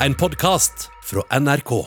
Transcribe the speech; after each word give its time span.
en 0.00 0.14
podkast 0.14 0.90
fra 1.04 1.40
NRK. 1.40 1.86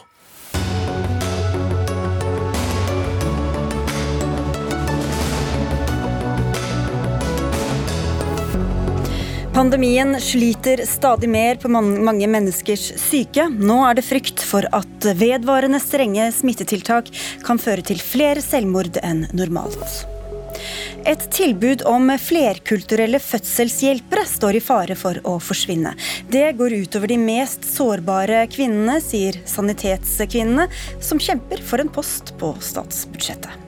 Pandemien 9.54 10.22
sliter 10.22 10.86
stadig 10.86 11.30
mer 11.30 11.56
på 11.56 11.68
mange 11.70 12.28
menneskers 12.28 12.94
syke. 12.98 13.50
Nå 13.50 13.82
er 13.90 14.00
det 14.00 14.08
frykt 14.08 14.42
for 14.42 14.66
at 14.72 15.10
vedvarende 15.20 15.82
strenge 15.84 16.32
smittetiltak 16.34 17.12
kan 17.46 17.60
føre 17.62 17.84
til 17.86 18.00
flere 18.02 18.42
selvmord 18.46 19.02
enn 19.04 19.28
normalt. 19.36 20.19
Et 21.08 21.22
tilbud 21.32 21.84
om 21.88 22.10
flerkulturelle 22.20 23.20
fødselshjelpere 23.24 24.26
står 24.28 24.58
i 24.60 24.62
fare 24.64 24.98
for 25.00 25.20
å 25.28 25.38
forsvinne. 25.44 25.94
Det 26.32 26.52
går 26.60 26.76
utover 26.84 27.12
de 27.12 27.18
mest 27.22 27.66
sårbare 27.68 28.44
kvinnene, 28.52 29.00
sier 29.04 29.40
Sanitetskvinnene, 29.50 30.68
som 31.04 31.22
kjemper 31.22 31.64
for 31.64 31.84
en 31.84 31.92
post 31.94 32.34
på 32.42 32.52
statsbudsjettet. 32.64 33.66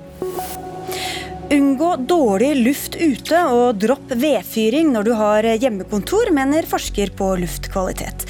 Unngå 1.51 1.89
dårlig 2.07 2.53
luft 2.63 2.95
ute 2.95 3.39
og 3.51 3.81
dropp 3.83 4.13
vedfyring 4.15 4.93
når 4.93 5.03
du 5.03 5.11
har 5.19 5.47
hjemmekontor, 5.59 6.31
mener 6.31 6.67
forsker 6.67 7.11
på 7.19 7.33
luftkvalitet. 7.41 8.23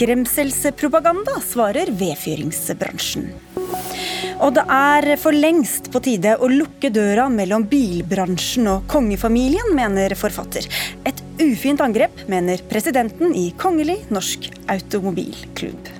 Skremselspropaganda, 0.00 1.34
svarer 1.44 1.90
vedfyringsbransjen. 1.92 3.26
Og 4.40 4.54
det 4.56 4.62
er 4.72 5.06
for 5.20 5.36
lengst 5.36 5.90
på 5.92 6.00
tide 6.00 6.38
å 6.40 6.48
lukke 6.48 6.88
døra 6.88 7.26
mellom 7.28 7.66
bilbransjen 7.68 8.70
og 8.72 8.86
kongefamilien, 8.88 9.74
mener 9.76 10.14
forfatter. 10.16 10.64
Et 11.04 11.20
ufint 11.44 11.84
angrep, 11.84 12.24
mener 12.32 12.64
presidenten 12.70 13.36
i 13.36 13.50
Kongelig 13.60 13.98
norsk 14.08 14.48
automobilklubb. 14.72 15.92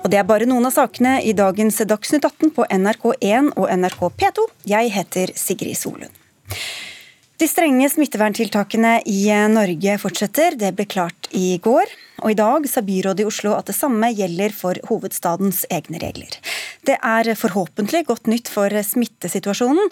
Og 0.00 0.08
Det 0.08 0.16
er 0.16 0.24
bare 0.24 0.48
noen 0.48 0.64
av 0.64 0.72
sakene 0.72 1.18
i 1.20 1.36
dagens 1.36 1.84
Dagsnytt 1.84 2.24
18 2.24 2.56
på 2.56 2.64
NRK1 2.64 3.52
og 3.60 3.68
NRK 3.68 4.06
P2. 4.16 4.48
Jeg 4.72 4.96
heter 4.96 5.36
Sigrid 5.36 5.76
Solund. 5.76 6.16
De 7.40 7.46
strenge 7.48 7.86
smitteverntiltakene 7.88 8.98
i 9.08 9.22
Norge 9.48 9.94
fortsetter. 10.02 10.58
Det 10.60 10.74
ble 10.76 10.84
klart 10.84 11.30
i 11.32 11.54
går. 11.64 11.88
Og 12.20 12.34
i 12.34 12.36
dag 12.36 12.66
sa 12.68 12.82
byrådet 12.84 13.24
i 13.24 13.28
Oslo 13.30 13.54
at 13.56 13.70
det 13.70 13.78
samme 13.78 14.10
gjelder 14.12 14.52
for 14.52 14.76
hovedstadens 14.90 15.62
egne 15.72 16.02
regler. 16.02 16.36
Det 16.84 16.98
er 17.00 17.30
forhåpentlig 17.40 18.02
godt 18.10 18.28
nytt 18.28 18.52
for 18.52 18.68
smittesituasjonen, 18.68 19.88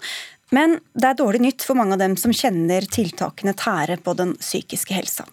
men 0.53 0.77
det 0.93 1.09
er 1.09 1.17
dårlig 1.17 1.41
nytt 1.47 1.65
for 1.65 1.79
mange 1.79 1.97
av 1.97 2.03
dem 2.03 2.13
som 2.21 2.33
kjenner 2.37 2.85
tiltakene 2.85 3.57
tære 3.57 3.97
på 4.05 4.13
den 4.21 4.35
psykiske 4.37 4.93
helsa. 4.93 5.25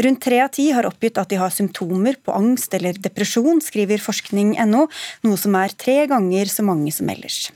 Rundt 0.00 0.24
tre 0.24 0.40
av 0.46 0.54
ti 0.56 0.70
har 0.72 0.88
oppgitt 0.88 1.20
at 1.20 1.28
de 1.28 1.36
har 1.36 1.52
symptomer 1.52 2.16
på 2.24 2.32
angst 2.32 2.72
eller 2.80 2.96
depresjon, 2.96 3.60
skriver 3.60 4.00
forskning.no, 4.00 4.88
noe 5.28 5.44
som 5.44 5.60
er 5.60 5.76
tre 5.76 6.00
ganger 6.08 6.48
så 6.48 6.64
mange 6.64 6.96
som 6.96 7.12
ellers. 7.12 7.50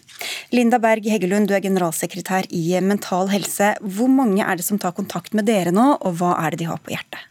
Linda 0.52 0.78
Berg 0.82 1.06
Heggelund, 1.08 1.48
du 1.48 1.56
er 1.56 1.64
generalsekretær 1.64 2.48
i 2.52 2.64
Mental 2.84 3.30
Helse. 3.32 3.74
Hvor 3.80 4.10
mange 4.12 4.44
er 4.44 4.58
det 4.58 4.66
som 4.66 4.80
tar 4.80 4.96
kontakt 4.96 5.36
med 5.36 5.48
dere 5.48 5.72
nå, 5.74 5.94
og 6.00 6.19
hva 6.20 6.36
er 6.44 6.52
det 6.52 6.64
de 6.64 6.72
har 6.72 6.82
på 6.82 6.94
hjertet? 6.94 7.28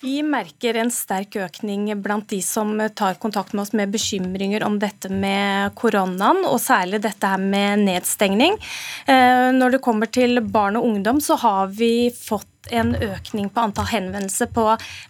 Vi 0.00 0.22
merker 0.24 0.78
en 0.80 0.88
sterk 0.88 1.34
økning 1.36 1.90
blant 2.00 2.30
de 2.32 2.38
som 2.40 2.72
tar 2.96 3.18
kontakt 3.20 3.52
med 3.52 3.66
oss 3.66 3.74
med 3.76 3.90
bekymringer 3.92 4.64
om 4.64 4.78
dette 4.80 5.10
med 5.12 5.74
koronaen, 5.76 6.40
og 6.48 6.56
særlig 6.64 7.02
dette 7.04 7.28
her 7.28 7.42
med 7.42 7.84
nedstengning. 7.84 8.56
Eh, 9.04 9.50
når 9.52 9.76
det 9.76 9.82
kommer 9.84 10.08
til 10.08 10.40
barn 10.40 10.80
og 10.80 10.88
ungdom, 10.88 11.20
så 11.20 11.36
har 11.42 11.68
vi 11.76 12.08
fått 12.16 12.48
en 12.70 12.94
økning 12.94 13.48
på 13.50 13.62
antall 13.64 13.88
henvendelser 13.90 14.50
på 14.54 14.66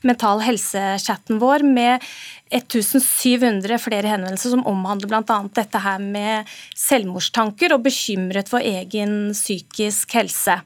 mental 0.06 0.42
helse-chatten 0.44 1.40
vår 1.42 1.64
med 1.66 2.04
1700 2.50 3.78
flere 3.78 4.10
henvendelser 4.10 4.54
som 4.54 4.64
omhandler 4.66 5.10
bl.a. 5.10 5.36
dette 5.54 5.80
her 5.82 6.00
med 6.02 6.48
selvmordstanker 6.78 7.74
og 7.76 7.84
bekymret 7.84 8.50
for 8.50 8.64
egen 8.64 9.30
psykisk 9.36 10.16
helse. 10.18 10.56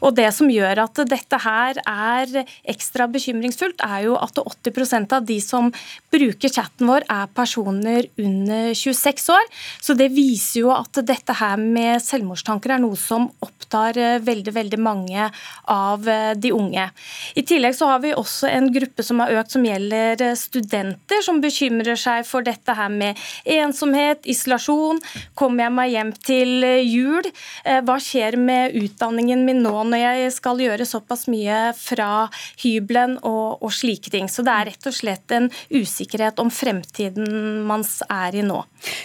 Og 0.00 0.14
Det 0.16 0.30
som 0.32 0.48
gjør 0.48 0.84
at 0.86 1.02
dette 1.10 1.40
her 1.44 1.80
er 1.84 2.44
ekstra 2.70 3.06
bekymringsfullt, 3.12 3.84
er 3.84 4.06
jo 4.06 4.16
at 4.16 4.40
80% 4.40 5.12
av 5.12 5.26
de 5.28 5.36
som 5.44 5.68
bruker 6.12 6.48
chatten 6.48 6.88
vår, 6.88 7.04
er 7.12 7.28
personer 7.36 8.08
under 8.16 8.72
26 8.72 9.28
år. 9.34 9.52
Så 9.84 9.96
det 9.98 10.10
viser 10.14 10.62
jo 10.62 10.72
at 10.72 11.02
dette 11.04 11.36
her 11.36 11.60
med 11.60 12.00
selvmordstanker 12.04 12.76
er 12.76 12.84
noe 12.84 12.96
som 12.96 13.28
opptar 13.44 13.98
veldig, 14.24 14.54
veldig 14.54 14.80
mange 14.80 15.28
av 15.68 16.08
de 16.40 16.52
unge. 16.54 16.86
I 17.34 17.44
tillegg 17.46 17.76
så 17.78 17.88
har 17.92 18.02
vi 18.04 18.14
også 18.14 18.48
en 18.50 18.70
gruppe 18.74 19.04
som 19.06 19.22
har 19.22 19.34
økt 19.38 19.54
som 19.54 19.64
gjelder 19.66 20.22
studenter, 20.38 21.22
som 21.24 21.40
bekymrer 21.42 21.98
seg 21.98 22.24
for 22.28 22.46
dette 22.46 22.74
her 22.76 22.90
med 22.92 23.20
ensomhet, 23.44 24.24
isolasjon. 24.28 25.00
Kommer 25.38 25.66
jeg 25.66 25.76
meg 25.76 25.94
hjem 25.94 26.12
til 26.24 26.68
jul? 26.84 27.30
Eh, 27.64 27.80
hva 27.84 27.98
skjer 28.02 28.38
med 28.40 28.76
utdanningen 28.78 29.44
min 29.46 29.62
nå 29.64 29.74
når 29.88 30.02
jeg 30.02 30.34
skal 30.36 30.62
gjøre 30.62 30.86
såpass 30.88 31.26
mye 31.32 31.72
fra 31.78 32.26
hybelen 32.62 33.18
og, 33.22 33.62
og 33.64 33.72
slike 33.74 34.12
ting? 34.14 34.30
Så 34.30 34.44
det 34.46 34.54
er 34.54 34.70
rett 34.72 34.90
og 34.90 34.96
slett 34.96 35.34
en 35.34 35.50
usikkerhet 35.72 36.40
om 36.42 36.52
fremtiden 36.52 37.62
man 37.68 37.84
er 38.10 38.38
i 38.38 38.44
nå. 38.44 38.60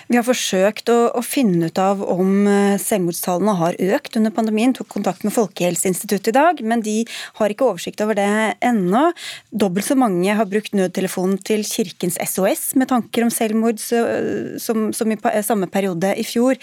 Vi 0.10 0.18
har 0.18 0.26
forsøkt 0.28 0.92
å, 0.92 0.98
å 1.16 1.22
finne 1.26 1.70
ut 1.70 1.82
av 1.82 2.02
om 2.04 2.48
eh, 2.50 2.78
selvmordstallene 2.82 3.56
har 3.60 3.80
økt 3.96 4.18
under 4.20 4.34
pandemien. 4.36 4.74
Tok 4.76 4.90
kontakt 4.92 5.26
med 5.28 5.36
Folkehelseinstituttet 5.36 6.32
i 6.32 6.36
dag, 6.36 6.64
men 6.66 6.84
de 6.86 6.98
har 7.40 7.54
ikke 7.54 7.68
oversikt 7.68 8.02
over 8.06 8.18
det 8.20 8.30
ennå. 8.66 9.10
Dobbelt 9.52 9.88
så 9.88 9.98
mange 10.00 10.36
har 10.36 10.50
brukt 10.50 10.76
nødtelefonen 10.78 11.40
til 11.46 11.66
Kirkens 11.68 12.20
SOS 12.24 12.74
med 12.80 12.92
tanker 12.92 13.26
om 13.26 13.34
selvmord 13.34 13.82
som, 13.82 14.90
som 14.96 15.14
i 15.14 15.20
samme 15.46 15.70
periode 15.72 16.14
i 16.18 16.26
fjor. 16.28 16.60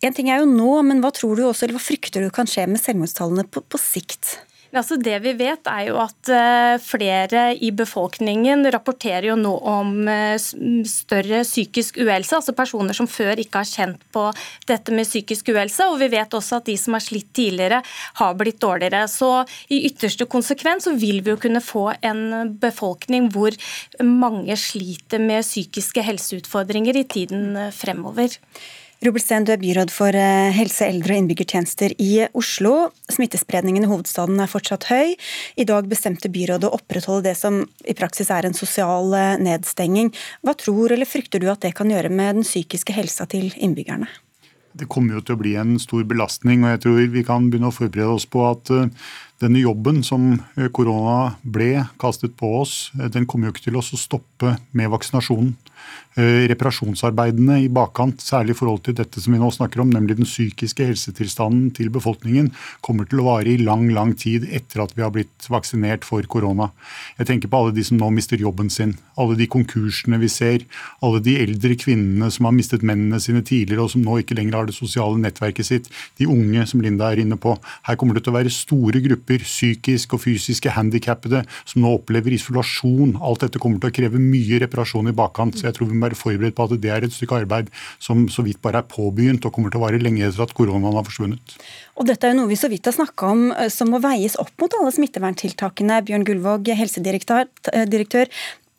En 0.00 0.16
ting 0.16 0.30
er 0.32 0.40
jo 0.40 0.48
nå, 0.48 0.70
men 0.86 1.02
hva 1.04 1.10
tror 1.12 1.36
du 1.36 1.44
også, 1.44 1.66
eller 1.66 1.76
hva 1.76 1.84
frykter 1.84 2.24
du 2.24 2.32
kan 2.32 2.48
skje 2.48 2.64
med 2.70 2.80
selvmordstallene 2.80 3.44
på, 3.52 3.60
på 3.60 3.80
sikt? 3.80 4.38
Altså 4.70 4.94
det 5.02 5.16
vi 5.24 5.32
vet 5.34 5.66
er 5.66 5.88
jo 5.88 5.96
at 5.98 6.30
eh, 6.30 6.76
Flere 6.82 7.42
i 7.58 7.72
befolkningen 7.74 8.62
rapporterer 8.70 9.30
jo 9.30 9.36
nå 9.38 9.52
om 9.66 10.08
eh, 10.08 10.36
større 10.38 11.42
psykisk 11.46 11.98
uhelse. 11.98 12.38
altså 12.38 12.54
Personer 12.56 12.96
som 12.96 13.08
før 13.10 13.40
ikke 13.42 13.64
har 13.64 13.70
kjent 13.70 14.04
på 14.14 14.28
dette 14.70 14.94
med 14.94 15.08
psykisk 15.08 15.50
uhelse. 15.50 15.88
og 15.90 15.98
Vi 16.02 16.10
vet 16.14 16.38
også 16.38 16.60
at 16.60 16.70
de 16.70 16.76
som 16.78 16.94
har 16.94 17.04
slitt 17.04 17.32
tidligere, 17.34 17.82
har 18.20 18.38
blitt 18.38 18.60
dårligere. 18.62 19.06
Så 19.10 19.44
I 19.74 19.82
ytterste 19.90 20.28
konsekvens 20.30 20.86
så 20.86 20.94
vil 20.94 21.22
vi 21.24 21.34
jo 21.34 21.40
kunne 21.40 21.62
få 21.64 21.90
en 22.06 22.54
befolkning 22.62 23.30
hvor 23.34 23.56
mange 24.04 24.56
sliter 24.58 25.22
med 25.22 25.46
psykiske 25.46 26.04
helseutfordringer 26.06 27.00
i 27.00 27.08
tiden 27.10 27.58
fremover. 27.74 28.38
Robert 29.00 29.22
Steen, 29.24 29.46
du 29.48 29.54
er 29.54 29.60
byråd 29.62 29.88
for 29.88 30.12
eh, 30.12 30.50
helse, 30.52 30.84
eldre 30.84 31.14
og 31.14 31.22
innbyggertjenester 31.22 31.94
i 32.04 32.26
Oslo. 32.36 32.90
Smittespredningen 33.08 33.86
i 33.86 33.88
hovedstaden 33.88 34.42
er 34.44 34.50
fortsatt 34.52 34.84
høy. 34.90 35.14
I 35.56 35.64
dag 35.64 35.88
bestemte 35.88 36.28
byrådet 36.28 36.68
å 36.68 36.74
opprettholde 36.76 37.30
det 37.30 37.38
som 37.40 37.62
i 37.88 37.94
praksis 37.96 38.28
er 38.28 38.44
en 38.44 38.56
sosial 38.58 39.16
eh, 39.16 39.38
nedstenging. 39.40 40.12
Hva 40.44 40.52
tror 40.52 40.92
eller 40.92 41.08
frykter 41.08 41.40
du 41.40 41.48
at 41.48 41.64
det 41.64 41.72
kan 41.78 41.88
gjøre 41.88 42.12
med 42.12 42.42
den 42.42 42.44
psykiske 42.44 42.92
helsa 42.92 43.24
til 43.32 43.48
innbyggerne? 43.56 44.10
Det 44.76 44.90
kommer 44.92 45.16
jo 45.16 45.24
til 45.24 45.38
å 45.38 45.40
bli 45.40 45.56
en 45.56 45.78
stor 45.80 46.04
belastning, 46.04 46.60
og 46.66 46.74
jeg 46.74 46.84
tror 46.84 47.00
vi 47.16 47.24
kan 47.24 47.48
begynne 47.48 47.72
å 47.72 47.74
forberede 47.74 48.20
oss 48.20 48.28
på 48.28 48.44
at 48.50 48.68
eh, 48.76 48.92
denne 49.40 49.62
jobben 49.62 50.02
som 50.06 50.34
korona 50.76 51.36
ble 51.42 51.86
kastet 52.00 52.36
på 52.36 52.52
oss, 52.60 52.90
den 52.92 53.26
kommer 53.26 53.48
jo 53.48 53.54
ikke 53.54 53.66
til 53.70 53.78
å 53.80 53.84
stoppe 53.84 54.56
med 54.76 54.92
vaksinasjonen. 54.92 55.54
Eh, 56.18 56.48
reparasjonsarbeidene 56.50 57.60
i 57.62 57.68
bakkant, 57.70 58.18
særlig 58.18 58.56
i 58.56 58.58
forhold 58.58 58.80
til 58.82 58.96
dette 58.98 59.20
som 59.22 59.30
vi 59.30 59.38
nå 59.38 59.46
snakker 59.54 59.78
om, 59.84 59.92
nemlig 59.94 60.16
den 60.18 60.26
psykiske 60.26 60.88
helsetilstanden 60.88 61.68
til 61.76 61.86
befolkningen, 61.94 62.48
kommer 62.82 63.06
til 63.06 63.22
å 63.22 63.28
vare 63.28 63.52
i 63.52 63.60
lang, 63.62 63.84
lang 63.94 64.16
tid 64.18 64.48
etter 64.50 64.82
at 64.82 64.96
vi 64.96 65.04
har 65.04 65.12
blitt 65.14 65.46
vaksinert 65.46 66.02
for 66.08 66.26
korona. 66.26 66.72
Jeg 67.20 67.28
tenker 67.30 67.52
på 67.52 67.60
alle 67.60 67.76
de 67.76 67.84
som 67.86 68.00
nå 68.00 68.08
mister 68.16 68.42
jobben 68.42 68.72
sin, 68.74 68.96
alle 69.22 69.38
de 69.38 69.46
konkursene 69.54 70.18
vi 70.18 70.32
ser, 70.34 70.66
alle 70.98 71.22
de 71.22 71.36
eldre 71.44 71.78
kvinnene 71.78 72.32
som 72.34 72.50
har 72.50 72.58
mistet 72.58 72.82
mennene 72.82 73.22
sine 73.22 73.44
tidligere 73.46 73.86
og 73.86 73.94
som 73.94 74.02
nå 74.02 74.18
ikke 74.24 74.34
lenger 74.34 74.58
har 74.58 74.66
det 74.66 74.74
sosiale 74.74 75.20
nettverket 75.22 75.70
sitt, 75.70 75.88
de 76.18 76.26
unge 76.26 76.66
som 76.66 76.82
Linda 76.82 77.12
er 77.12 77.22
inne 77.22 77.38
på. 77.38 77.54
Her 77.86 78.00
kommer 78.00 78.18
det 78.18 78.26
til 78.26 78.34
å 78.34 78.38
være 78.40 78.50
store 78.50 78.98
grupper 79.06 79.29
psykisk 79.38 80.14
og 80.16 80.24
fysiske 80.24 80.70
handikappede 80.74 81.44
som 81.64 81.82
nå 81.84 81.94
opplever 82.00 82.34
isolasjon. 82.34 83.14
Alt 83.22 83.46
dette 83.46 83.62
kommer 83.62 83.78
til 83.78 83.92
å 83.92 83.96
kreve 84.00 84.18
mye 84.18 84.58
reparasjon 84.64 85.08
i 85.08 85.14
bakkant. 85.16 85.58
så 85.58 85.68
jeg 85.68 85.74
tror 85.74 85.88
vi 85.88 85.94
må 85.94 86.08
være 86.08 86.18
forberedt 86.18 86.56
på 86.56 86.66
at 86.66 86.80
det 86.80 86.90
er 86.90 87.04
et 87.04 87.14
stykke 87.14 87.44
arbeid 87.44 87.70
som 87.98 88.26
så 88.28 88.42
vidt 88.42 88.62
bare 88.62 88.82
er 88.82 88.90
påbegynt 88.90 89.44
og 89.46 89.52
kommer 89.52 89.70
til 89.70 89.78
å 89.78 89.86
vare 89.86 90.02
lenge 90.02 90.26
etter 90.26 90.42
at 90.42 90.54
koronaen 90.54 90.96
har 90.96 91.06
forsvunnet. 91.06 91.54
Og 92.00 92.06
Dette 92.08 92.26
er 92.26 92.32
jo 92.32 92.40
noe 92.40 92.50
vi 92.50 92.56
så 92.56 92.70
vidt 92.72 92.88
har 92.88 92.96
snakka 92.96 93.28
om 93.34 93.52
eh, 93.52 93.68
som 93.72 93.92
må 93.92 94.00
veies 94.02 94.38
opp 94.40 94.52
mot 94.62 94.72
alle 94.78 94.92
smitteverntiltakene. 94.96 96.00
Bjørn 96.08 96.24
Gullvåg, 96.24 96.72
helsedirektør. 96.80 97.46
Eh, 97.74 98.38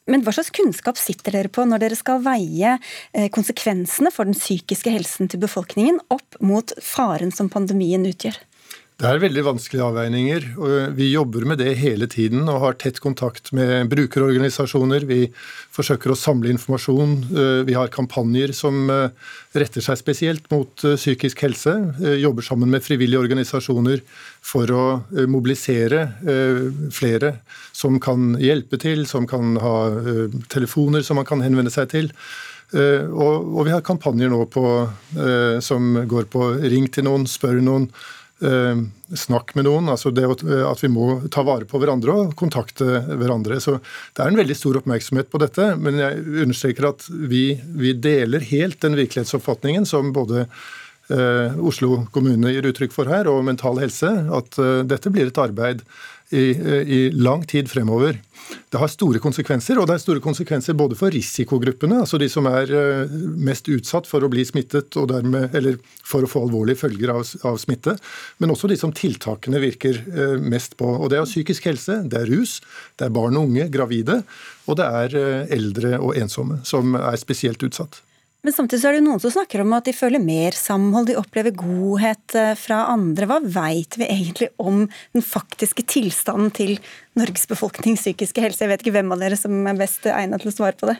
Men 0.09 0.23
hva 0.25 0.33
slags 0.33 0.49
kunnskap 0.49 0.97
sitter 0.97 1.31
dere 1.37 1.49
på 1.53 1.63
når 1.63 1.83
dere 1.83 1.95
skal 1.95 2.23
veie 2.25 2.77
eh, 3.13 3.29
konsekvensene 3.29 4.09
for 4.11 4.25
den 4.25 4.35
psykiske 4.35 4.89
helsen 4.89 5.29
til 5.29 5.39
befolkningen 5.43 6.01
opp 6.09 6.39
mot 6.41 6.73
faren 6.81 7.31
som 7.31 7.51
pandemien 7.53 8.03
utgjør? 8.09 8.39
Det 9.01 9.09
er 9.09 9.17
veldig 9.17 9.41
vanskelige 9.47 9.85
avveininger. 9.87 10.43
og 10.61 10.91
Vi 10.93 11.07
jobber 11.09 11.45
med 11.49 11.57
det 11.57 11.71
hele 11.79 12.05
tiden 12.05 12.45
og 12.45 12.59
har 12.61 12.75
tett 12.77 12.99
kontakt 13.01 13.49
med 13.49 13.89
brukerorganisasjoner. 13.89 15.07
Vi 15.09 15.23
forsøker 15.73 16.13
å 16.13 16.17
samle 16.19 16.51
informasjon. 16.53 17.15
Eh, 17.33 17.61
vi 17.65 17.73
har 17.73 17.89
kampanjer 17.89 18.53
som 18.53 18.91
eh, 18.93 19.09
retter 19.57 19.81
seg 19.81 19.97
spesielt 19.97 20.45
mot 20.53 20.85
eh, 20.85 20.99
psykisk 21.01 21.41
helse. 21.47 21.73
Jobber 22.21 22.45
sammen 22.45 22.69
med 22.69 22.85
frivillige 22.85 23.23
organisasjoner 23.25 24.05
for 24.45 24.69
å 24.69 24.85
mobilisere 25.25 26.03
flere 26.93 27.33
som 27.73 27.97
kan 28.03 28.35
hjelpe 28.37 28.77
til, 28.81 29.07
som 29.09 29.25
kan 29.29 29.57
ha 29.61 29.75
telefoner 30.53 31.01
som 31.05 31.17
man 31.17 31.25
kan 31.29 31.41
henvende 31.41 31.73
seg 31.73 31.89
til. 31.93 32.13
Og, 32.71 33.65
vi 33.67 33.73
har 33.73 33.83
kampanjer 33.83 34.31
nå 34.31 34.45
på, 34.47 34.63
som 35.59 35.91
går 36.07 36.29
på 36.31 36.45
ring 36.71 36.87
til 36.87 37.09
noen, 37.09 37.25
spør 37.27 37.59
noen. 37.59 37.89
Eh, 38.41 38.77
snakk 39.13 39.53
med 39.53 39.67
noen. 39.67 39.89
altså 39.89 40.09
det 40.09 40.25
At 40.25 40.81
vi 40.81 40.89
må 40.89 41.29
ta 41.29 41.43
vare 41.45 41.67
på 41.69 41.77
hverandre 41.77 42.13
og 42.23 42.35
kontakte 42.35 43.03
hverandre. 43.05 43.59
Så 43.61 43.79
Det 44.13 44.23
er 44.23 44.29
en 44.29 44.39
veldig 44.39 44.57
stor 44.57 44.81
oppmerksomhet 44.81 45.29
på 45.29 45.39
dette, 45.39 45.75
men 45.77 45.99
jeg 46.01 46.25
understreker 46.45 46.89
at 46.89 47.05
vi, 47.09 47.61
vi 47.61 47.93
deler 47.93 48.39
helt 48.39 48.79
den 48.81 48.97
virkelighetsoppfatningen 48.97 49.85
som 49.85 50.11
både 50.11 50.47
eh, 51.11 51.53
Oslo 51.59 52.07
kommune 52.11 52.53
gir 52.53 52.65
uttrykk 52.65 52.95
for 52.95 53.05
her, 53.05 53.29
og 53.29 53.43
Mental 53.45 53.77
Helse, 53.77 54.09
at 54.09 54.57
eh, 54.57 54.81
dette 54.89 55.13
blir 55.13 55.29
et 55.29 55.37
arbeid 55.41 55.85
i, 56.31 56.45
i, 56.97 56.99
lang 57.11 57.43
tid 57.47 57.69
fremover. 57.69 58.19
Det 58.71 58.79
har 58.79 58.89
store 58.91 59.19
konsekvenser, 59.23 59.79
og 59.79 59.87
det 59.87 59.95
er 59.95 60.03
store 60.03 60.23
konsekvenser 60.23 60.75
både 60.77 60.97
for 60.99 61.13
risikogruppene, 61.13 62.01
altså 62.03 62.19
de 62.21 62.27
som 62.31 62.47
er 62.49 62.71
eh, 62.75 63.15
mest 63.47 63.67
utsatt 63.71 64.07
for 64.09 64.23
å 64.23 64.29
bli 64.31 64.45
smittet 64.47 64.97
og 64.99 65.09
dermed, 65.11 65.55
eller 65.57 65.79
for 66.07 66.25
å 66.25 66.29
få 66.31 66.45
alvorlige 66.47 66.81
følger 66.83 67.13
av, 67.13 67.23
av 67.47 67.59
smitte, 67.61 67.95
men 68.43 68.53
også 68.53 68.71
de 68.71 68.79
som 68.79 68.93
tiltakene 68.95 69.61
virker 69.63 70.01
eh, 70.11 70.37
mest 70.41 70.77
på. 70.79 70.89
Og 70.97 71.11
Det 71.11 71.19
er 71.19 71.29
psykisk 71.29 71.67
helse, 71.71 72.01
det 72.11 72.23
er 72.23 72.31
rus, 72.31 72.59
det 72.99 73.07
er 73.07 73.15
barn 73.15 73.39
og 73.39 73.51
unge, 73.51 73.67
gravide, 73.73 74.21
og 74.67 74.79
det 74.79 74.87
er 75.03 75.19
eh, 75.19 75.57
eldre 75.57 75.97
og 75.99 76.15
ensomme 76.19 76.61
som 76.67 76.95
er 76.99 77.19
spesielt 77.21 77.63
utsatt. 77.67 78.01
Men 78.41 78.53
samtidig 78.53 78.81
så 78.81 78.89
er 78.89 78.95
det 78.95 79.01
jo 79.03 79.05
noen 79.05 79.21
som 79.21 79.33
snakker 79.35 79.61
om 79.61 79.75
at 79.77 79.85
de 79.85 79.93
føler 79.93 80.21
mer 80.23 80.55
samhold, 80.57 81.11
de 81.11 81.17
opplever 81.19 81.53
godhet 81.53 82.35
eh, 82.37 82.55
fra 82.57 82.79
andre. 82.89 83.27
Hva 83.29 83.37
veit 83.43 83.99
vi 84.01 84.07
egentlig 84.07 84.49
om 84.61 84.87
den 85.13 85.25
faktiske 85.25 85.85
tilstanden 85.85 86.49
til 86.57 86.73
Norges 87.19 87.45
befolknings 87.51 88.01
psykiske 88.01 88.41
helse? 88.41 88.63
Jeg 88.65 88.73
vet 88.73 88.81
ikke 88.85 88.95
hvem 88.97 89.13
av 89.13 89.21
dere 89.21 89.37
som 89.37 89.53
er 89.69 89.77
best 89.77 90.09
egnet 90.09 90.41
til 90.41 90.49
å 90.49 90.55
svare 90.55 90.79
på 90.79 90.89
det. 90.89 90.97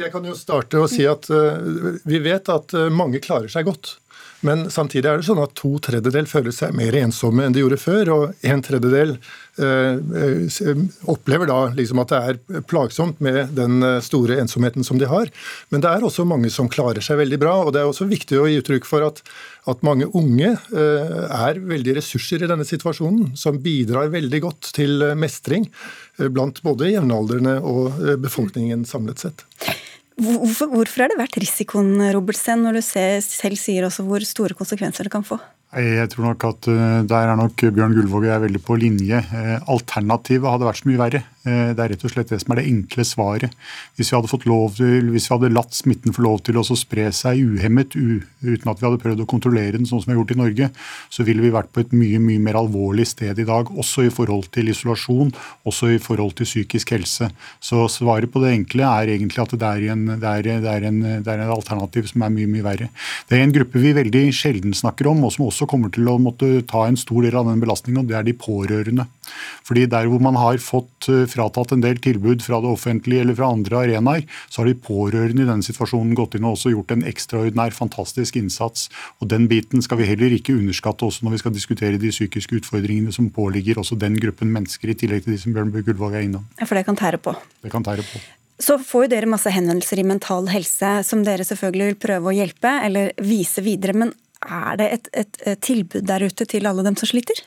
Jeg 0.00 0.12
kan 0.14 0.24
jo 0.24 0.36
starte 0.38 0.80
å 0.80 0.88
si 0.88 1.04
at 1.08 1.28
uh, 1.28 1.60
vi 2.08 2.22
vet 2.24 2.48
at 2.54 2.72
uh, 2.72 2.88
mange 2.88 3.20
klarer 3.20 3.52
seg 3.52 3.68
godt. 3.68 3.98
Men 4.40 4.68
samtidig 4.70 5.08
er 5.10 5.18
det 5.18 5.26
sånn 5.26 5.40
at 5.42 5.54
to 5.58 5.72
tredjedel 5.82 6.28
føler 6.30 6.54
seg 6.54 6.74
mer 6.78 6.94
ensomme 7.00 7.44
enn 7.44 7.54
de 7.54 7.64
gjorde 7.64 7.80
før, 7.82 8.10
og 8.14 8.46
en 8.46 8.62
tredjedel 8.62 9.16
eh, 9.16 9.18
eh, 9.18 9.47
opplever 11.08 11.50
da 11.50 11.58
liksom 11.74 12.00
at 12.02 12.12
det 12.12 12.20
er 12.20 12.62
plagsomt 12.70 13.20
med 13.24 13.54
den 13.56 13.82
eh, 13.82 13.98
store 14.04 14.38
ensomheten 14.42 14.86
som 14.86 15.00
de 15.00 15.08
har. 15.10 15.30
Men 15.72 15.84
det 15.84 15.90
er 15.90 16.06
også 16.06 16.26
mange 16.28 16.50
som 16.54 16.70
klarer 16.70 17.04
seg 17.04 17.20
veldig 17.20 17.40
bra, 17.42 17.56
og 17.64 17.74
det 17.74 17.82
er 17.82 17.90
også 17.90 18.08
viktig 18.10 18.38
å 18.38 18.46
gi 18.48 18.60
uttrykk 18.62 18.88
for 18.88 19.06
at, 19.06 19.22
at 19.70 19.84
mange 19.86 20.08
unge 20.16 20.54
er 20.72 21.58
veldig 21.58 21.98
ressurser 21.98 22.44
i 22.44 22.50
denne 22.50 22.66
situasjonen, 22.66 23.34
som 23.38 23.58
bidrar 23.62 24.12
veldig 24.14 24.40
godt 24.46 24.70
til 24.76 25.02
mestring 25.18 25.68
blant 26.32 26.62
både 26.64 26.92
jevnaldrende 26.92 27.58
og 27.60 27.98
befolkningen 28.22 28.86
samlet 28.88 29.26
sett. 29.26 29.44
Hvorfor, 30.18 30.72
hvorfor 30.72 31.04
har 31.04 31.12
det 31.12 31.20
vært 31.20 31.38
risikoen, 31.38 31.92
Robertsen, 32.14 32.64
når 32.66 32.80
du 32.80 32.82
selv 32.82 33.60
sier 33.60 33.86
hvor 33.86 34.24
store 34.26 34.56
konsekvenser 34.58 35.06
det 35.06 35.14
kan 35.14 35.26
få? 35.26 35.38
Jeg 35.76 36.08
tror 36.14 36.30
nok 36.30 36.44
at 36.48 36.68
eh, 36.72 37.00
Der 37.04 37.28
er 37.28 37.36
nok 37.36 37.60
Bjørn 37.60 37.92
Gullvåg 37.92 38.24
og 38.24 38.30
jeg 38.30 38.44
veldig 38.46 38.60
på 38.64 38.76
linje. 38.80 39.18
Eh, 39.20 39.58
alternativet 39.68 40.48
hadde 40.48 40.68
vært 40.68 40.80
så 40.80 40.88
mye 40.88 41.00
verre. 41.02 41.20
Eh, 41.48 41.70
det 41.76 41.84
er 41.84 41.92
rett 41.94 42.04
og 42.04 42.12
slett 42.12 42.32
det 42.32 42.40
som 42.42 42.52
er 42.52 42.60
det 42.60 42.68
enkle 42.70 43.04
svaret. 43.06 43.54
Hvis 43.96 44.10
vi 44.10 44.16
hadde 44.16 44.30
fått 44.30 44.46
lov 44.48 44.76
til, 44.78 45.10
hvis 45.14 45.28
vi 45.28 45.34
hadde 45.34 45.52
latt 45.54 45.76
smitten 45.76 46.14
få 46.14 46.24
lov 46.26 46.42
til 46.46 46.58
å 46.60 46.64
spre 46.66 47.08
seg 47.14 47.40
uhemmet 47.42 47.96
uten 47.96 48.70
at 48.70 48.80
vi 48.80 48.86
hadde 48.86 49.00
prøvd 49.02 49.24
å 49.24 49.28
kontrollere 49.28 49.76
den 49.78 49.88
sånn 49.88 50.02
som 50.02 50.10
vi 50.10 50.16
har 50.16 50.20
gjort 50.20 50.34
i 50.34 50.40
Norge, 50.42 50.70
så 51.14 51.26
ville 51.26 51.44
vi 51.44 51.54
vært 51.54 51.72
på 51.74 51.82
et 51.84 51.94
mye 51.96 52.20
mye 52.22 52.42
mer 52.42 52.58
alvorlig 52.60 53.08
sted 53.10 53.40
i 53.40 53.46
dag. 53.48 53.72
Også 53.78 54.06
i 54.06 54.12
forhold 54.12 54.50
til 54.54 54.72
isolasjon, 54.72 55.32
også 55.68 55.92
i 55.94 56.00
forhold 56.02 56.36
til 56.38 56.48
psykisk 56.48 56.94
helse. 56.96 57.30
Så 57.64 57.86
svaret 57.92 58.32
på 58.32 58.42
det 58.44 58.54
enkle 58.56 58.88
er 58.88 59.14
egentlig 59.14 59.44
at 59.44 59.56
det 59.58 59.68
er, 59.68 59.88
en, 59.94 60.06
det 60.18 60.34
er, 60.34 60.50
det 60.64 60.74
er, 60.74 60.88
en, 60.90 61.00
det 61.24 61.32
er 61.32 61.44
en 61.44 61.54
alternativ 61.54 62.10
som 62.10 62.26
er 62.26 62.34
mye 62.34 62.50
mye 62.50 62.66
verre. 62.66 62.90
Det 63.28 63.38
er 63.38 63.46
en 63.46 63.54
gruppe 63.54 63.82
vi 63.82 63.94
veldig 63.96 64.24
sjelden 64.36 64.76
snakker 64.76 65.10
om, 65.10 65.24
og 65.24 65.34
som 65.34 65.48
også 65.48 65.68
kommer 65.70 65.92
til 65.94 66.08
å 66.10 66.18
måtte 66.22 66.50
ta 66.68 66.86
en 66.88 66.98
stor 66.98 67.24
del 67.24 67.38
av 67.38 67.48
den 67.48 67.62
belastningen, 67.62 68.02
og 68.02 68.10
det 68.10 68.18
er 68.18 68.26
de 68.26 68.36
pårørende. 68.36 69.08
Fordi 69.66 69.86
der 69.90 70.08
hvor 70.08 70.22
man 70.24 70.38
har 70.40 70.60
fått 70.62 71.08
fratatt 71.38 71.74
en 71.74 71.84
del 71.84 72.00
tilbud 72.02 72.42
fra 72.44 72.60
det 72.62 72.70
offentlige 72.70 73.22
eller 73.24 73.36
fra 73.38 73.52
andre 73.54 73.82
arenaer, 73.84 74.24
så 74.50 74.62
har 74.62 74.70
de 74.70 74.78
pårørende 74.88 75.44
i 75.44 75.48
denne 75.48 75.66
situasjonen 75.66 76.16
gått 76.18 76.36
inn 76.38 76.46
og 76.48 76.56
også 76.56 76.74
gjort 76.74 76.94
en 76.94 77.06
ekstraordinær, 77.08 77.76
fantastisk 77.76 78.38
innsats. 78.40 78.88
Og 79.22 79.30
Den 79.30 79.48
biten 79.50 79.84
skal 79.84 80.00
vi 80.00 80.08
heller 80.08 80.34
ikke 80.34 80.56
underskatte 80.56 81.06
også 81.06 81.26
når 81.26 81.36
vi 81.36 81.42
skal 81.44 81.54
diskutere 81.54 82.00
de 82.00 82.12
psykiske 82.14 82.60
utfordringene 82.62 83.14
som 83.14 83.30
påligger 83.34 83.78
også 83.80 83.98
den 84.00 84.18
gruppen 84.18 84.52
mennesker, 84.54 84.90
i 84.90 84.98
tillegg 84.98 85.24
til 85.24 85.36
de 85.36 85.42
som 85.42 85.54
Bjørn 85.54 85.72
Gullvåg 85.76 86.16
er 86.16 86.26
innom. 86.26 86.46
Ja, 86.58 86.66
For 86.66 86.78
det 86.78 86.86
kan 86.88 86.98
tære 86.98 87.20
på? 87.22 87.34
Det 87.62 87.72
kan 87.72 87.84
tære 87.86 88.06
på. 88.06 88.22
Så 88.58 88.78
får 88.82 89.06
jo 89.06 89.10
dere 89.12 89.30
masse 89.30 89.50
henvendelser 89.54 90.00
i 90.02 90.06
Mental 90.06 90.48
Helse 90.50 90.96
som 91.06 91.22
dere 91.26 91.46
selvfølgelig 91.46 91.92
vil 91.92 92.00
prøve 92.02 92.32
å 92.32 92.34
hjelpe 92.34 92.72
eller 92.88 93.12
vise 93.22 93.62
videre. 93.62 93.94
Men 93.94 94.10
er 94.42 94.80
det 94.80 94.88
et, 94.96 95.12
et, 95.22 95.38
et 95.52 95.62
tilbud 95.62 96.02
der 96.08 96.26
ute 96.26 96.46
til 96.50 96.66
alle 96.66 96.82
dem 96.86 96.98
som 96.98 97.10
sliter? 97.10 97.38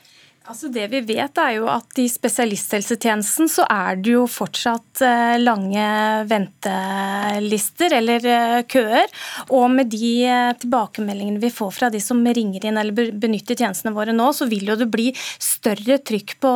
Altså 0.50 0.66
det 0.74 0.88
vi 0.90 0.98
vet 1.06 1.38
er 1.38 1.52
jo 1.54 1.68
at 1.70 1.98
I 2.02 2.08
spesialisthelsetjenesten 2.10 3.46
så 3.50 3.62
er 3.70 4.00
det 4.02 4.16
jo 4.16 4.24
fortsatt 4.26 5.02
eh, 5.06 5.36
lange 5.38 5.84
ventelister 6.26 7.94
eller 7.94 8.26
eh, 8.26 8.56
køer. 8.66 9.06
Og 9.54 9.68
med 9.70 9.92
de 9.92 10.10
eh, 10.26 10.48
tilbakemeldingene 10.58 11.38
vi 11.44 11.50
får 11.54 11.70
fra 11.76 11.90
de 11.94 12.00
som 12.02 12.18
ringer 12.26 12.66
inn 12.66 12.80
eller 12.80 13.12
benytter 13.22 13.54
tjenestene 13.54 13.94
våre 13.94 14.14
nå, 14.16 14.26
så 14.34 14.48
vil 14.50 14.72
jo 14.72 14.76
det 14.80 14.88
bli 14.90 15.12
større 15.14 16.00
trykk 16.02 16.34
på 16.42 16.52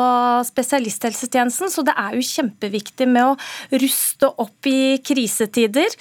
spesialisthelsetjenesten. 0.50 1.71
Så 1.71 1.87
det 1.87 1.94
er 1.94 2.19
jo 2.19 2.27
kjempeviktig 2.27 3.06
med 3.06 3.37
å 3.37 3.79
ruste 3.85 4.33
opp 4.43 4.67
i 4.67 4.99
krisetider. 5.06 5.94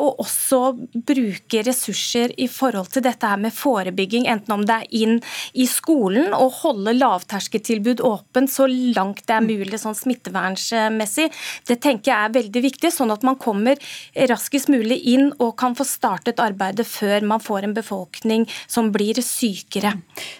Og 0.00 0.22
også 0.22 0.60
bruke 0.94 1.62
ressurser 1.66 2.32
i 2.40 2.48
forhold 2.50 2.88
til 2.94 3.04
dette 3.04 3.28
her 3.28 3.40
med 3.40 3.52
forebygging, 3.54 4.26
enten 4.30 4.56
om 4.56 4.64
det 4.66 4.80
er 4.80 4.98
inn 5.04 5.18
i 5.52 5.68
skolen 5.68 6.32
og 6.36 6.62
holde 6.62 6.96
lavterskeltilbud 7.02 8.02
åpent 8.06 8.50
så 8.52 8.66
langt 8.70 9.24
det 9.28 9.36
er 9.36 9.44
mulig 9.44 9.80
sånn 9.80 9.96
smittevernsmessig. 9.96 11.28
Det 11.68 11.78
tenker 11.82 12.12
jeg 12.12 12.28
er 12.28 12.34
veldig 12.36 12.62
viktig, 12.68 12.92
sånn 12.94 13.12
at 13.14 13.24
man 13.26 13.38
kommer 13.40 13.80
raskest 14.30 14.70
mulig 14.72 15.00
inn 15.12 15.30
og 15.38 15.54
kan 15.60 15.76
få 15.78 15.86
startet 15.88 16.42
arbeidet 16.42 16.86
før 16.88 17.26
man 17.34 17.42
får 17.42 17.68
en 17.68 17.76
befolkning 17.76 18.46
som 18.66 18.92
blir 18.94 19.20
sykere. 19.24 19.94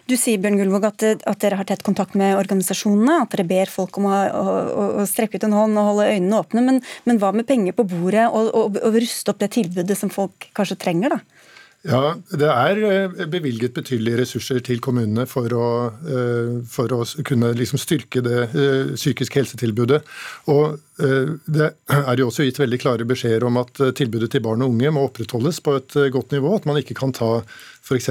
Du 0.09 0.16
sier 0.16 0.40
Bjørn 0.42 0.61
Gullvåg, 0.61 0.88
at, 0.92 1.07
at, 1.21 1.40
dere 1.42 1.59
har 1.61 1.69
tett 1.69 1.85
kontakt 1.87 2.16
med 2.19 2.37
organisasjonene, 2.38 3.23
at 3.25 3.35
dere 3.35 3.49
ber 3.49 3.73
folk 3.73 3.99
om 4.00 4.09
å, 4.11 4.16
å, 4.16 4.88
å 5.02 5.09
strekke 5.09 5.40
ut 5.40 5.49
en 5.49 5.57
hånd 5.57 5.78
og 5.81 5.90
holde 5.92 6.11
øynene 6.14 6.42
åpne. 6.42 6.64
Men, 6.66 6.83
men 7.09 7.23
hva 7.23 7.33
med 7.37 7.49
penger 7.49 7.76
på 7.76 7.87
bordet 7.90 8.28
og, 8.31 8.52
og, 8.52 8.78
og 8.83 8.99
ruste 8.99 9.33
opp 9.33 9.42
det 9.42 9.52
tilbudet 9.57 9.99
som 9.99 10.12
folk 10.12 10.50
kanskje 10.57 10.81
trenger? 10.87 11.16
da? 11.16 11.42
Ja, 11.83 12.15
Det 12.31 12.47
er 12.47 12.79
eh, 12.87 13.25
bevilget 13.27 13.75
betydelige 13.75 14.21
ressurser 14.21 14.61
til 14.62 14.79
kommunene 14.79 15.25
for 15.27 15.51
å, 15.51 15.71
eh, 16.07 16.61
for 16.71 16.95
å 16.95 17.03
kunne 17.27 17.51
liksom 17.59 17.81
styrke 17.83 18.23
det 18.23 18.39
eh, 18.55 18.93
psykiske 18.95 19.41
helsetilbudet. 19.41 20.03
Og 20.53 20.79
Det 21.03 21.67
er 21.91 22.21
jo 22.21 22.29
også 22.29 22.45
gitt 22.47 22.61
veldig 22.61 22.79
klare 22.79 23.07
beskjeder 23.09 23.43
om 23.49 23.57
at 23.59 23.81
tilbudet 23.99 24.29
til 24.31 24.43
barn 24.45 24.62
og 24.62 24.71
unge 24.71 24.93
må 24.95 25.07
opprettholdes 25.09 25.59
på 25.65 25.75
et 25.81 25.97
godt 26.15 26.31
nivå. 26.37 26.53
At 26.55 26.69
man 26.69 26.79
ikke 26.79 26.95
kan 26.95 27.15
ta 27.17 27.41
f.eks. 27.83 28.09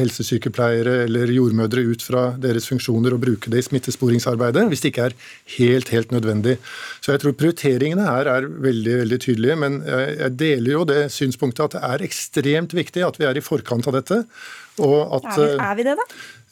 helsesykepleiere 0.00 1.02
eller 1.04 1.32
jordmødre 1.34 1.84
ut 1.92 2.04
fra 2.04 2.22
deres 2.40 2.68
funksjoner 2.70 3.14
og 3.14 3.20
bruke 3.22 3.52
det 3.52 3.60
i 3.60 3.66
smittesporingsarbeidet, 3.68 4.64
hvis 4.70 4.84
det 4.84 4.92
ikke 4.92 5.10
er 5.10 5.16
helt, 5.58 5.92
helt 5.92 6.14
nødvendig. 6.14 6.56
Så 7.04 7.12
jeg 7.12 7.22
tror 7.22 7.36
prioriteringene 7.36 8.08
her 8.08 8.30
er 8.32 8.48
veldig, 8.48 8.96
veldig 9.02 9.20
tydelige. 9.20 9.58
Men 9.60 9.82
jeg 9.84 10.32
deler 10.40 10.72
jo 10.72 10.86
det 10.88 11.02
synspunktet 11.12 11.68
at 11.68 11.76
det 11.76 11.84
er 11.90 12.06
ekstremt 12.08 12.74
viktig 12.76 13.04
at 13.06 13.20
vi 13.20 13.28
er 13.28 13.36
i 13.36 13.44
forkant 13.44 13.90
av 13.90 14.00
dette. 14.00 14.24
At, 14.80 15.26
er, 15.36 15.40
vi, 15.40 15.56
er, 15.56 15.74
vi, 15.78 15.86
det, 15.86 15.96
da? 15.98 16.06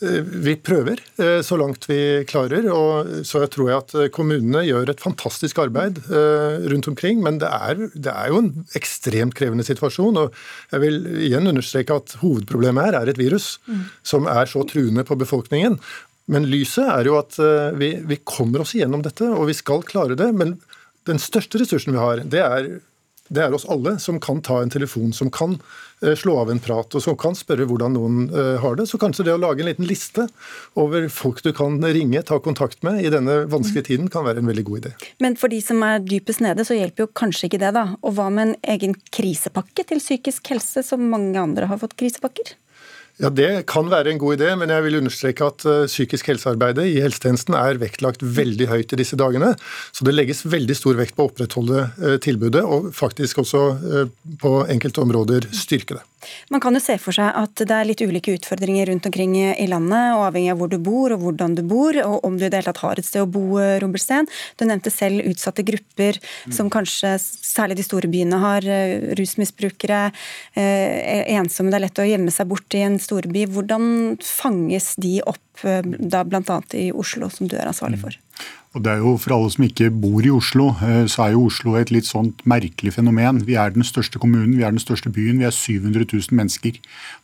Eh, 0.05 0.23
vi 0.47 0.55
prøver 0.63 1.01
eh, 1.19 1.41
så 1.43 1.59
langt 1.59 1.89
vi 1.91 2.25
klarer. 2.29 2.69
og 2.71 3.25
Så 3.27 3.43
jeg 3.43 3.53
tror 3.55 3.71
jeg 3.71 3.83
at 3.83 4.15
kommunene 4.15 4.63
gjør 4.67 4.93
et 4.93 5.03
fantastisk 5.03 5.59
arbeid 5.63 5.99
eh, 6.07 6.69
rundt 6.71 6.91
omkring. 6.93 7.23
Men 7.25 7.41
det 7.43 7.51
er, 7.51 7.87
det 7.95 8.13
er 8.13 8.33
jo 8.33 8.43
en 8.45 8.53
ekstremt 8.79 9.37
krevende 9.39 9.67
situasjon. 9.67 10.21
og 10.23 10.37
Jeg 10.75 10.85
vil 10.85 11.01
igjen 11.29 11.51
understreke 11.51 11.99
at 11.99 12.19
hovedproblemet 12.23 12.91
her 12.91 13.01
er 13.01 13.11
et 13.11 13.21
virus 13.21 13.57
mm. 13.67 13.89
som 14.07 14.31
er 14.31 14.51
så 14.51 14.63
truende 14.69 15.07
på 15.09 15.19
befolkningen. 15.19 15.81
Men 16.29 16.47
lyset 16.47 16.85
er 16.85 17.09
jo 17.09 17.17
at 17.17 17.39
vi, 17.81 17.95
vi 18.05 18.19
kommer 18.29 18.61
oss 18.61 18.75
igjennom 18.77 19.01
dette, 19.01 19.25
og 19.33 19.47
vi 19.49 19.55
skal 19.57 19.81
klare 19.89 20.13
det. 20.19 20.27
Men 20.37 20.59
den 21.09 21.17
største 21.23 21.63
ressursen 21.63 21.97
vi 21.97 22.03
har, 22.03 22.21
det 22.21 22.43
er 22.45 22.69
det 23.29 23.45
er 23.45 23.55
oss 23.55 23.67
alle 23.69 23.97
som 24.03 24.19
kan 24.21 24.41
ta 24.45 24.61
en 24.63 24.73
telefon, 24.73 25.13
som 25.13 25.31
kan 25.31 25.57
eh, 26.03 26.15
slå 26.17 26.39
av 26.43 26.53
en 26.53 26.61
prat, 26.63 26.95
og 26.95 27.05
som 27.05 27.17
kan 27.19 27.37
spørre 27.39 27.67
hvordan 27.69 27.97
noen 27.97 28.29
eh, 28.29 28.57
har 28.63 28.79
det. 28.79 28.89
Så 28.91 29.01
kanskje 29.01 29.27
det 29.29 29.35
å 29.37 29.41
lage 29.43 29.65
en 29.65 29.71
liten 29.71 29.89
liste 29.89 30.29
over 30.79 31.09
folk 31.13 31.43
du 31.45 31.53
kan 31.57 31.81
ringe, 31.85 32.23
ta 32.27 32.41
kontakt 32.43 32.85
med 32.87 33.03
i 33.05 33.13
denne 33.13 33.41
vanskelige 33.51 33.91
tiden, 33.91 34.13
kan 34.13 34.27
være 34.27 34.43
en 34.43 34.53
veldig 34.53 34.67
god 34.69 34.85
idé. 34.85 34.95
Men 35.25 35.37
for 35.41 35.53
de 35.53 35.61
som 35.65 35.83
er 35.87 36.05
dypest 36.05 36.45
nede, 36.45 36.67
så 36.69 36.79
hjelper 36.79 37.07
jo 37.07 37.13
kanskje 37.19 37.51
ikke 37.51 37.63
det, 37.65 37.75
da. 37.77 37.85
Og 38.03 38.17
hva 38.17 38.31
med 38.33 38.51
en 38.51 38.57
egen 38.77 38.97
krisepakke 39.15 39.87
til 39.89 40.03
psykisk 40.03 40.55
helse, 40.55 40.85
som 40.87 41.05
mange 41.13 41.39
andre 41.41 41.69
har 41.71 41.81
fått 41.83 41.99
krisepakker? 42.01 42.57
Ja, 43.19 43.31
Det 43.35 43.67
kan 43.67 43.89
være 43.91 44.13
en 44.13 44.19
god 44.23 44.37
idé, 44.39 44.53
men 44.55 44.71
jeg 44.71 44.85
vil 44.85 44.97
understreke 45.01 45.47
at 45.51 45.65
uh, 45.67 45.87
psykisk 45.91 46.29
helsearbeidet 46.31 46.85
i 46.87 47.01
helsetjenesten 47.03 47.57
er 47.59 47.81
vektlagt 47.83 48.23
veldig 48.23 48.69
høyt 48.71 48.95
i 48.95 48.99
disse 49.01 49.19
dagene. 49.19 49.57
Så 49.91 50.07
det 50.07 50.15
legges 50.15 50.45
veldig 50.47 50.77
stor 50.79 50.95
vekt 51.01 51.17
på 51.17 51.27
å 51.27 51.33
opprettholde 51.33 51.89
uh, 51.99 52.15
tilbudet, 52.23 52.63
og 52.63 52.93
faktisk 52.95 53.43
også 53.43 53.65
uh, 53.75 54.05
på 54.39 54.53
enkelte 54.71 55.03
områder 55.03 55.51
styrke 55.51 55.99
det. 55.99 56.05
Man 56.53 56.63
kan 56.63 56.77
jo 56.77 56.83
se 56.83 56.99
for 57.01 57.17
seg 57.17 57.31
at 57.39 57.63
det 57.63 57.75
er 57.75 57.89
litt 57.89 58.03
ulike 58.03 58.35
utfordringer 58.37 58.91
rundt 58.91 59.07
omkring 59.09 59.37
i 59.39 59.69
landet, 59.71 60.15
og 60.17 60.29
avhengig 60.29 60.53
av 60.53 60.63
hvor 60.63 60.73
du 60.73 60.79
bor 60.83 61.15
og 61.15 61.25
hvordan 61.25 61.57
du 61.59 61.63
bor, 61.69 61.99
og 62.03 62.27
om 62.27 62.39
du 62.39 62.47
i 62.47 62.51
det 62.51 62.61
hele 62.61 62.71
tatt 62.71 62.83
har 62.85 63.01
et 63.01 63.09
sted 63.09 63.25
å 63.25 63.31
bo, 63.31 63.45
Robertsten. 63.83 64.29
Du 64.59 64.67
nevnte 64.69 64.93
selv 64.93 65.27
utsatte 65.29 65.65
grupper, 65.67 66.19
som 66.55 66.71
kanskje 66.73 67.15
særlig 67.23 67.79
de 67.79 67.87
store 67.87 68.11
byene 68.11 68.41
har. 68.43 68.67
Rusmisbrukere, 69.19 70.09
ensomme. 70.55 71.73
Det 71.73 71.79
er 71.79 71.87
lett 71.87 72.03
å 72.03 72.09
gjemme 72.09 72.35
seg 72.35 72.51
bort 72.51 72.77
i 72.77 72.85
en 72.87 72.99
storby. 73.03 73.47
Hvordan 73.53 74.17
fanges 74.25 74.95
de 75.01 75.19
opp 75.27 75.65
eh, 75.67 75.83
da 75.83 76.25
bl.a. 76.25 76.61
i 76.79 76.89
Oslo, 76.93 77.31
som 77.33 77.51
du 77.51 77.57
er 77.59 77.71
ansvarlig 77.71 78.03
for? 78.03 78.19
Og 78.77 78.83
det 78.85 78.93
er 78.93 79.01
jo 79.01 79.15
For 79.17 79.33
alle 79.33 79.51
som 79.53 79.65
ikke 79.65 79.89
bor 80.03 80.21
i 80.25 80.33
Oslo, 80.33 80.69
eh, 80.85 81.07
så 81.09 81.25
er 81.25 81.33
jo 81.33 81.47
Oslo 81.49 81.77
et 81.79 81.93
litt 81.95 82.05
sånt 82.05 82.43
merkelig 82.49 82.93
fenomen. 82.99 83.41
Vi 83.49 83.57
er 83.57 83.73
den 83.73 83.87
største 83.87 84.21
kommunen, 84.21 84.59
vi 84.59 84.65
er 84.67 84.75
den 84.75 84.83
største 84.83 85.09
byen, 85.09 85.41
vi 85.41 85.49
er 85.49 85.55
700 85.55 86.05
000 86.05 86.37
mennesker. 86.37 86.77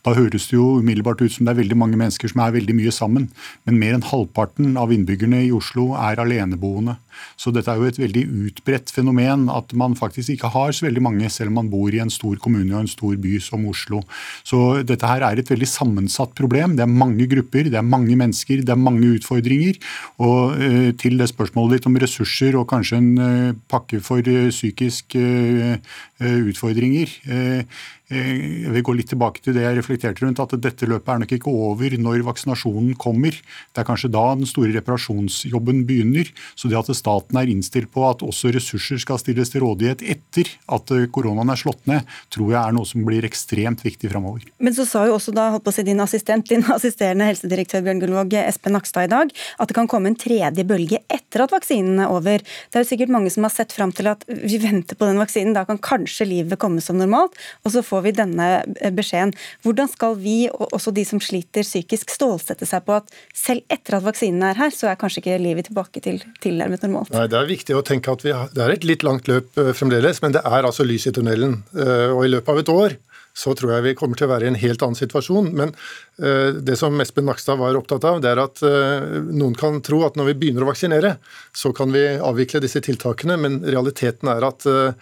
Da 0.05 0.15
høres 0.17 0.49
det 0.49 0.57
jo 0.57 0.79
umiddelbart 0.81 1.21
ut 1.21 1.35
som 1.35 1.45
det 1.45 1.53
er 1.53 1.61
veldig 1.61 1.77
mange 1.77 1.99
mennesker 2.01 2.31
som 2.31 2.41
er 2.41 2.55
veldig 2.57 2.75
mye 2.79 2.93
sammen. 2.93 3.29
Men 3.65 3.79
mer 3.79 3.93
enn 3.93 4.07
halvparten 4.09 4.73
av 4.81 4.93
innbyggerne 4.95 5.43
i 5.45 5.53
Oslo 5.53 5.91
er 5.93 6.21
aleneboende. 6.23 6.97
Så 7.39 7.53
dette 7.55 7.71
er 7.71 7.79
jo 7.79 7.87
et 7.87 7.99
veldig 7.99 8.23
utbredt 8.47 8.91
fenomen 8.91 9.47
at 9.53 9.71
man 9.77 9.95
faktisk 9.95 10.33
ikke 10.33 10.51
har 10.51 10.73
så 10.75 10.87
veldig 10.87 11.03
mange, 11.05 11.29
selv 11.31 11.53
om 11.53 11.59
man 11.61 11.71
bor 11.71 11.93
i 11.93 12.01
en 12.03 12.11
stor 12.11 12.35
kommune 12.41 12.73
og 12.73 12.83
en 12.83 12.91
stor 12.91 13.15
by 13.21 13.37
som 13.43 13.65
Oslo. 13.69 14.01
Så 14.47 14.81
dette 14.87 15.07
her 15.07 15.23
er 15.23 15.39
et 15.39 15.51
veldig 15.51 15.69
sammensatt 15.69 16.35
problem. 16.37 16.75
Det 16.75 16.85
er 16.85 16.91
mange 16.91 17.29
grupper, 17.31 17.69
det 17.69 17.79
er 17.79 17.87
mange 17.87 18.17
mennesker, 18.19 18.65
det 18.65 18.73
er 18.73 18.81
mange 18.81 19.13
utfordringer. 19.19 19.79
Og 20.25 20.59
eh, 20.59 20.91
til 20.99 21.19
det 21.21 21.29
spørsmålet 21.35 21.77
ditt 21.77 21.89
om 21.89 21.97
ressurser 22.01 22.57
og 22.57 22.67
kanskje 22.71 22.99
en 23.01 23.11
eh, 23.21 23.51
pakke 23.71 24.01
for 24.03 24.23
eh, 24.25 24.49
psykiske 24.53 25.21
eh, 25.21 26.39
utfordringer. 26.49 27.11
Jeg 28.05 28.69
vil 28.69 28.83
gå 28.85 28.93
litt 28.99 29.09
tilbake 29.09 29.41
til 29.41 29.55
det 29.55 29.63
jeg 29.63 29.79
reflekterte 29.79 30.21
rundt, 30.21 30.37
at 30.37 30.51
dette 30.61 30.85
løpet 30.85 31.09
er 31.09 31.21
nok 31.23 31.31
ikke 31.37 31.49
over 31.49 31.95
når 31.97 32.21
vaksinasjonen 32.27 32.93
kommer. 33.01 33.33
Det 33.73 33.81
er 33.81 33.87
kanskje 33.87 34.11
da 34.13 34.27
den 34.37 34.45
store 34.45 34.75
reparasjonsjobben 34.75 35.81
begynner. 35.89 36.29
Så 36.53 36.69
det 36.69 36.77
at 36.77 36.91
staten 36.93 37.39
er 37.41 37.49
innstilt 37.49 37.89
på 37.93 38.03
at 38.05 38.21
også 38.25 38.51
ressurser 38.53 39.01
skal 39.01 39.17
stilles 39.21 39.49
til 39.49 39.65
rådighet 39.65 40.03
etter 40.05 40.51
at 40.69 40.93
koronaen 41.15 41.49
er 41.49 41.57
slått 41.57 41.81
ned, 41.89 42.05
tror 42.33 42.53
jeg 42.53 42.59
er 42.61 42.75
noe 42.77 42.85
som 42.85 43.07
blir 43.07 43.25
ekstremt 43.25 43.81
viktig 43.85 44.11
framover. 44.13 44.45
Men 44.61 44.77
så 44.77 44.85
sa 44.85 45.07
jo 45.09 45.17
også 45.17 45.33
da, 45.33 45.47
holdt 45.55 45.65
på 45.65 45.73
å 45.73 45.77
si 45.79 45.87
din 45.89 46.03
assistent, 46.05 46.45
din 46.51 46.65
assisterende 46.77 47.31
helsedirektør 47.31 47.81
Bjørn 47.85 48.03
Gullvåg, 48.05 48.37
Espen 48.43 48.77
Nakstad 48.77 49.09
i 49.09 49.13
dag, 49.15 49.33
at 49.33 49.71
det 49.71 49.79
kan 49.79 49.89
komme 49.89 50.13
en 50.13 50.19
tredje 50.19 50.67
bølge 50.67 51.01
etter 51.09 51.45
at 51.47 51.57
vaksinen 51.57 52.05
er 52.05 52.13
over. 52.13 52.45
Det 52.45 52.77
er 52.77 52.85
jo 52.85 52.91
sikkert 52.93 53.13
mange 53.17 53.33
som 53.33 53.49
har 53.49 53.55
sett 53.55 53.73
fram 53.73 53.95
til 53.95 54.13
at 54.13 54.27
vi 54.29 54.61
venter 54.61 54.93
på 54.99 55.09
den 55.09 55.17
vaksinen, 55.21 55.57
da 55.57 55.65
kan 55.65 55.81
kanskje 55.81 56.29
livet 56.29 56.61
komme 56.61 56.85
som 56.85 57.01
normalt. 57.01 57.33
og 57.65 57.73
så 57.73 57.81
får 57.85 57.94
får 57.95 58.03
vi 58.05 58.13
denne 58.15 58.49
eh, 58.75 58.93
beskjeden. 58.95 59.33
Hvordan 59.65 59.89
skal 59.91 60.17
vi, 60.19 60.37
og 60.51 60.75
også 60.75 60.93
de 60.95 61.05
som 61.07 61.21
sliter 61.23 61.65
psykisk, 61.65 62.13
stålsette 62.13 62.67
seg 62.67 62.85
på 62.87 62.97
at 62.99 63.11
selv 63.35 63.65
etter 63.71 63.99
at 63.99 64.05
vaksinen 64.05 64.43
er 64.49 64.59
her, 64.59 64.73
så 64.75 64.91
er 64.91 64.99
kanskje 64.99 65.23
ikke 65.23 65.39
livet 65.41 65.69
tilbake 65.69 66.03
til 66.03 66.21
tilnærmet 66.43 66.85
normalt? 66.85 67.13
Nei, 67.15 67.27
Det 67.31 67.39
er 67.39 67.51
viktig 67.51 67.77
å 67.77 67.85
tenke 67.85 68.13
at 68.13 68.27
har, 68.27 68.51
det 68.53 68.63
er 68.63 68.75
et 68.75 68.87
litt 68.87 69.05
langt 69.07 69.31
løp 69.31 69.55
eh, 69.61 69.73
fremdeles, 69.77 70.21
men 70.25 70.35
det 70.35 70.43
er 70.45 70.67
altså 70.67 70.87
lys 70.87 71.07
i 71.09 71.15
tunnelen. 71.15 71.61
Eh, 71.75 72.09
og 72.11 72.25
i 72.25 72.31
løpet 72.35 72.53
av 72.53 72.63
et 72.63 72.73
år 72.75 72.99
så 73.35 73.51
tror 73.51 73.73
jeg 73.73 73.83
vi 73.83 73.95
kommer 73.99 74.15
til 74.15 74.29
å 74.29 74.31
være 74.31 74.47
i 74.47 74.51
en 74.53 74.55
helt 74.55 74.83
annen 74.85 74.95
situasjon. 74.95 75.49
Men 75.59 75.73
det 76.15 76.77
som 76.79 76.95
Espen 77.03 77.25
Nakstad 77.27 77.57
var 77.59 77.75
opptatt 77.75 78.05
av, 78.07 78.21
det 78.23 78.29
er 78.31 78.39
at 78.39 78.61
noen 79.27 79.57
kan 79.59 79.81
tro 79.83 80.05
at 80.07 80.15
når 80.15 80.29
vi 80.29 80.35
begynner 80.39 80.63
å 80.63 80.69
vaksinere, 80.69 81.17
så 81.51 81.73
kan 81.75 81.91
vi 81.91 82.05
avvikle 82.15 82.61
disse 82.63 82.79
tiltakene, 82.85 83.35
men 83.35 83.57
realiteten 83.67 84.31
er 84.31 84.47
at 84.47 84.63
Eh, 84.63 84.93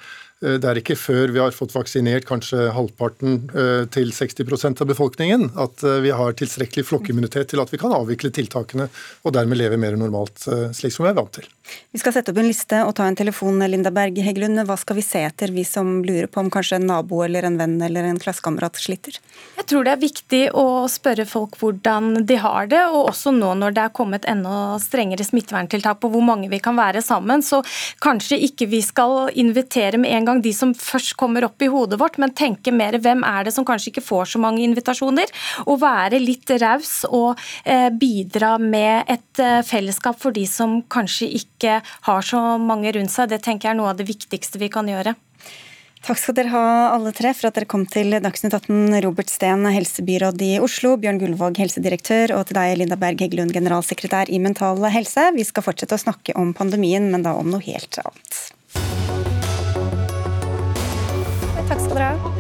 det 0.44 0.70
er 0.70 0.80
ikke 0.80 0.98
før 1.00 1.32
vi 1.34 1.42
har 1.42 1.56
fått 1.56 1.74
vaksinert 1.76 2.28
kanskje 2.28 2.70
halvparten 2.76 3.38
eh, 3.54 3.86
til 3.94 4.12
60% 4.12 4.84
av 4.84 4.90
befolkningen 4.90 5.50
at 5.60 5.84
eh, 5.88 6.02
vi 6.04 6.12
har 6.16 6.36
tilstrekkelig 6.40 6.86
flokkimmunitet 6.90 7.52
til 7.54 7.64
at 7.64 7.72
vi 7.74 7.80
kan 7.82 7.96
avvikle 7.96 8.34
tiltakene 8.34 8.90
og 9.24 9.36
dermed 9.36 9.60
leve 9.60 9.80
mer 9.80 9.96
normalt, 10.00 10.46
slik 10.76 10.96
som 10.96 11.06
vi 11.06 11.14
er 11.14 11.18
vant 11.18 11.32
til. 11.38 11.48
Vi 11.94 12.00
skal 12.02 12.16
sette 12.16 12.34
opp 12.34 12.40
en 12.42 12.50
liste 12.50 12.80
og 12.84 12.92
ta 12.98 13.06
en 13.08 13.18
telefon, 13.18 13.62
Linda 13.70 13.92
Berge 13.94 14.24
Heggelund. 14.26 14.60
Hva 14.68 14.76
skal 14.80 14.98
vi 14.98 15.06
se 15.06 15.22
etter, 15.24 15.54
vi 15.54 15.64
som 15.68 16.02
lurer 16.04 16.28
på 16.28 16.42
om 16.42 16.50
kanskje 16.52 16.80
en 16.80 16.88
nabo 16.90 17.22
eller 17.24 17.48
en 17.48 17.58
venn 17.60 17.78
eller 17.86 18.08
en 18.10 18.20
klassekamerat 18.20 18.80
sliter? 18.82 19.20
Jeg 19.60 19.68
tror 19.70 19.86
det 19.86 19.94
er 19.94 20.02
viktig 20.02 20.42
å 20.60 20.66
spørre 20.92 21.26
folk 21.30 21.56
hvordan 21.62 22.26
de 22.28 22.40
har 22.42 22.68
det, 22.72 22.82
og 22.90 23.14
også 23.14 23.32
nå 23.36 23.54
når 23.62 23.78
det 23.78 23.86
er 23.86 23.94
kommet 23.96 24.28
enda 24.30 24.80
strengere 24.84 25.26
smitteverntiltak 25.28 26.02
på 26.02 26.12
hvor 26.14 26.26
mange 26.26 26.50
vi 26.52 26.60
kan 26.64 26.78
være 26.80 27.04
sammen. 27.06 27.46
Så 27.46 27.62
kanskje 28.04 28.42
ikke 28.50 28.68
vi 28.74 28.82
skal 28.84 29.32
invitere 29.40 30.02
med 30.02 30.18
en 30.18 30.28
gang 30.28 30.33
de 30.42 30.54
som 30.56 30.74
først 30.78 31.16
kommer 31.20 31.46
opp 31.48 31.62
i 31.62 31.70
hodet 31.72 32.00
vårt, 32.02 32.18
men 32.22 32.34
tenke 32.34 32.74
mer 32.74 32.98
hvem 33.02 33.26
er 33.28 33.46
det 33.46 33.54
som 33.56 33.68
kanskje 33.68 33.92
ikke 33.92 34.06
får 34.06 34.34
så 34.34 34.42
mange 34.42 34.64
invitasjoner, 34.66 35.30
og 35.68 35.82
være 35.84 36.22
litt 36.24 36.50
raus 36.64 37.04
og 37.10 37.40
eh, 37.66 37.90
bidra 37.90 38.56
med 38.62 39.12
et 39.12 39.44
eh, 39.44 39.62
fellesskap 39.68 40.20
for 40.22 40.36
de 40.36 40.46
som 40.50 40.80
kanskje 40.94 41.30
ikke 41.42 41.80
har 42.08 42.26
så 42.26 42.58
mange 42.62 42.94
rundt 42.96 43.14
seg. 43.14 43.30
Det 43.30 43.44
tenker 43.44 43.70
jeg 43.70 43.76
er 43.76 43.82
noe 43.82 43.94
av 43.94 44.00
det 44.00 44.10
viktigste 44.10 44.62
vi 44.62 44.72
kan 44.74 44.90
gjøre. 44.90 45.16
Takk 46.04 46.20
skal 46.20 46.36
dere 46.36 46.52
ha 46.52 46.64
alle 46.92 47.14
tre 47.16 47.30
for 47.32 47.48
at 47.48 47.56
dere 47.56 47.68
kom 47.70 47.86
til 47.88 48.12
Dagsnytt 48.12 48.52
18. 48.58 48.98
Robert 49.06 49.30
Steen, 49.32 49.64
helsebyråd 49.72 50.42
i 50.44 50.50
Oslo, 50.60 50.98
Bjørn 51.00 51.22
Gullvåg, 51.22 51.62
helsedirektør, 51.64 52.34
og 52.36 52.50
til 52.50 52.60
deg, 52.60 52.74
Linda 52.82 52.98
Berg 53.00 53.24
Heggelund, 53.24 53.56
generalsekretær 53.56 54.28
i 54.28 54.42
Mental 54.44 54.84
Helse. 54.92 55.30
Vi 55.38 55.48
skal 55.48 55.64
fortsette 55.64 55.96
å 55.96 56.04
snakke 56.04 56.36
om 56.36 56.52
pandemien, 56.58 57.08
men 57.14 57.24
da 57.24 57.38
om 57.40 57.48
noe 57.54 57.64
helt 57.64 58.02
annet. 58.04 58.44
Takk 61.70 61.80
skal 61.80 61.96
dere 61.98 62.10
ha. 62.12 62.32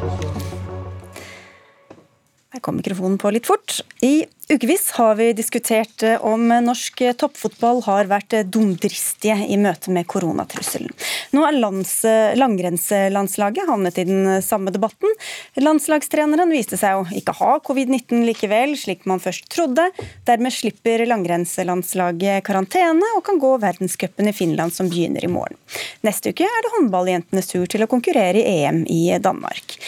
Her 2.54 2.62
kom 2.62 2.78
mikrofonen 2.78 3.18
på 3.22 3.32
litt 3.34 3.48
fort. 3.50 3.80
I 4.04 4.26
ukevis 4.54 4.92
har 4.92 5.16
vi 5.16 5.34
diskutert 5.34 6.04
eh, 6.04 6.22
om 6.26 6.48
norsk 6.48 7.02
toppfotball 7.18 7.82
har 7.88 8.10
vært 8.12 8.36
eh, 8.38 8.46
dumdristige 8.46 9.36
i 9.50 9.58
møte 9.58 9.92
med 9.94 10.06
koronatrusselen. 10.12 10.92
Nå 11.34 11.46
er 11.48 11.58
lands, 11.58 11.94
eh, 12.06 12.36
langrennslandslaget 12.38 13.70
havnet 13.70 13.98
i 14.02 14.06
den 14.10 14.30
samme 14.46 14.74
debatten. 14.74 15.10
Landslagstreneren 15.58 16.54
viste 16.54 16.78
seg 16.80 17.00
å 17.00 17.06
ikke 17.18 17.36
ha 17.40 17.58
covid-19 17.66 18.26
likevel, 18.30 18.76
slik 18.80 19.08
man 19.10 19.24
først 19.24 19.50
trodde. 19.54 19.90
Dermed 20.30 20.54
slipper 20.54 21.06
langrennslandslaget 21.10 22.46
karantene 22.46 23.14
og 23.18 23.26
kan 23.26 23.42
gå 23.42 23.56
verdenscupen 23.64 24.30
i 24.30 24.36
Finland 24.38 24.76
som 24.76 24.92
begynner 24.92 25.26
i 25.26 25.32
morgen. 25.32 25.58
Neste 26.06 26.34
uke 26.34 26.46
er 26.46 26.66
det 26.66 26.76
håndballjentenes 26.78 27.50
tur 27.54 27.66
til 27.70 27.86
å 27.86 27.90
konkurrere 27.90 28.44
i 28.44 28.64
EM 28.64 28.84
i 28.86 29.06
Danmark. 29.24 29.80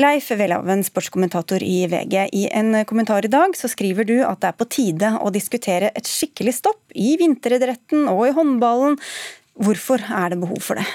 Leif 0.00 0.30
Welhaven, 0.30 0.80
sportskommentator 0.84 1.62
i 1.62 1.86
VG. 1.86 2.28
I 2.32 2.46
en 2.52 2.84
kommentar 2.88 3.26
i 3.26 3.30
dag 3.32 3.52
så 3.56 3.68
skriver 3.68 4.06
du 4.08 4.11
at 4.20 4.42
det 4.42 4.50
er 4.50 4.58
på 4.58 4.68
tide 4.70 5.14
å 5.18 5.32
diskutere 5.34 5.92
et 5.96 6.08
skikkelig 6.08 6.56
stopp 6.58 6.92
i 6.98 7.14
vinteridretten 7.20 8.04
og 8.12 8.26
i 8.28 8.34
håndballen. 8.36 8.98
Hvorfor 9.62 10.04
er 10.04 10.32
det 10.32 10.42
behov 10.42 10.60
for 10.64 10.80
det? 10.80 10.86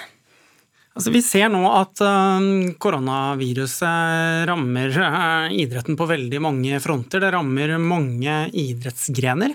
Altså, 0.98 1.12
vi 1.14 1.20
ser 1.22 1.52
nå 1.54 1.60
at 1.78 2.02
uh, 2.02 2.42
koronaviruset 2.82 4.48
rammer 4.50 4.90
uh, 4.98 5.46
idretten 5.54 5.94
på 5.94 6.10
veldig 6.10 6.42
mange 6.42 6.80
fronter. 6.82 7.22
Det 7.22 7.30
rammer 7.36 7.78
mange 7.78 8.50
idrettsgrener. 8.50 9.54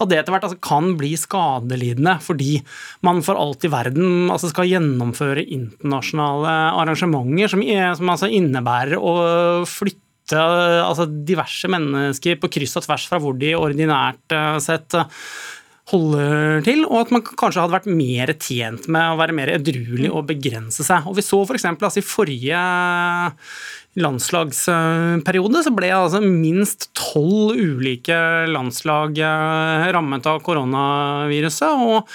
at 0.00 0.10
det 0.10 0.18
etter 0.18 0.34
hvert 0.34 0.46
altså, 0.48 0.58
kan 0.64 0.94
bli 0.98 1.12
skadelidende 1.18 2.16
fordi 2.24 2.58
man 3.06 3.22
for 3.22 3.38
alt 3.38 3.64
i 3.66 3.70
verden 3.70 4.32
altså, 4.32 4.50
skal 4.50 4.66
gjennomføre 4.66 5.44
internasjonale 5.44 6.54
arrangementer 6.82 7.52
som, 7.52 7.62
som 8.00 8.10
altså 8.16 8.30
innebærer 8.34 8.98
å 8.98 9.14
flytte 9.70 10.40
altså 10.40 11.06
diverse 11.06 11.68
mennesker 11.70 12.40
på 12.42 12.50
kryss 12.56 12.74
og 12.80 12.88
tvers 12.88 13.06
fra 13.10 13.20
hvor 13.22 13.36
de 13.38 13.52
ordinært 13.54 14.34
sett 14.64 14.98
holder 15.92 16.62
til, 16.64 16.84
og 16.88 17.02
at 17.02 17.10
man 17.12 17.24
kanskje 17.24 17.60
hadde 17.60 17.76
vært 17.76 17.88
mer 17.92 18.32
tjent 18.40 18.86
med 18.88 19.12
å 19.12 19.18
være 19.20 19.36
mer 19.36 19.52
edruelig 19.52 20.08
og 20.10 20.28
begrense 20.30 20.86
seg. 20.86 21.08
Og 21.10 21.18
Vi 21.18 21.24
så 21.26 21.42
f.eks. 21.44 21.58
eksempel 21.60 21.88
altså 21.88 22.00
i 22.00 22.06
forrige 22.08 22.62
landslagsperiode 24.00 25.62
så 25.62 25.74
ble 25.76 25.92
altså 25.94 26.22
minst 26.24 26.88
tolv 26.98 27.54
ulike 27.54 28.16
landslag 28.50 29.20
rammet 29.94 30.26
av 30.30 30.40
koronaviruset. 30.46 31.68
og 31.68 32.08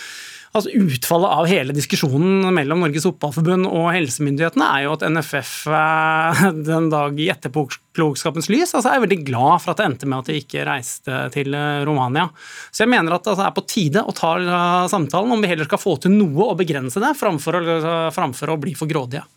Altså 0.49 0.71
Utfallet 0.73 1.29
av 1.29 1.47
hele 1.49 1.73
diskusjonen 1.77 2.47
mellom 2.55 2.81
Norges 2.81 3.05
Fotballforbund 3.05 3.67
og 3.69 3.91
helsemyndighetene 3.93 4.65
er 4.65 4.85
jo 4.87 4.95
at 4.95 5.05
NFF 5.05 5.51
eh, 5.69 6.43
den 6.71 6.89
dag 6.89 7.19
i 7.21 7.29
etterpåklokskapens 7.29 8.49
lys 8.49 8.73
altså 8.73 8.95
er 8.95 9.03
veldig 9.03 9.19
glad 9.27 9.61
for 9.61 9.73
at 9.73 9.81
det 9.81 9.89
endte 9.91 10.09
med 10.09 10.23
at 10.23 10.31
de 10.31 10.39
ikke 10.41 10.65
reiste 10.65 11.21
til 11.35 11.53
eh, 11.53 11.83
Romania. 11.85 12.25
Så 12.73 12.85
jeg 12.85 12.93
mener 12.95 13.13
at 13.13 13.27
det 13.27 13.35
altså, 13.35 13.45
er 13.45 13.57
på 13.59 13.67
tide 13.69 14.01
å 14.01 14.15
ta 14.17 14.35
eh, 14.41 14.87
samtalen 14.89 15.37
om 15.37 15.45
vi 15.45 15.51
heller 15.51 15.69
skal 15.69 15.83
få 15.83 15.99
til 16.01 16.17
noe 16.17 16.49
og 16.49 16.57
begrense 16.63 17.03
det, 17.03 17.13
framfor 17.19 17.59
å, 17.59 17.81
framfor 18.15 18.55
å 18.55 18.61
bli 18.61 18.73
for 18.79 18.89
grådige. 18.89 19.27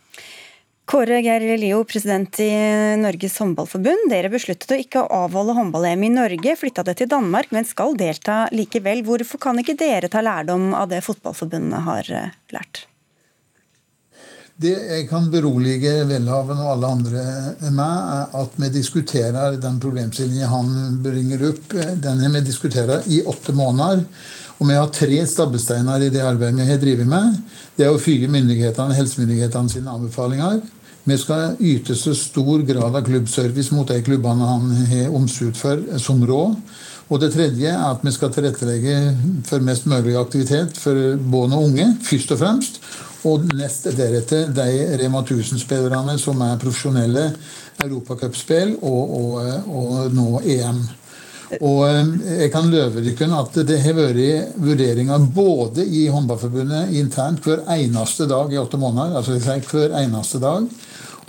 Kåre 0.85 1.21
Geir 1.23 1.59
Lio, 1.59 1.85
president 1.87 2.41
i 2.43 2.51
Norges 2.99 3.39
håndballforbund. 3.39 4.09
Dere 4.11 4.31
besluttet 4.33 4.75
å 4.75 4.79
ikke 4.83 5.05
avholde 5.15 5.55
håndball-EM 5.57 6.09
i 6.09 6.11
Norge, 6.13 6.57
flytta 6.59 6.83
det 6.89 6.97
til 6.99 7.11
Danmark, 7.13 7.53
men 7.55 7.69
skal 7.69 7.95
delta 7.99 8.45
likevel. 8.53 9.05
Hvorfor 9.07 9.41
kan 9.47 9.63
ikke 9.63 9.79
dere 9.79 10.11
ta 10.13 10.25
lærdom 10.25 10.73
av 10.75 10.91
det 10.91 11.05
fotballforbundet 11.07 11.87
har 11.87 12.11
eh, 12.11 12.35
lært? 12.53 12.87
Det 14.63 14.75
jeg 14.75 15.07
kan 15.09 15.31
berolige 15.33 16.03
Welhaven 16.11 16.61
og 16.61 16.75
alle 16.75 16.91
andre 16.99 17.23
med, 17.73 17.81
er 17.81 18.37
at 18.43 18.59
vi 18.61 18.69
diskuterer 18.75 19.57
den 19.63 19.79
problemstillingen 19.83 20.51
han 20.51 21.01
bringer 21.03 21.47
opp. 21.49 21.73
Den 22.05 22.21
vi 22.35 22.45
diskutert 22.47 23.09
i 23.11 23.23
åtte 23.27 23.55
måneder. 23.57 24.05
Og 24.63 24.69
vi 24.69 24.77
har 24.79 24.93
tre 24.95 25.17
stabbesteiner 25.27 26.05
i 26.07 26.13
det 26.15 26.21
arbeidet 26.23 26.61
vi 26.61 26.69
har 26.69 26.79
drevet 26.79 27.09
med. 27.11 27.35
Det 27.75 27.83
er 27.83 27.91
å 27.91 27.99
følge 27.99 28.29
myndighetene, 28.31 28.95
helsemyndighetene 28.95 29.73
sine 29.73 29.91
anbefalinger. 29.91 30.61
Vi 31.03 31.17
skal 31.19 31.57
yte 31.59 31.97
så 31.99 32.15
stor 32.15 32.63
grad 32.63 32.95
av 32.95 33.03
klubbservice 33.03 33.75
mot 33.75 33.91
de 33.91 33.99
klubbene 34.07 34.47
han 34.47 34.69
har 34.87 35.17
omsut 35.19 35.59
for 35.59 35.83
som 35.99 36.23
råd. 36.23 36.55
Og 37.11 37.19
det 37.21 37.33
tredje 37.35 37.73
er 37.75 37.83
at 37.89 38.07
vi 38.07 38.15
skal 38.15 38.31
tilrettelegge 38.31 39.01
for 39.51 39.67
mest 39.67 39.91
mulig 39.91 40.15
aktivitet 40.21 40.79
for 40.79 41.19
barn 41.19 41.59
og 41.59 41.67
unge, 41.73 41.89
først 42.07 42.37
og 42.37 42.43
fremst. 42.45 42.81
Og 43.27 43.51
nest 43.59 43.91
deretter 43.99 44.55
de 44.55 44.71
Rema 45.03 45.27
1000-spillerne 45.27 46.15
som 46.23 46.39
er 46.47 46.63
profesjonelle 46.63 47.33
europacupspill 47.83 48.77
og, 48.79 49.19
og, 49.19 49.71
og 49.75 50.15
nå 50.15 50.31
EM. 50.47 50.85
Og 51.61 51.83
eh, 51.89 52.13
jeg 52.45 52.53
kan 52.55 52.71
løve 52.73 53.05
dere 53.05 53.31
at 53.43 53.61
det 53.69 53.81
har 53.85 53.99
vært 53.99 54.57
vurderinger 54.63 55.29
både 55.35 55.85
i 55.85 56.07
Håndballforbundet 56.13 56.95
internt 56.99 57.45
hver 57.45 57.67
eneste 57.77 58.29
dag 58.31 58.53
i 58.53 58.61
åtte 58.61 58.81
måneder. 58.81 59.19
altså 59.19 59.37
jeg 59.37 59.45
sier 59.47 59.69
hver 59.73 59.99
eneste 60.03 60.41
dag, 60.43 60.69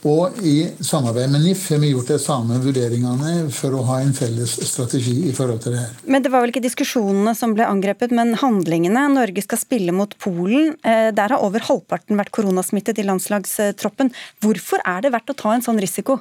Og 0.03 0.36
i 0.44 0.65
samarbeid 0.84 1.32
med 1.32 1.46
NIF 1.46 1.62
har 1.72 1.80
vi 1.80 1.94
gjort 1.94 2.10
de 2.12 2.18
samme 2.20 2.58
vurderingene 2.60 3.46
for 3.56 3.75
å 3.77 3.86
ha 3.88 4.01
en 4.03 4.12
felles 4.15 4.58
strategi 4.68 5.30
i 5.30 5.32
forhold 5.36 5.62
til 5.63 5.77
det 5.77 5.84
her. 5.86 5.94
Men 6.03 6.25
det 6.25 6.32
var 6.34 6.44
vel 6.44 6.51
ikke 6.51 6.63
diskusjonene 6.65 7.32
som 7.39 7.53
ble 7.56 7.63
angrepet, 7.63 8.12
men 8.12 8.36
handlingene. 8.42 9.06
Norge 9.15 9.46
skal 9.46 9.62
spille 9.62 9.96
mot 9.96 10.12
Polen. 10.20 10.74
Eh, 10.84 11.13
der 11.15 11.32
har 11.32 11.46
over 11.46 11.63
halvparten 11.70 12.20
vært 12.20 12.34
koronasmittet 12.36 13.00
i 13.00 13.08
landslagstroppen. 13.08 14.12
Hvorfor 14.44 14.84
er 14.84 15.06
det 15.06 15.13
verdt 15.15 15.32
å 15.32 15.39
ta 15.39 15.56
en 15.56 15.63
sånn 15.63 15.80
risiko? 15.80 16.20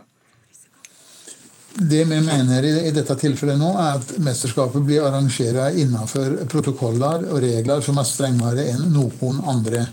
Det 1.75 2.05
vi 2.05 2.21
mener 2.21 2.65
i, 2.65 2.91
dette 2.93 3.15
tilfellet 3.17 3.57
nå, 3.57 3.71
er 3.81 4.01
at 4.01 4.11
mesterskapet 4.21 4.85
blir 4.85 5.07
arrangert 5.07 5.79
innenfor 5.81 6.43
protokoller 6.53 7.25
og 7.31 7.41
regler 7.45 7.81
som 7.85 8.01
er 8.01 8.09
strengere 8.09 8.67
enn 8.75 8.91
noen 8.93 9.41
andre. 9.49 9.87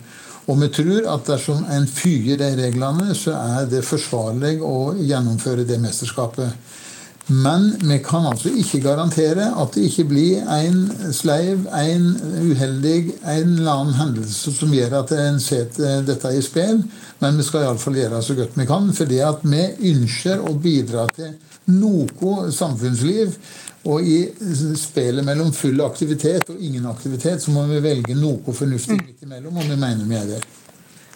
Og 0.50 0.58
vi 0.60 0.70
tror 0.74 1.08
at 1.14 1.28
dersom 1.30 1.64
en 1.72 1.86
fyrer 1.88 2.40
de 2.42 2.50
reglene, 2.58 3.14
så 3.16 3.36
er 3.38 3.70
det 3.72 3.86
forsvarlig 3.86 4.58
å 4.66 4.96
gjennomføre 4.98 5.64
det 5.70 5.78
mesterskapet. 5.80 6.52
Men 7.30 7.76
vi 7.82 8.00
kan 8.02 8.26
altså 8.26 8.50
ikke 8.50 8.80
garantere 8.82 9.52
at 9.62 9.76
det 9.76 9.84
ikke 9.86 10.06
blir 10.10 10.48
en 10.50 10.80
sleiv, 11.14 11.68
en 11.78 12.08
uheldig, 12.42 13.14
en 13.22 13.52
eller 13.60 13.72
annen 13.72 13.98
hendelse 14.00 14.54
som 14.56 14.74
gjør 14.74 14.96
at 15.04 15.14
en 15.14 15.38
setter 15.44 16.02
dette 16.08 16.32
i 16.34 16.42
spill. 16.42 16.82
Men 17.22 17.38
vi 17.38 17.46
skal 17.46 17.68
iallfall 17.68 18.00
gjøre 18.02 18.24
så 18.26 18.34
godt 18.38 18.58
vi 18.58 18.66
kan, 18.70 18.90
fordi 18.98 19.22
at 19.22 19.46
vi 19.46 19.62
ønsker 19.92 20.42
å 20.42 20.56
bidra 20.58 21.06
til 21.14 21.36
noe 21.70 22.50
samfunnsliv. 22.56 23.36
Og 23.90 24.04
i 24.04 24.18
spelet 24.76 25.24
mellom 25.24 25.54
full 25.56 25.80
aktivitet 25.86 26.50
og 26.50 26.58
ingen 26.66 26.90
aktivitet, 26.90 27.44
så 27.46 27.54
må 27.54 27.68
vi 27.70 27.84
velge 27.84 28.18
noe 28.18 28.58
fornuftig 28.58 28.98
midt 28.98 29.24
imellom, 29.24 29.56
og 29.56 29.70
vi 29.70 29.78
mener 29.78 30.10
vi 30.10 30.18
er 30.18 30.34
der. 30.34 30.50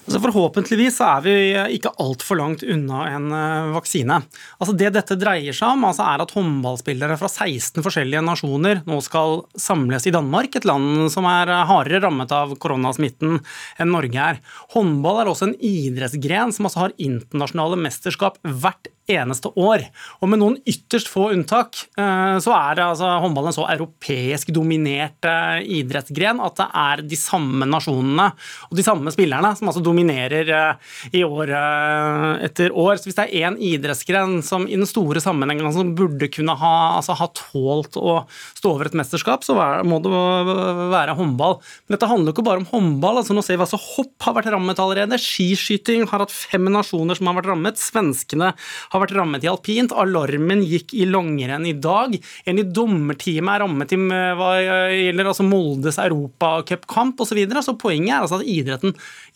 Altså 0.04 0.20
forhåpentligvis 0.26 0.98
er 1.06 1.22
vi 1.24 1.34
ikke 1.78 1.94
altfor 2.04 2.36
langt 2.36 2.64
unna 2.68 3.06
en 3.14 3.30
eh, 3.32 3.70
vaksine. 3.72 4.18
Altså 4.60 4.76
det 4.76 4.92
dette 4.98 5.16
dreier 5.20 5.56
seg 5.56 5.78
om, 5.78 5.86
altså 5.88 6.04
er 6.10 6.24
at 6.26 6.34
håndballspillere 6.36 7.16
fra 7.22 7.30
16 7.32 7.80
forskjellige 7.86 8.24
nasjoner 8.26 8.82
nå 8.90 9.00
skal 9.06 9.46
samles 9.56 10.10
i 10.10 10.14
Danmark, 10.16 10.58
et 10.60 10.68
land 10.68 11.08
som 11.14 11.28
er 11.30 11.54
hardere 11.70 12.04
rammet 12.04 12.36
av 12.36 12.52
koronasmitten 12.60 13.40
enn 13.80 13.94
Norge 13.96 14.28
er. 14.34 14.42
Håndball 14.76 15.22
er 15.22 15.32
også 15.32 15.50
en 15.50 15.58
idrettsgren 15.64 16.52
som 16.52 16.68
altså 16.68 16.84
har 16.84 16.98
internasjonale 17.00 17.80
mesterskap 17.86 18.42
hvert 18.44 18.92
eneste 19.12 19.52
år. 19.60 19.84
Og 20.24 20.30
med 20.32 20.40
noen 20.40 20.56
ytterst 20.70 21.10
få 21.12 21.30
unntak 21.34 21.76
eh, 22.00 22.38
så 22.44 22.54
er 22.56 22.84
altså 22.86 23.10
håndball 23.24 23.50
en 23.50 23.56
så 23.56 23.66
europeisk 23.74 24.54
dominert 24.56 25.28
eh, 25.28 25.60
idrettsgren 25.80 26.40
at 26.44 26.56
det 26.60 26.68
er 26.84 27.04
de 27.12 27.20
samme 27.20 27.68
nasjonene 27.68 28.30
og 28.70 28.78
de 28.78 28.86
samme 28.86 29.12
spillerne 29.14 29.52
som 29.60 29.70
altså 29.70 29.84
dominerer 29.84 30.54
eh, 30.56 30.94
i 31.20 31.24
år 31.28 31.52
etter 32.48 32.72
år. 32.72 32.96
Så 33.00 33.10
hvis 33.10 33.20
det 33.20 33.28
er 33.28 33.50
én 33.50 33.60
idrettsgren 33.60 34.40
som 34.46 34.68
i 34.68 34.78
den 34.78 34.88
store 34.90 35.22
sammenhengen 35.24 35.66
som 35.68 35.84
altså 35.84 35.98
burde 36.04 36.32
kunne 36.32 36.56
ha, 36.60 36.74
altså, 37.00 37.18
ha 37.20 37.28
tålt 37.36 38.00
å 38.00 38.22
stå 38.56 38.72
over 38.72 38.90
et 38.90 38.98
mesterskap, 38.98 39.44
så 39.46 39.58
må 39.88 40.00
det 40.04 40.14
være 40.94 41.18
håndball. 41.18 41.60
Men 41.86 41.98
dette 41.98 42.10
handler 42.10 42.34
ikke 42.34 42.46
bare 42.48 42.64
om 42.64 42.70
håndball. 42.72 43.20
altså 43.22 43.36
Nå 43.36 43.44
ser 43.46 43.60
vi 43.60 43.66
altså 43.66 43.82
hopp 43.82 44.28
har 44.28 44.38
vært 44.38 44.52
rammet 44.54 44.80
allerede. 44.80 45.20
Skiskyting 45.20 46.08
har 46.10 46.24
hatt 46.24 46.34
fem 46.34 46.66
nasjoner 46.72 47.20
som 47.20 47.30
har 47.30 47.38
vært 47.40 47.52
rammet. 47.52 47.82
Svenskene 47.82 48.54
har 48.94 49.04
vært 49.04 49.16
rammet 49.18 49.44
i 49.44 49.50
alpint. 49.52 49.94
Alarmen 49.98 50.64
gikk 50.66 50.94
i 50.96 51.08
langrenn 51.10 51.66
i 51.68 51.76
dag. 51.76 52.16
En 52.46 52.62
i 52.62 52.66
dommerteamet 52.66 53.56
er 53.56 53.64
rammet 53.66 53.96
i 53.96 54.00
hva 54.04 54.52
gjelder 54.62 55.32
altså 55.32 55.46
Moldes 55.48 56.00
europacupkamp 56.02 57.20
osv. 57.20 57.34
Så, 57.34 57.38
videre. 57.40 57.64
så 57.66 57.74
poenget 57.74 58.14
er 58.14 58.22
altså 58.22 58.38
at 58.38 58.50
idretten, 58.50 58.92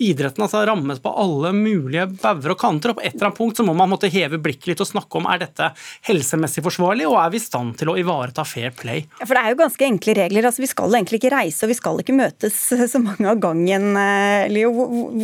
idretten 0.06 0.44
altså 0.46 0.62
rammes 0.70 1.00
på 1.02 1.10
alle 1.18 1.50
mulige 1.56 2.06
bauger 2.22 2.54
og 2.54 2.60
kanter. 2.62 2.94
og 2.94 3.00
På 3.00 3.06
et 3.08 3.16
eller 3.16 3.32
annet 3.32 3.40
punkt 3.40 3.58
så 3.58 3.66
må 3.66 3.74
man 3.78 3.90
måtte 3.90 4.12
heve 4.14 4.38
blikket 4.38 4.70
litt 4.70 4.84
og 4.86 4.90
snakke 4.92 5.18
om 5.18 5.26
er 5.32 5.42
dette 5.42 5.72
helsemessig 6.06 6.62
forsvarlig, 6.66 7.08
og 7.10 7.18
er 7.24 7.34
vi 7.34 7.42
i 7.42 7.46
stand 7.48 7.74
til 7.80 7.90
å 7.90 7.98
ivareta 7.98 8.46
fair 8.46 8.70
play. 8.78 9.08
Ja, 9.18 9.26
for 9.26 9.34
Det 9.34 9.42
er 9.42 9.56
jo 9.56 9.62
ganske 9.64 9.88
enkle 9.88 10.18
regler. 10.22 10.50
altså 10.52 10.62
Vi 10.62 10.70
skal 10.70 11.00
egentlig 11.00 11.22
ikke 11.24 11.34
reise 11.34 11.66
og 11.66 11.74
vi 11.74 11.80
skal 11.80 12.04
ikke 12.04 12.20
møtes 12.22 12.60
så 12.94 13.02
mange 13.02 13.32
av 13.34 13.42
gangen. 13.42 13.90
Eh, 13.98 14.46
Leo. 14.54 14.72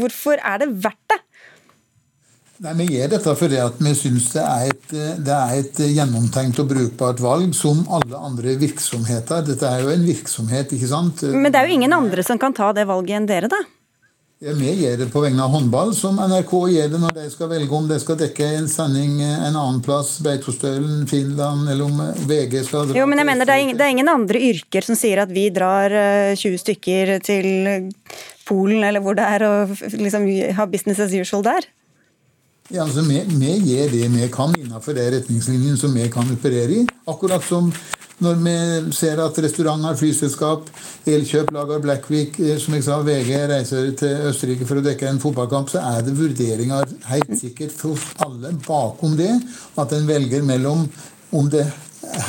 Hvorfor 0.01 0.41
er 0.41 0.63
det 0.65 0.73
verdt 0.81 1.13
det? 1.13 1.21
Nei, 2.61 2.73
Vi 2.77 2.85
gjør 2.93 3.13
dette 3.15 3.35
fordi 3.37 3.57
at 3.57 3.79
vi 3.81 3.93
syns 3.97 4.27
det, 4.35 4.43
det, 4.93 5.33
er 5.33 5.53
et 5.57 5.79
gjennomtenkt 5.89 6.61
og 6.61 6.69
brukbart 6.69 7.21
valg, 7.23 7.55
som 7.57 7.81
alle 7.89 8.19
andre 8.19 8.53
virksomheter. 8.61 9.41
Dette 9.47 9.69
er 9.69 9.81
jo 9.81 9.93
en 9.93 10.05
virksomhet, 10.05 10.75
ikke 10.75 10.89
sant? 10.91 11.23
Men 11.33 11.49
det 11.53 11.61
er 11.61 11.71
jo 11.71 11.79
ingen 11.79 11.95
andre 11.97 12.25
som 12.25 12.41
kan 12.41 12.53
ta 12.53 12.69
det 12.77 12.85
valget 12.89 13.17
enn 13.17 13.29
dere, 13.29 13.49
da? 13.49 13.63
Ja, 14.43 14.51
vi 14.59 14.73
gjør 14.75 14.97
det 14.99 15.05
på 15.07 15.21
vegne 15.23 15.39
av 15.45 15.53
håndball, 15.55 15.93
som 15.95 16.17
NRK 16.19 16.51
gjør 16.73 16.89
det 16.91 16.99
når 16.99 17.13
de 17.15 17.27
skal 17.31 17.47
velge 17.47 17.77
om 17.77 17.85
de 17.87 17.97
skal 18.03 18.17
dekke 18.19 18.49
en 18.57 18.65
sending 18.67 19.21
en 19.23 19.55
annen 19.55 19.77
plass, 19.85 20.17
Beitostølen, 20.25 21.05
Finland, 21.07 21.69
eller 21.71 21.85
om 21.87 22.01
VG 22.27 22.57
skal 22.67 22.89
dra 22.89 22.97
Jo, 22.97 23.05
men 23.07 23.21
jeg 23.21 23.29
mener 23.29 23.47
det 23.47 23.55
er, 23.55 23.63
ingen, 23.63 23.79
det 23.79 23.85
er 23.85 23.93
ingen 23.95 24.11
andre 24.11 24.41
yrker 24.49 24.83
som 24.83 24.99
sier 24.99 25.23
at 25.23 25.31
vi 25.31 25.45
drar 25.55 25.95
20 26.35 26.35
eh, 26.35 26.59
stykker 26.59 27.13
til 27.23 27.47
Polen, 28.43 28.83
eller 28.83 28.99
hvor 29.05 29.15
det 29.15 29.29
er, 29.37 29.47
og 29.47 29.77
liksom 29.95 30.27
har 30.59 30.67
business 30.73 30.99
as 30.99 31.15
usual 31.15 31.45
der? 31.47 31.71
Ja, 32.71 32.85
altså 32.85 33.01
vi, 33.03 33.17
gjør 33.59 33.89
det 33.91 34.05
vi 34.13 34.27
kan 34.31 34.53
innenfor 34.55 34.95
de 34.95 35.09
retningslinjene 35.17 35.75
som 35.79 35.91
vi 35.95 36.07
kan 36.11 36.29
operere 36.31 36.77
i. 36.77 36.85
Akkurat 37.11 37.43
som 37.43 37.67
når 38.23 38.37
vi 38.39 38.53
ser 38.95 39.19
at 39.19 39.39
restauranter, 39.43 39.97
flyselskap, 39.99 40.69
Elkjøp, 41.09 41.51
Lager 41.51 41.81
Blackvik, 41.83 42.37
eh, 42.39 42.55
som 42.61 42.77
jeg 42.77 42.85
sa, 42.85 43.01
VG 43.03 43.31
reiser 43.51 43.89
til 43.99 44.29
Østerrike 44.29 44.67
for 44.69 44.79
å 44.79 44.85
dekke 44.85 45.09
en 45.09 45.19
fotballkamp, 45.19 45.73
så 45.73 45.81
er 45.89 46.05
det 46.05 46.15
vurderinger 46.15 46.93
helt 47.09 47.33
sikkert 47.39 47.75
for 47.75 47.99
alle 48.23 48.53
bakom 48.63 49.17
det. 49.19 49.33
At 49.75 49.91
en 49.97 50.07
velger 50.07 50.45
mellom 50.47 50.85
om 51.35 51.49
det 51.51 51.65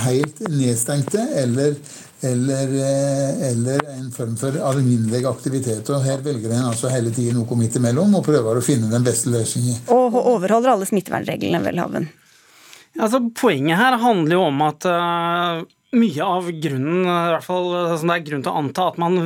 helt 0.04 0.40
nedstengte 0.50 1.28
eller 1.44 1.76
eller, 2.24 2.72
eh, 2.80 3.48
eller, 3.50 3.84
en 3.98 4.10
form 4.14 4.34
for 4.40 4.56
alminnelig 4.70 5.24
aktivitet. 5.28 5.90
og 5.90 6.04
Her 6.04 6.24
velger 6.24 6.52
en 6.54 6.70
altså 6.70 6.90
hele 6.92 7.12
tiden 7.14 7.38
noe 7.40 7.58
midt 7.60 7.78
imellom 7.80 8.18
og 8.18 8.26
prøver 8.26 8.58
å 8.58 8.64
finne 8.64 8.90
den 8.92 9.06
beste 9.06 9.32
løsningen. 9.34 9.84
Og 9.94 10.18
overholder 10.20 10.74
alle 10.74 10.88
smittevernreglene, 10.88 11.62
Welhaven? 11.64 12.10
Altså, 12.94 13.20
poenget 13.34 13.80
her 13.80 13.98
handler 13.98 14.36
jo 14.36 14.42
om 14.46 14.60
at 14.62 14.86
uh, 14.86 15.64
mye 15.98 16.26
av 16.26 16.50
grunnen, 16.62 17.02
i 17.02 17.32
hvert 17.34 17.46
fall 17.46 17.70
som 17.98 18.10
det 18.10 18.18
er 18.20 18.26
grunn 18.28 18.44
til 18.46 18.52
å 18.52 18.60
anta 18.62 18.88
at 18.92 19.00
man 19.02 19.18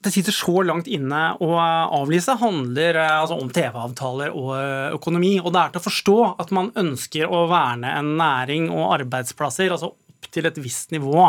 det 0.00 0.12
sitter 0.14 0.32
så 0.32 0.62
langt 0.64 0.88
inne 0.88 1.18
å 1.44 1.50
avlyse, 1.60 2.38
handler 2.40 2.96
altså, 3.04 3.36
om 3.36 3.50
TV-avtaler 3.52 4.32
og 4.32 4.54
økonomi. 4.96 5.34
Og 5.42 5.52
det 5.52 5.60
er 5.60 5.74
til 5.74 5.82
å 5.82 5.88
forstå 5.90 6.18
at 6.40 6.54
man 6.56 6.72
ønsker 6.80 7.28
å 7.28 7.44
verne 7.50 7.92
en 7.98 8.14
næring 8.16 8.70
og 8.72 8.94
arbeidsplasser 8.94 9.68
altså 9.74 9.92
opp 9.92 10.30
til 10.32 10.48
et 10.48 10.58
visst 10.62 10.94
nivå. 10.94 11.28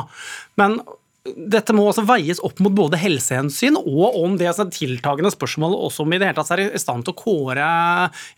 Men 0.60 0.80
dette 1.22 1.74
må 1.78 1.84
også 1.86 2.02
veies 2.10 2.40
opp 2.42 2.58
mot 2.66 2.74
både 2.74 2.98
helsehensyn 2.98 3.76
og 3.78 4.16
om 4.24 4.40
det 4.40 4.48
altså, 4.50 4.66
tiltagende 4.74 5.30
spørsmålet 5.34 5.84
også 5.86 6.02
om 6.02 6.16
i 6.16 6.18
det 6.18 6.32
hele 6.32 6.40
tatt 6.40 6.54
er 6.56 6.64
i 6.66 6.82
stand 6.82 7.06
til 7.06 7.14
å 7.14 7.20
kåre 7.20 7.68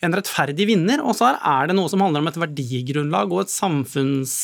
en 0.04 0.18
rettferdig 0.18 0.68
vinner. 0.68 1.04
Og 1.04 1.16
så 1.16 1.32
er 1.38 1.70
det 1.70 1.78
noe 1.78 1.92
som 1.92 2.04
handler 2.04 2.26
om 2.26 2.32
et 2.32 2.42
verdigrunnlag 2.44 3.32
og 3.32 3.46
et 3.46 3.54
samfunns 3.54 4.36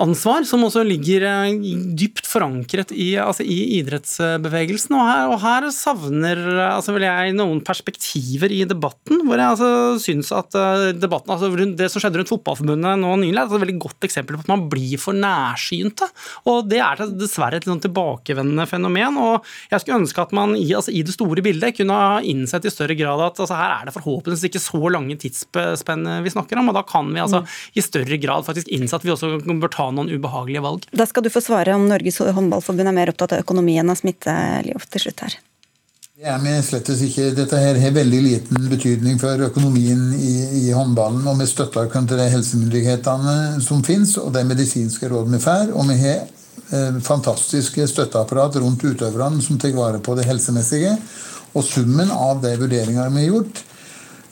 ansvar, 0.00 0.44
som 0.48 0.64
også 0.64 0.84
ligger 0.86 1.24
eh, 1.28 1.66
dypt 1.98 2.26
forankret 2.28 2.92
i, 2.94 3.12
altså 3.20 3.44
i 3.44 3.58
idrettsbevegelsen. 3.78 4.94
Og 4.96 5.04
her, 5.08 5.32
og 5.32 5.38
her 5.42 5.68
savner 5.74 6.40
altså 6.70 6.94
jeg 7.02 7.34
noen 7.36 7.60
perspektiver 7.64 8.52
i 8.54 8.62
debatten, 8.68 9.24
hvor 9.26 9.36
jeg 9.36 9.52
altså 9.54 9.70
synes 10.02 10.32
at 10.36 10.56
eh, 10.58 10.88
debatten, 10.96 11.34
altså 11.34 11.50
det 11.76 11.90
som 11.92 12.02
skjedde 12.02 12.22
rundt 12.22 12.32
Fotballforbundet 12.32 13.00
nå 13.02 13.12
nylig, 13.20 13.36
er 13.36 13.44
et 13.44 13.64
veldig 13.66 13.78
godt 13.82 14.08
eksempel 14.08 14.38
på 14.38 14.46
at 14.46 14.52
man 14.52 14.66
blir 14.72 14.96
for 15.00 15.16
nærsynte. 15.16 16.08
Og 16.48 16.64
det 16.70 16.80
er 16.84 17.04
dessverre 17.12 17.60
et 17.60 17.68
sånn 17.68 17.82
tilbakevendende 17.84 18.66
fenomen. 18.70 19.20
og 19.20 19.48
Jeg 19.72 19.84
skulle 19.84 20.00
ønske 20.02 20.24
at 20.24 20.34
man 20.36 20.56
i, 20.56 20.70
altså 20.78 20.94
i 20.94 21.04
det 21.04 21.16
store 21.16 21.44
bildet 21.44 21.76
kunne 21.76 21.98
ha 21.98 22.20
innsett 22.24 22.66
i 22.68 22.72
større 22.72 22.96
grad 22.98 23.20
at 23.26 23.42
altså 23.42 23.58
her 23.58 23.76
er 23.76 23.88
det 23.88 23.96
forhåpentligvis 23.96 24.48
ikke 24.48 24.62
så 24.62 24.80
lange 24.92 25.18
tidsspenn 25.20 26.08
vi 26.24 26.32
snakker 26.32 26.60
om, 26.60 26.70
og 26.70 26.76
da 26.78 26.84
kan 26.86 27.10
vi 27.12 27.20
altså 27.22 27.42
mm. 27.42 27.52
i 27.76 27.84
større 27.84 28.18
grad 28.22 28.46
faktisk 28.46 28.70
innse 28.72 28.96
at 28.96 29.04
vi 29.04 29.12
også 29.12 29.34
bør 29.42 29.72
ta 29.72 29.81
ta 29.82 29.90
noen 29.94 30.10
ubehagelige 30.14 30.64
valg. 30.64 30.90
Da 30.94 31.06
skal 31.10 31.26
du 31.26 31.32
få 31.32 31.42
svare 31.44 31.74
om 31.76 31.88
Norges 31.90 32.20
håndballforbund 32.22 32.90
er 32.90 33.00
mer 33.02 33.12
opptatt 33.12 33.36
av 33.36 33.46
økonomien 33.46 33.90
av 33.90 33.98
smitte 33.98 34.34
til 34.62 35.08
slutt 35.08 35.26
her. 35.26 35.40
Det 36.22 36.28
er 36.30 36.38
med 36.38 36.60
slett 36.62 36.86
ikke. 36.92 37.32
Dette 37.34 37.58
her 37.58 37.78
har 37.82 37.94
veldig 37.96 38.18
liten 38.22 38.66
betydning 38.70 39.16
for 39.18 39.40
økonomien 39.42 40.04
i, 40.14 40.34
i 40.60 40.68
håndballen. 40.70 41.24
Og 41.26 41.40
vi 41.40 41.48
støtter 41.50 41.88
oss 41.88 41.96
til 41.96 42.20
de 42.20 42.28
helsemyndighetene 42.30 43.34
som 43.64 43.82
finnes, 43.82 44.14
og 44.22 44.30
de 44.36 44.44
medisinske 44.46 45.10
rådene 45.10 45.40
vi 45.40 45.42
får. 45.42 45.72
Og 45.74 45.88
vi 45.90 45.96
har 46.04 46.20
eh, 46.22 47.00
fantastiske 47.02 47.88
støtteapparat 47.90 48.60
rundt 48.62 48.84
utøverne 48.86 49.42
som 49.42 49.58
tar 49.58 49.74
vare 49.74 49.98
på 50.04 50.14
det 50.14 50.28
helsemessige. 50.28 50.94
Og 51.58 51.66
summen 51.66 52.14
av 52.14 52.38
de 52.44 52.54
vurderingene 52.60 53.10
vi 53.16 53.24
har 53.24 53.32
gjort, 53.32 53.64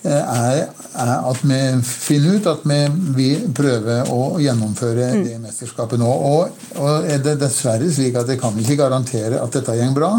er, 0.08 0.60
er, 0.94 1.10
at 1.28 1.40
vi 1.44 1.58
finner 1.84 2.38
ut 2.38 2.46
at 2.48 2.62
vi, 2.64 2.78
vil 3.16 3.48
prøver 3.56 4.08
å 4.12 4.38
gjennomføre 4.40 5.10
mm. 5.12 5.24
det 5.26 5.40
mesterskapet 5.42 6.00
nå. 6.00 6.08
Og, 6.08 6.62
og, 6.80 7.08
er 7.08 7.20
det 7.24 7.36
dessverre 7.42 7.90
slik 7.92 8.16
at 8.16 8.30
jeg 8.32 8.40
kan 8.40 8.56
ikke 8.56 8.78
garantere 8.80 9.42
at 9.42 9.58
dette 9.58 9.76
går 9.76 9.96
bra. 9.96 10.14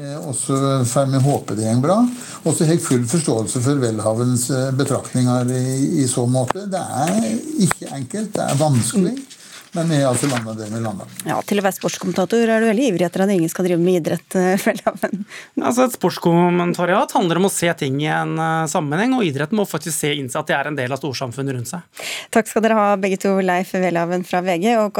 Eh, 0.00 0.16
og 0.22 0.34
så 0.36 0.58
får 0.88 1.12
vi 1.12 1.22
håpe 1.26 1.58
det 1.58 1.68
går 1.68 1.84
bra. 1.84 1.98
Og 2.44 2.54
så 2.54 2.64
har 2.64 2.76
jeg 2.76 2.84
full 2.84 3.04
forståelse 3.10 3.62
for 3.64 3.82
Welhavens 3.82 4.48
eh, 4.54 4.70
betraktninger 4.78 5.52
i, 5.52 5.64
i, 6.02 6.06
så 6.08 6.24
måte. 6.30 6.64
Det 6.70 6.80
er 7.04 7.18
ikke 7.66 7.92
enkelt, 7.98 8.32
det 8.36 8.46
er 8.46 8.62
vanskelig. 8.62 9.16
Mm. 9.18 9.37
Men 9.78 9.92
vi 9.92 9.98
altså 10.02 10.26
landa 10.26 10.54
der 10.58 10.70
vi 10.72 10.80
landa. 10.82 11.04
Ja, 11.28 11.36
til 11.46 11.60
å 11.60 11.62
være 11.62 11.76
sportskommentator 11.76 12.50
er 12.50 12.64
du 12.64 12.66
veldig 12.66 12.86
ivrig 12.90 13.04
etter 13.06 13.22
at 13.22 13.30
ingen 13.30 13.50
skal 13.52 13.68
drive 13.68 13.78
med 13.82 14.00
idrett. 14.00 14.34
Eh, 14.34 14.64
altså, 15.68 15.86
et 15.86 15.94
sportskommentariat 15.94 17.14
handler 17.14 17.38
om 17.38 17.46
å 17.46 17.52
se 17.52 17.70
ting 17.78 18.00
i 18.02 18.08
en 18.10 18.34
uh, 18.40 18.66
sammenheng, 18.70 19.14
og 19.14 19.26
idretten 19.28 19.60
må 19.60 19.68
faktisk 19.68 19.94
se 20.00 20.10
innse 20.18 20.40
at 20.40 20.50
det 20.50 20.56
er 20.58 20.72
en 20.72 20.78
del 20.78 20.94
av 20.94 20.98
storsamfunnet 20.98 21.54
rundt 21.54 21.70
seg. 21.70 22.02
Takk 22.34 22.50
skal 22.50 22.66
dere 22.66 22.80
ha 22.80 22.90
begge 22.98 23.20
to, 23.22 23.36
Leif 23.44 23.70
Welhaven 23.78 24.26
fra 24.26 24.42
VG 24.42 24.74
og 24.82 24.98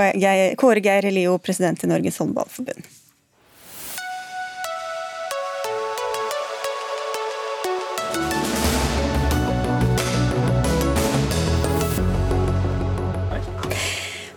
Kåre 0.62 0.85
Geir 0.85 1.11
Lio, 1.11 1.35
president 1.43 1.83
i 1.83 1.91
Norges 1.91 2.23
håndballforbund. 2.23 2.87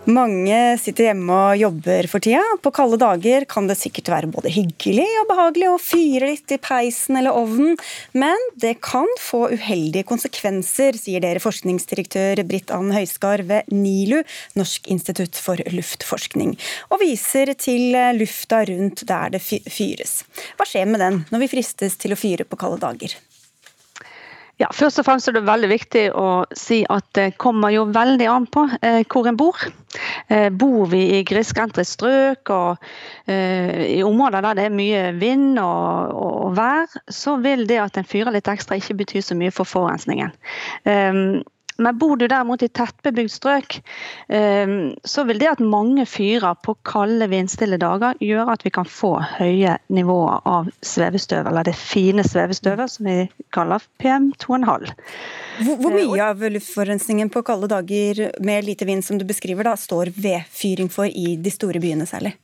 Mange 0.02 0.56
sitter 0.82 1.12
hjemme 1.12 1.30
og 1.30 1.60
jobber 1.60 2.08
for 2.10 2.22
tida. 2.24 2.42
På 2.58 2.72
kalde 2.74 2.96
dager 2.98 3.44
kan 3.46 3.68
det 3.70 3.76
sikkert 3.78 4.08
være 4.10 4.30
både 4.34 4.50
hyggelig 4.50 5.06
og 5.20 5.28
behagelig 5.28 5.68
å 5.70 5.76
fyre 5.78 6.32
litt 6.32 6.50
i 6.50 6.58
peisen 6.58 7.20
eller 7.20 7.38
ovnen, 7.38 7.76
men 8.18 8.48
det 8.58 8.80
kan 8.82 9.06
få 9.22 9.44
uheldige 9.54 10.08
konsekvenser, 10.08 10.98
sier 10.98 11.22
dere 11.22 11.42
forskningsdirektør 11.44 12.42
Britt 12.50 12.74
Ann 12.74 12.90
Høiskar 12.90 13.44
ved 13.46 13.70
NILU, 13.70 14.24
Norsk 14.58 14.90
institutt 14.90 15.38
for 15.38 15.62
luftforskning, 15.70 16.56
og 16.90 17.04
viser 17.04 17.54
til 17.54 17.94
lufta 18.18 18.64
rundt 18.72 19.06
der 19.06 19.36
det 19.36 19.44
fyres. 19.46 20.24
Hva 20.58 20.66
skjer 20.66 20.90
med 20.90 21.04
den 21.04 21.22
når 21.30 21.46
vi 21.46 21.54
fristes 21.54 21.94
til 22.02 22.16
å 22.16 22.18
fyre 22.18 22.48
på 22.48 22.58
kalde 22.58 22.82
dager? 22.82 23.14
Ja, 24.62 24.68
Først 24.70 25.00
og 25.00 25.06
fremst 25.08 25.26
er 25.26 25.34
det 25.34 25.42
veldig 25.42 25.68
viktig 25.72 26.02
å 26.14 26.44
si 26.54 26.82
at 26.92 27.06
det 27.18 27.32
kommer 27.42 27.72
jo 27.74 27.88
veldig 27.90 28.28
an 28.30 28.44
på 28.46 28.62
eh, 28.78 29.00
hvor 29.10 29.26
en 29.26 29.38
bor. 29.40 29.58
Eh, 30.30 30.48
bor 30.54 30.86
vi 30.92 31.00
i 31.16 31.22
grisgrendte 31.26 31.82
strøk 31.86 32.52
og 32.54 32.84
eh, 33.26 33.82
i 33.88 33.98
områder 34.06 34.44
der 34.44 34.60
det 34.60 34.66
er 34.68 34.76
mye 34.76 35.00
vind 35.18 35.58
og, 35.58 36.14
og, 36.14 36.54
vær, 36.56 36.86
så 37.10 37.34
vil 37.42 37.66
det 37.66 37.80
at 37.82 37.98
en 37.98 38.06
fyrer 38.06 38.36
litt 38.36 38.50
ekstra 38.52 38.78
ikke 38.78 39.00
bety 39.02 39.24
så 39.24 39.36
mye 39.38 39.50
for 39.54 39.66
forurensningen. 39.68 40.30
Eh, 41.78 41.82
men 41.82 41.98
bor 41.98 42.16
du 42.16 42.28
derimot 42.28 42.62
i 42.62 42.68
tettbebygd 42.68 43.30
strøk, 43.30 43.78
ehm, 44.28 44.96
så 45.04 45.24
vil 45.24 45.38
det 45.38 45.50
at 45.50 45.60
mange 45.60 46.06
fyrer 46.06 46.54
på 46.64 46.74
kalde, 46.84 47.28
vindstille 47.32 47.78
dager, 47.80 48.18
gjøre 48.20 48.52
at 48.52 48.64
vi 48.64 48.70
kan 48.70 48.88
få 48.88 49.14
høye 49.38 49.78
nivåer 49.88 50.42
av 50.48 50.70
svevestøv, 50.82 51.46
eller 51.48 51.64
det 51.64 51.76
fine 51.78 52.24
svevestøvet 52.26 52.90
som 52.90 53.08
vi 53.08 53.28
kaller 53.54 53.82
PM2,5. 54.02 54.92
Hvor, 55.62 55.76
hvor 55.76 55.92
mye 55.94 56.18
eh, 56.18 56.28
av 56.28 56.42
luftforurensningen 56.42 57.30
på 57.32 57.44
kalde 57.46 57.70
dager 57.72 58.30
med 58.40 58.64
lite 58.64 58.88
vind 58.88 59.04
som 59.04 59.18
du 59.18 59.24
beskriver, 59.28 59.66
da, 59.68 59.76
står 59.76 60.12
vedfyring 60.16 60.90
for 60.92 61.06
i 61.06 61.36
de 61.36 61.52
store 61.52 61.82
byene 61.82 62.08
særlig? 62.08 62.36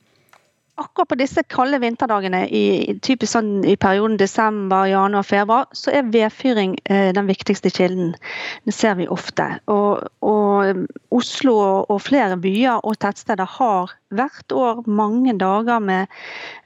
Akkurat 0.79 1.09
på 1.11 1.19
disse 1.19 1.43
kalde 1.51 1.81
vinterdagene 1.83 2.45
i, 2.55 2.65
typisk 3.05 3.35
sånn 3.35 3.65
i 3.67 3.75
perioden 3.81 4.17
desember, 4.21 4.87
januar, 4.91 5.27
februar, 5.27 5.67
så 5.77 5.93
er 5.95 6.11
vedfyring 6.13 6.77
eh, 6.91 7.11
den 7.17 7.29
viktigste 7.31 7.73
kilden. 7.75 8.15
Det 8.69 8.75
ser 8.77 8.99
vi 9.01 9.09
ofte. 9.11 9.49
Og, 9.73 10.07
og 10.25 10.85
Oslo 11.15 11.57
og, 11.59 11.91
og, 11.91 12.03
flere 12.07 12.39
byer 12.41 12.85
og 12.87 12.99
tettsteder 13.03 13.49
har 13.59 13.95
hvert 14.15 14.55
år 14.55 14.85
mange 14.87 15.35
dager 15.41 15.83
med 15.85 16.07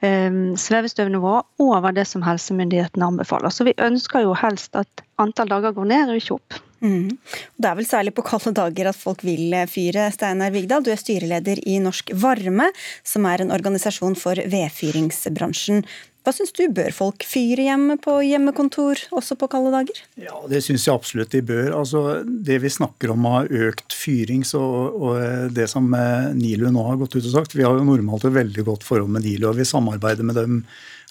eh, 0.05 0.29
svevestøvnivå 0.59 1.39
over 1.63 1.95
det 1.95 2.05
som 2.09 2.25
helsemyndighetene 2.25 3.13
anbefaler. 3.13 3.53
Så 3.53 3.67
vi 3.67 3.77
ønsker 3.81 4.27
jo 4.27 4.37
helst 4.37 4.77
at 4.79 5.03
antall 5.21 5.51
dager 5.51 5.75
går 5.75 5.89
ned 5.89 6.13
og 6.13 6.21
ikke 6.21 6.37
opp. 6.39 6.61
Mm. 6.83 7.17
Det 7.57 7.69
er 7.69 7.77
vel 7.79 7.87
særlig 7.87 8.13
på 8.15 8.25
kalde 8.27 8.51
dager 8.55 8.91
at 8.91 8.99
folk 8.99 9.23
vil 9.23 9.55
fyre. 9.71 10.09
Steinar 10.13 10.53
Vigdal, 10.53 10.83
du 10.83 10.91
er 10.93 10.99
styreleder 10.99 11.63
i 11.63 11.79
Norsk 11.83 12.11
Varme, 12.19 12.69
som 13.07 13.27
er 13.29 13.43
en 13.43 13.53
organisasjon 13.55 14.19
for 14.19 14.39
vedfyringsbransjen. 14.51 15.85
Hva 16.23 16.31
syns 16.31 16.53
du, 16.55 16.61
bør 16.71 16.93
folk 16.95 17.25
fyre 17.27 17.65
hjemme 17.65 17.97
på 17.99 18.13
hjemmekontor 18.23 19.01
også 19.11 19.35
på 19.39 19.49
kalde 19.51 19.73
dager? 19.73 19.97
Ja, 20.15 20.37
Det 20.47 20.61
syns 20.63 20.85
jeg 20.87 20.95
absolutt 20.95 21.33
de 21.35 21.41
bør. 21.43 21.73
Altså, 21.81 22.23
det 22.23 22.61
vi 22.63 22.71
snakker 22.71 23.11
om 23.11 23.27
av 23.27 23.51
økt 23.51 23.91
fyring, 23.91 24.45
så, 24.47 24.61
og 24.63 25.51
det 25.51 25.67
som 25.71 25.91
eh, 25.91 26.31
NILU 26.37 26.69
nå 26.71 26.85
har 26.87 27.01
gått 27.01 27.17
ut 27.17 27.27
og 27.27 27.33
sagt 27.33 27.57
Vi 27.57 27.67
har 27.67 27.75
jo 27.75 27.83
normalt 27.83 28.23
et 28.23 28.37
veldig 28.39 28.63
godt 28.71 28.87
forhold 28.87 29.11
med 29.11 29.27
NILU, 29.27 29.49
og 29.51 29.59
vi 29.59 29.67
samarbeider 29.67 30.23
med 30.23 30.39
dem 30.39 30.61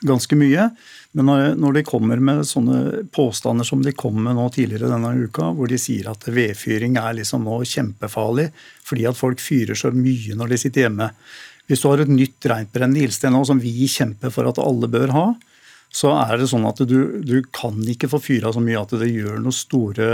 ganske 0.07 0.37
mye. 0.39 0.69
Men 1.13 1.31
når 1.61 1.77
de 1.77 1.85
kommer 1.85 2.21
med 2.25 2.47
sånne 2.49 3.05
påstander 3.13 3.67
som 3.69 3.83
de 3.85 3.93
kom 3.97 4.17
med 4.25 4.39
nå 4.39 4.47
tidligere 4.55 4.91
denne 4.91 5.13
uka, 5.27 5.51
hvor 5.57 5.69
de 5.69 5.79
sier 5.81 6.09
at 6.13 6.25
vedfyring 6.29 6.97
er 7.01 7.19
liksom 7.19 7.45
nå 7.49 7.61
kjempefarlig 7.69 8.49
fordi 8.89 9.07
at 9.09 9.19
folk 9.19 9.41
fyrer 9.43 9.79
så 9.79 9.93
mye 9.95 10.37
når 10.39 10.55
de 10.55 10.61
sitter 10.63 10.87
hjemme. 10.87 11.11
Hvis 11.69 11.85
du 11.85 11.89
har 11.91 12.03
et 12.03 12.11
nytt 12.13 12.49
rentbrennende 12.49 13.05
ildsted 13.05 13.33
nå 13.33 13.45
som 13.49 13.61
vi 13.63 13.87
kjemper 13.89 14.33
for 14.35 14.49
at 14.49 14.61
alle 14.63 14.91
bør 14.93 15.15
ha, 15.15 15.27
så 15.93 16.15
er 16.17 16.39
det 16.41 16.49
sånn 16.49 16.65
at 16.65 16.81
du, 16.89 17.21
du 17.21 17.43
kan 17.53 17.77
ikke 17.93 18.09
få 18.09 18.21
fyra 18.25 18.53
så 18.53 18.63
mye 18.65 18.81
at 18.81 18.95
det 18.97 19.11
gjør 19.13 19.43
noe 19.45 19.53
store 19.53 20.07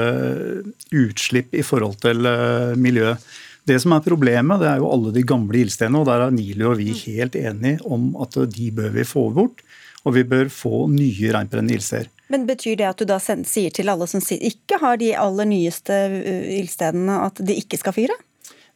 utslipp 0.90 1.54
i 1.54 1.62
forhold 1.66 2.00
til 2.02 2.26
eh, 2.26 2.74
miljøet. 2.74 3.22
Det 3.68 3.76
som 3.82 3.92
er 3.92 4.04
problemet, 4.04 4.62
det 4.62 4.70
er 4.70 4.80
jo 4.80 4.88
alle 4.88 5.12
de 5.12 5.22
gamle 5.28 5.60
ildstedene, 5.60 6.00
og 6.00 6.08
der 6.08 6.24
er 6.24 6.32
Nili 6.32 6.64
og 6.64 6.78
vi 6.80 6.94
helt 7.04 7.36
enige 7.36 7.82
om 7.84 8.14
at 8.22 8.38
de 8.54 8.70
bør 8.74 8.94
vi 8.94 9.04
få 9.06 9.28
bort 9.36 9.60
og 10.06 10.14
vi 10.16 10.24
bør 10.28 10.48
få 10.52 10.86
nye 10.92 11.32
reinbrennende 11.34 11.76
ildsteder. 11.76 12.08
Men 12.32 12.46
Betyr 12.48 12.76
det 12.76 12.88
at 12.88 13.00
du 13.00 13.08
da 13.08 13.18
sier 13.20 13.72
til 13.74 13.88
alle 13.88 14.08
som 14.10 14.22
ikke 14.22 14.80
har 14.82 14.98
de 15.00 15.14
aller 15.16 15.48
nyeste 15.48 15.96
uh, 16.12 16.48
ildstedene, 16.58 17.20
at 17.24 17.40
de 17.44 17.56
ikke 17.56 17.80
skal 17.80 17.96
fyre? 17.96 18.16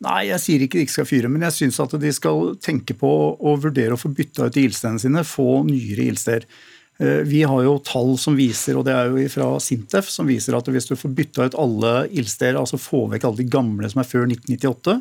Nei, 0.03 0.33
jeg 0.33 0.43
sier 0.43 0.65
ikke 0.65 0.81
de 0.81 0.87
ikke 0.87 0.97
skal 0.97 1.07
fyre, 1.07 1.31
men 1.31 1.45
jeg 1.47 1.55
syns 1.61 1.79
at 1.85 1.93
de 2.03 2.11
skal 2.15 2.57
tenke 2.65 2.97
på 2.99 3.11
å 3.39 3.55
vurdere 3.63 3.95
å 3.95 4.01
få 4.01 4.11
bytta 4.11 4.49
ut 4.49 4.59
ildstedene 4.59 5.03
sine, 5.03 5.23
få 5.27 5.63
nyere 5.69 6.09
ildsteder. 6.11 6.49
Eh, 7.01 7.23
vi 7.25 7.43
har 7.43 7.63
jo 7.65 7.79
tall 7.85 8.15
som 8.21 8.37
viser, 8.37 8.77
og 8.77 8.87
det 8.87 8.95
er 8.95 9.11
jo 9.11 9.25
fra 9.33 9.49
Sintef, 9.63 10.11
som 10.13 10.29
viser 10.29 10.57
at 10.57 10.69
hvis 10.69 10.91
du 10.91 10.95
får 10.99 11.15
bytta 11.17 11.49
ut 11.49 11.59
alle 11.59 11.95
ildsteder, 12.13 12.59
altså 12.61 12.81
få 12.81 13.07
vekk 13.15 13.27
alle 13.29 13.41
de 13.41 13.49
gamle 13.53 13.91
som 13.91 14.03
er 14.03 14.09
før 14.09 14.29
1998, 14.29 14.99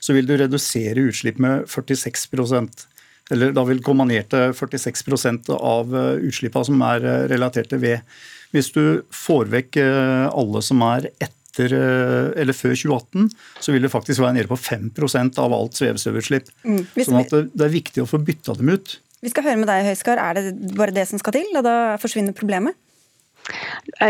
så 0.00 0.16
vil 0.16 0.28
du 0.28 0.36
redusere 0.40 1.08
utslipp 1.10 1.40
med 1.42 1.66
46% 1.68 2.86
eller 3.30 3.52
da 3.54 3.62
vil 3.62 3.78
komme 3.86 4.02
ned 4.10 4.26
til 4.32 4.50
46 4.58 5.52
av 5.54 5.92
eh, 5.94 6.22
utslippene 6.26 6.66
som 6.66 6.80
er 6.82 7.04
eh, 7.06 7.26
relatert 7.30 7.70
til 7.70 7.82
ved. 7.82 8.16
Hvis 8.50 8.72
du 8.74 9.04
får 9.14 9.52
vekk 9.52 9.76
alle 9.78 10.60
som 10.66 10.80
er 10.82 11.04
etter 11.22 11.70
eller 11.70 12.56
før 12.56 12.72
2018, 12.74 13.28
så 13.62 13.70
vil 13.70 13.84
det 13.86 13.92
faktisk 13.92 14.24
være 14.24 14.34
nede 14.40 14.50
på 14.50 14.58
5% 14.58 15.38
av 15.38 15.54
alt 15.54 15.78
svevestøvutslipp. 15.78 16.50
Mm, 16.66 16.80
sånn 16.96 17.20
at 17.20 17.30
det 17.30 17.62
er 17.68 17.70
viktig 17.70 18.02
å 18.02 18.08
få 18.10 18.18
bytta 18.26 18.56
dem 18.58 18.72
ut. 18.74 18.96
Vi 19.20 19.32
skal 19.32 19.44
høre 19.44 19.60
med 19.60 19.68
deg, 19.68 19.84
Høiskar. 19.84 20.20
Er 20.20 20.38
det 20.38 20.76
bare 20.76 20.94
det 20.96 21.06
som 21.10 21.20
skal 21.20 21.36
til, 21.36 21.48
og 21.58 21.64
da 21.66 21.96
forsvinner 22.00 22.36
problemet? 22.36 22.78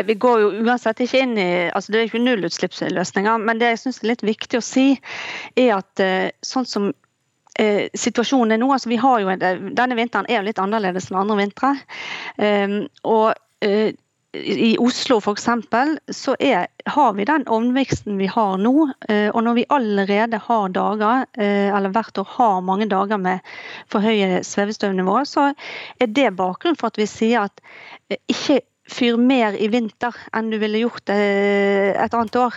Vi 0.07 0.15
går 0.21 0.41
jo 0.43 0.49
uansett 0.65 1.01
ikke 1.01 1.23
inn 1.25 1.37
i 1.39 1.51
altså 1.71 1.93
Det 1.93 2.01
er 2.01 2.09
ikke 2.09 2.23
nullutslippsløsninger, 2.23 3.39
men 3.47 3.61
det 3.61 3.73
jeg 3.73 3.81
syns 3.85 4.01
er 4.03 4.11
litt 4.13 4.25
viktig 4.27 4.59
å 4.59 4.65
si, 4.65 4.87
er 5.57 5.77
at 5.79 6.03
eh, 6.03 6.33
sånn 6.45 6.67
som 6.69 6.91
eh, 7.59 7.87
situasjonen 7.95 8.57
er 8.57 8.61
nå 8.61 8.69
altså 8.75 8.91
vi 8.91 9.01
har 9.01 9.23
jo, 9.23 9.33
Denne 9.39 9.99
vinteren 9.99 10.29
er 10.29 10.41
jo 10.41 10.49
litt 10.51 10.61
annerledes 10.63 11.09
enn 11.11 11.21
andre 11.23 11.39
vintre. 11.41 11.73
Um, 12.37 12.77
og 13.09 13.33
eh, 13.65 13.97
i 14.33 14.77
Oslo 14.79 15.17
f.eks. 15.19 15.49
så 16.15 16.37
er, 16.39 16.67
har 16.87 17.13
vi 17.17 17.27
den 17.27 17.47
ovnveksten 17.51 18.19
vi 18.21 18.29
har 18.31 18.59
nå. 18.63 18.75
Eh, 19.09 19.29
og 19.35 19.43
når 19.43 19.57
vi 19.59 19.65
allerede 19.75 20.39
har 20.45 20.75
dager, 20.75 21.27
eh, 21.35 21.71
eller 21.75 21.91
hvert 21.95 22.19
år 22.23 22.29
har 22.37 22.61
mange 22.63 22.87
dager 22.91 23.19
med 23.19 23.43
for 23.91 24.05
høye 24.05 24.45
svevestøvnivåer, 24.47 25.27
så 25.27 25.51
er 25.99 26.13
det 26.15 26.31
bakgrunnen 26.39 26.79
for 26.79 26.93
at 26.93 27.01
vi 27.01 27.09
sier 27.11 27.49
at 27.49 27.65
eh, 28.11 28.23
ikke 28.31 28.61
fyr 28.91 29.19
mer 29.21 29.57
i 29.57 29.69
vinter 29.73 30.17
enn 30.37 30.51
du 30.53 30.59
ville 30.61 30.83
gjort 30.83 31.11
et 31.11 32.17
annet 32.17 32.37
år. 32.41 32.57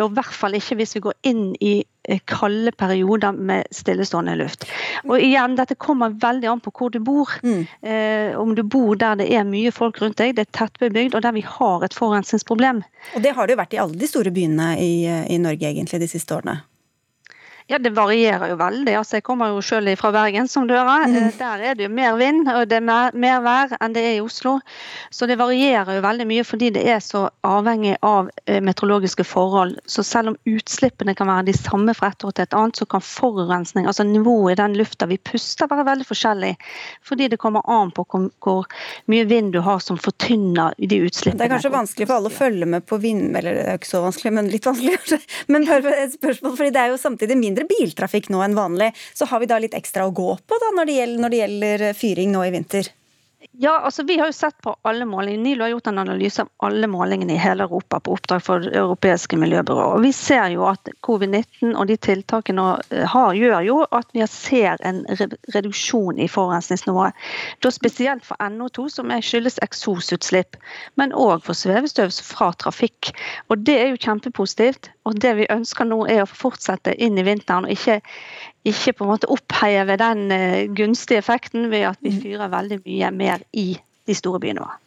Og 0.00 0.10
i 0.10 0.18
hvert 0.18 0.36
fall 0.36 0.56
ikke 0.58 0.78
hvis 0.80 0.96
vi 0.96 1.02
går 1.04 1.16
inn 1.26 1.42
i 1.60 1.72
eh, 1.80 2.20
kalde 2.28 2.72
perioder 2.76 3.36
med 3.36 3.68
stillestående 3.74 4.36
luft. 4.40 4.66
Og 5.06 5.16
igjen, 5.18 5.56
Dette 5.58 5.78
kommer 5.80 6.14
veldig 6.22 6.50
an 6.52 6.64
på 6.64 6.72
hvor 6.76 6.94
du 6.94 7.00
bor. 7.04 7.32
Mm. 7.42 7.62
Eh, 7.82 8.38
om 8.40 8.54
du 8.56 8.62
bor 8.62 8.98
der 9.00 9.20
det 9.20 9.30
er 9.34 9.48
mye 9.48 9.72
folk 9.74 10.00
rundt 10.02 10.20
deg, 10.20 10.36
det 10.38 10.48
er 10.48 10.56
tettbebygd 10.62 11.16
og 11.18 11.24
der 11.26 11.36
vi 11.36 11.44
har 11.46 11.86
et 11.86 11.96
forurensningsproblem. 11.96 12.84
Og 13.14 13.22
Det 13.24 13.34
har 13.36 13.46
det 13.46 13.56
jo 13.56 13.62
vært 13.64 13.78
i 13.78 13.84
alle 13.84 14.00
de 14.00 14.10
store 14.10 14.34
byene 14.34 14.74
i, 14.80 14.92
i 15.06 15.40
Norge 15.42 15.72
egentlig 15.72 16.04
de 16.04 16.10
siste 16.10 16.36
årene? 16.36 16.60
Ja, 17.70 17.78
Det 17.78 17.92
varierer 17.94 18.50
jo 18.50 18.56
veldig. 18.58 18.96
Altså, 18.98 19.20
jeg 19.20 19.22
kommer 19.22 19.52
jo 19.52 19.60
selv 19.62 19.92
fra 20.00 20.10
Bergen, 20.10 20.48
som 20.50 20.66
du 20.66 20.74
hører. 20.74 21.06
Mm. 21.06 21.28
Der 21.38 21.60
er 21.68 21.76
det 21.78 21.84
jo 21.86 21.90
mer 21.94 22.16
vind 22.18 22.48
og 22.50 22.64
det 22.66 22.80
er 22.80 22.82
mer, 22.82 23.14
mer, 23.14 23.38
vær 23.44 23.74
enn 23.78 23.94
det 23.94 24.02
er 24.02 24.16
i 24.16 24.22
Oslo. 24.24 24.56
Så 25.14 25.28
det 25.30 25.36
varierer 25.38 26.00
jo 26.00 26.02
veldig 26.02 26.26
mye 26.26 26.44
fordi 26.46 26.72
det 26.74 26.82
er 26.90 26.98
så 27.04 27.28
avhengig 27.46 27.94
av 28.02 28.32
eh, 28.46 28.58
meteorologiske 28.58 29.22
forhold. 29.22 29.76
Så 29.86 30.02
selv 30.02 30.32
om 30.32 30.38
utslippene 30.50 31.14
kan 31.14 31.30
være 31.30 31.46
de 31.52 31.54
samme 31.54 31.94
fra 31.94 32.10
et 32.10 32.26
år 32.26 32.34
til 32.34 32.48
et 32.48 32.56
annet, 32.58 32.80
så 32.80 32.88
kan 32.90 33.04
forurensning, 33.06 33.86
altså 33.86 34.06
nivået 34.08 34.56
i 34.56 34.58
den 34.64 34.74
lufta 34.80 35.06
vi 35.06 35.20
puster, 35.30 35.70
være 35.70 35.86
veldig 35.86 36.08
forskjellig. 36.10 36.52
Fordi 37.06 37.30
det 37.30 37.38
kommer 37.38 37.62
an 37.70 37.94
på 37.94 38.06
hvor 38.10 38.66
mye 39.06 39.30
vind 39.30 39.54
du 39.54 39.60
har 39.62 39.78
som 39.78 40.00
fortynner 40.00 40.74
de 40.74 41.00
utslippene. 41.06 41.38
Det 41.38 41.46
er 41.46 41.54
kanskje 41.54 41.74
vanskelig 41.76 42.10
for 42.10 42.18
alle 42.18 42.34
å 42.34 42.38
følge 42.40 42.66
med 42.74 42.88
på 42.90 42.98
vind... 42.98 43.30
Eller 43.38 43.60
det 43.60 43.66
er 43.70 43.78
ikke 43.78 43.92
så 43.92 44.02
vanskelig, 44.02 44.34
men 44.34 44.50
litt 44.50 44.66
vanskelig 44.66 44.98
kanskje. 44.98 45.22
Men 45.54 45.70
bare 45.70 45.96
et 46.02 46.18
spørsmål, 46.18 46.58
fordi 46.58 46.74
det 46.74 46.82
er 46.82 46.90
jo 46.90 47.00
samtidig 47.00 47.38
mindre 47.38 47.59
mindre 47.60 47.68
biltrafikk 47.68 48.30
nå 48.30 48.42
enn 48.42 48.56
vanlig. 48.56 48.92
Så 49.14 49.26
har 49.26 49.40
vi 49.40 49.46
da 49.46 49.58
litt 49.58 49.74
ekstra 49.74 50.06
å 50.06 50.14
gå 50.14 50.38
på 50.46 50.60
da 50.60 50.72
når 50.76 50.86
det 50.86 50.96
gjelder, 50.98 51.20
når 51.20 51.30
det 51.30 51.40
gjelder 51.42 51.92
fyring 51.94 52.32
nå 52.32 52.44
i 52.44 52.50
vinter? 52.54 52.90
Ja, 53.52 53.80
altså 53.80 54.02
Vi 54.02 54.18
har 54.18 54.26
jo 54.26 54.32
sett 54.32 54.62
på 54.62 54.76
alle 54.82 55.04
målinger. 55.04 55.38
NILO 55.40 55.64
har 55.64 55.68
gjort 55.68 55.86
en 55.86 55.98
analyse 55.98 56.42
av 56.42 56.48
alle 56.56 56.86
målingene 56.86 57.32
i 57.32 57.40
hele 57.40 57.64
Europa 57.64 58.00
på 58.00 58.12
oppdrag 58.12 58.42
for 58.44 58.60
det 58.60 58.74
europeiske 58.76 59.36
miljøbyrået. 59.36 59.94
Og 59.96 60.02
Vi 60.02 60.12
ser 60.12 60.50
jo 60.52 60.66
at 60.68 60.88
covid-19 61.06 61.72
og 61.72 61.86
de 61.88 61.96
tiltakene 61.96 62.66
eh, 62.90 63.06
har, 63.08 63.32
gjør 63.34 63.64
jo 63.64 63.78
at 63.96 64.12
vi 64.12 64.26
ser 64.28 64.76
en 64.84 65.00
reduksjon 65.54 66.20
i 66.20 66.28
forurensningsnivået. 66.28 67.16
Da 67.64 67.72
Spesielt 67.72 68.26
for 68.28 68.36
NO2, 68.44 68.88
som 68.92 69.12
skyldes 69.24 69.56
eksosutslipp, 69.64 70.60
men 71.00 71.16
òg 71.16 71.40
for 71.46 71.56
svevestøv 71.56 72.12
fra 72.12 72.52
trafikk. 72.52 73.14
Og 73.48 73.64
Det 73.64 73.78
er 73.80 73.88
jo 73.88 74.02
kjempepositivt. 74.04 74.92
Og 75.08 75.16
Det 75.20 75.32
vi 75.36 75.48
ønsker 75.50 75.88
nå 75.88 76.04
er 76.12 76.22
å 76.22 76.28
fortsette 76.28 76.92
inn 77.00 77.16
i 77.18 77.24
vinteren, 77.24 77.64
og 77.64 77.72
ikke 77.72 78.02
ikke 78.68 78.92
på 78.96 79.06
en 79.06 79.12
måte 79.14 79.30
oppheve 79.32 79.96
den 80.00 80.28
eh, 80.34 80.68
gunstige 80.76 81.22
effekten 81.22 81.70
ved 81.72 81.88
at 81.94 82.04
vi 82.04 82.12
mm. 82.12 82.20
fyrer 82.24 82.52
veldig 82.52 82.82
mye 82.84 83.10
mer 83.16 83.44
i 83.56 83.72
de 84.06 84.16
store 84.16 84.42
byene 84.42 84.64
våre. 84.64 84.78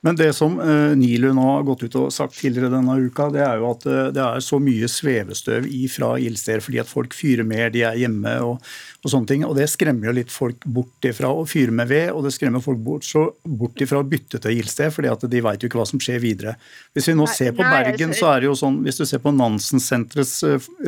Men 0.00 0.16
det 0.16 0.30
som 0.32 0.54
uh, 0.56 0.96
NILU 0.96 1.28
nå 1.36 1.42
har 1.44 1.64
gått 1.68 1.82
ut 1.84 1.96
og 2.00 2.12
sagt 2.14 2.38
tidligere 2.38 2.70
denne 2.72 2.94
uka, 3.04 3.26
det 3.34 3.42
er 3.44 3.58
jo 3.60 3.66
at 3.68 3.82
uh, 3.84 4.06
det 4.14 4.22
er 4.24 4.44
så 4.44 4.56
mye 4.62 4.88
svevestøv 4.88 5.66
ifra 5.68 6.14
ildsteder 6.16 6.64
fordi 6.64 6.80
at 6.80 6.88
folk 6.88 7.12
fyrer 7.16 7.44
mer, 7.44 7.68
de 7.74 7.82
er 7.84 7.98
hjemme 8.00 8.32
og, 8.46 8.70
og, 9.02 9.10
sånne 9.12 9.28
ting. 9.28 9.44
Og 9.44 9.52
det 9.58 9.66
skremmer 9.68 10.08
jo 10.08 10.14
litt 10.16 10.32
folk 10.32 10.64
bort 10.64 11.04
ifra 11.04 11.28
å 11.36 11.44
fyre 11.48 11.74
med 11.76 11.90
ved, 11.92 12.14
og 12.14 12.24
det 12.24 12.32
skremmer 12.32 12.64
folk 12.64 12.80
bort, 12.86 13.04
så, 13.04 13.26
bort 13.44 13.84
ifra 13.84 14.00
å 14.00 14.06
bytte 14.08 14.40
til 14.40 14.62
ildsted, 14.62 14.88
fordi 14.94 15.12
at 15.12 15.26
de 15.34 15.42
vet 15.44 15.60
jo 15.60 15.68
ikke 15.68 15.82
hva 15.82 15.88
som 15.92 16.00
skjer 16.00 16.24
videre. 16.24 16.56
Hvis 16.96 17.10
vi 17.12 17.18
nå 17.20 17.28
ser 17.28 17.52
på 17.58 17.66
Bergen, 17.66 18.16
så 18.16 18.32
er 18.32 18.40
det 18.40 18.48
jo 18.48 18.56
sånn, 18.56 18.80
hvis 18.86 19.02
du 19.02 19.04
ser 19.04 19.20
på 19.20 19.34
Nansen-senterets 19.36 20.38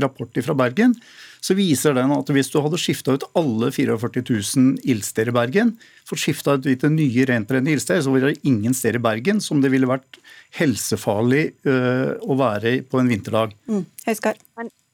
rapport 0.00 0.40
fra 0.40 0.56
Bergen, 0.56 0.96
så 1.42 1.56
viser 1.58 1.96
den 1.96 2.12
at 2.14 2.30
hvis 2.30 2.52
du 2.52 2.60
hadde 2.62 2.78
skifta 2.80 3.16
ut 3.16 3.26
alle 3.38 3.72
44 3.74 4.22
000 4.22 4.84
ildsteder 4.86 5.32
i 5.32 5.36
Bergen, 5.36 5.72
fått 6.06 6.22
skifta 6.22 6.54
ut 6.58 6.68
til 6.68 6.94
nye 6.94 7.26
rentbrennende 7.28 7.74
ildsteder, 7.74 8.04
så 8.06 8.14
ville 8.14 8.30
det 8.32 8.46
ingen 8.48 8.76
steder 8.76 9.00
i 9.00 9.04
Bergen 9.08 9.42
som 9.42 9.62
det 9.62 9.72
ville 9.74 9.90
vært 9.90 10.20
helsefarlig 10.58 11.48
øh, 11.66 12.14
å 12.22 12.38
være 12.38 12.78
på 12.86 13.02
en 13.02 13.10
vinterdag. 13.10 13.56
Mm. 13.66 13.84
Høyskar 14.06 14.38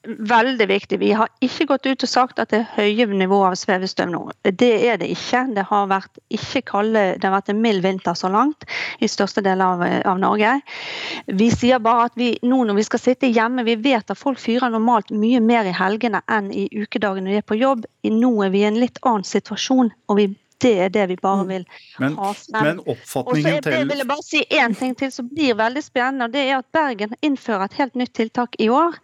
veldig 0.09 0.67
viktig. 0.69 0.99
Vi 0.99 1.11
har 1.13 1.29
ikke 1.45 1.67
gått 1.73 1.87
ut 1.87 2.05
og 2.05 2.11
sagt 2.11 2.41
at 2.41 2.53
det 2.53 2.63
er 2.63 2.73
høye 2.79 3.07
nivåer 3.11 3.53
av 3.53 3.59
svevestøv 3.61 4.11
nå. 4.13 4.23
Det 4.45 4.71
er 4.89 5.01
det 5.01 5.11
ikke. 5.13 5.45
Det 5.57 5.67
har 5.69 5.91
vært, 5.91 6.21
ikke 6.33 6.63
kalde, 6.73 7.05
det 7.21 7.29
har 7.29 7.37
vært 7.37 7.53
en 7.53 7.61
mild 7.63 7.85
vinter 7.85 8.17
så 8.19 8.31
langt 8.33 8.67
i 9.05 9.11
største 9.11 9.45
deler 9.45 9.77
av, 9.77 9.85
av, 10.09 10.19
Norge. 10.19 10.57
Vi 11.29 11.51
sier 11.55 11.83
bare 11.85 12.09
at 12.09 12.19
vi 12.19 12.33
nå 12.43 12.63
når 12.65 12.81
vi 12.81 12.89
skal 12.89 13.03
sitte 13.03 13.31
hjemme, 13.31 13.67
vi 13.69 13.79
vet 13.85 14.11
at 14.11 14.19
folk 14.19 14.41
fyrer 14.43 14.73
normalt 14.73 15.13
mye 15.15 15.43
mer 15.45 15.69
i 15.69 15.77
helgene 15.77 16.23
enn 16.27 16.51
i 16.53 16.69
ukedagene 16.73 17.33
de 17.33 17.41
er 17.43 17.47
på 17.47 17.61
jobb. 17.61 17.87
Nå 18.09 18.33
er 18.47 18.55
vi 18.55 18.65
i 18.65 18.69
en 18.71 18.81
litt 18.81 19.01
annen 19.05 19.27
situasjon. 19.27 19.93
og 20.09 20.17
vi 20.17 20.31
det 20.63 20.75
er 20.87 20.91
det 20.93 21.07
vi 21.13 21.17
bare 21.21 21.45
mm. 21.45 21.51
vil 21.53 21.65
men, 22.03 22.17
ha 22.19 22.33
frem. 22.35 22.65
Men 22.67 22.81
oppfatningen 22.83 23.63
til... 23.63 23.77
Jeg 23.79 23.89
vil 23.91 24.05
bare 24.09 24.25
si 24.27 24.43
én 24.59 24.75
ting 24.79 24.95
til 24.99 25.13
som 25.15 25.29
blir 25.31 25.55
veldig 25.59 25.83
spennende. 25.85 26.27
og 26.27 26.35
det 26.35 26.45
er 26.49 26.59
at 26.59 26.69
Bergen 26.75 27.15
innfører 27.23 27.69
et 27.69 27.79
helt 27.79 27.99
nytt 27.99 28.15
tiltak 28.19 28.59
i 28.59 28.69
år. 28.73 28.99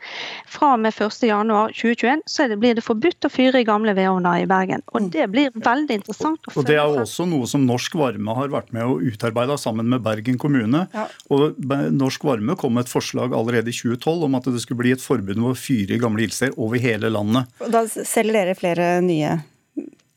Fra 0.51 0.73
og 0.75 0.83
med 0.83 0.95
1.1.2021 0.95 2.25
så 2.31 2.49
det, 2.51 2.59
blir 2.63 2.79
det 2.79 2.85
forbudt 2.87 3.29
å 3.29 3.33
fyre 3.33 3.63
i 3.63 3.69
gamle 3.69 3.95
vedovner 3.97 4.43
i 4.43 4.49
Bergen. 4.51 4.83
og 4.93 5.07
mm. 5.07 5.11
Det 5.15 5.29
blir 5.31 5.55
veldig 5.55 6.01
interessant. 6.01 6.51
Og, 6.51 6.59
og 6.59 6.69
Det 6.69 6.79
er 6.81 7.01
også 7.05 7.29
noe 7.31 7.49
som 7.51 7.67
Norsk 7.69 7.95
Varme 7.99 8.37
har 8.39 8.53
vært 8.53 8.75
med 8.75 8.87
å 8.89 8.99
utarbeide 8.99 9.59
sammen 9.61 9.89
med 9.93 10.03
Bergen 10.05 10.41
kommune. 10.41 10.87
Ja. 10.95 11.07
og 11.33 11.59
Norsk 11.95 12.27
Varme 12.27 12.59
kom 12.59 12.75
med 12.77 12.89
et 12.89 12.93
forslag 12.93 13.35
allerede 13.37 13.71
i 13.71 13.77
2012 13.77 14.27
om 14.27 14.39
at 14.39 14.51
det 14.51 14.63
skulle 14.65 14.83
bli 14.83 14.95
et 14.95 15.03
forbud 15.03 15.39
mot 15.41 15.55
å 15.55 15.59
fyre 15.59 15.97
i 15.97 16.03
gamle 16.03 16.27
ildsteder 16.27 16.59
over 16.59 16.83
hele 16.83 17.11
landet. 17.13 17.51
Da 17.71 17.85
selger 17.87 18.41
dere 18.41 18.59
flere 18.59 18.89
nye 19.05 19.37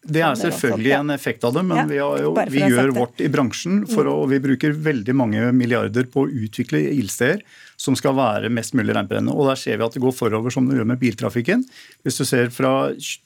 det 0.08 0.24
er 0.24 0.36
selvfølgelig 0.40 0.92
en 0.98 1.14
effekt 1.14 1.44
av 1.48 1.56
det, 1.58 1.64
men 1.68 1.90
vi, 1.90 2.00
jo, 2.00 2.34
vi 2.54 2.64
gjør 2.64 2.94
vårt 2.96 3.22
i 3.24 3.30
bransjen. 3.32 3.82
For 3.92 4.08
å, 4.10 4.18
vi 4.32 4.40
bruker 4.44 4.76
veldig 4.88 5.16
mange 5.18 5.52
milliarder 5.56 6.08
på 6.12 6.26
å 6.26 6.32
utvikle 6.48 6.82
ildsteder 6.94 7.44
som 7.78 7.96
skal 7.98 8.16
være 8.18 8.50
mest 8.54 8.74
mulig 8.78 8.96
regnbrennende. 8.96 9.36
Og 9.36 9.52
der 9.52 9.60
ser 9.60 9.78
vi 9.78 9.86
at 9.86 9.94
det 9.94 10.02
går 10.02 10.16
forover 10.16 10.54
som 10.54 10.66
det 10.70 10.80
gjør 10.80 10.90
med 10.90 11.02
biltrafikken. 11.02 11.68
Hvis 12.08 12.18
du 12.18 12.26
ser 12.26 12.50
fra 12.54 12.74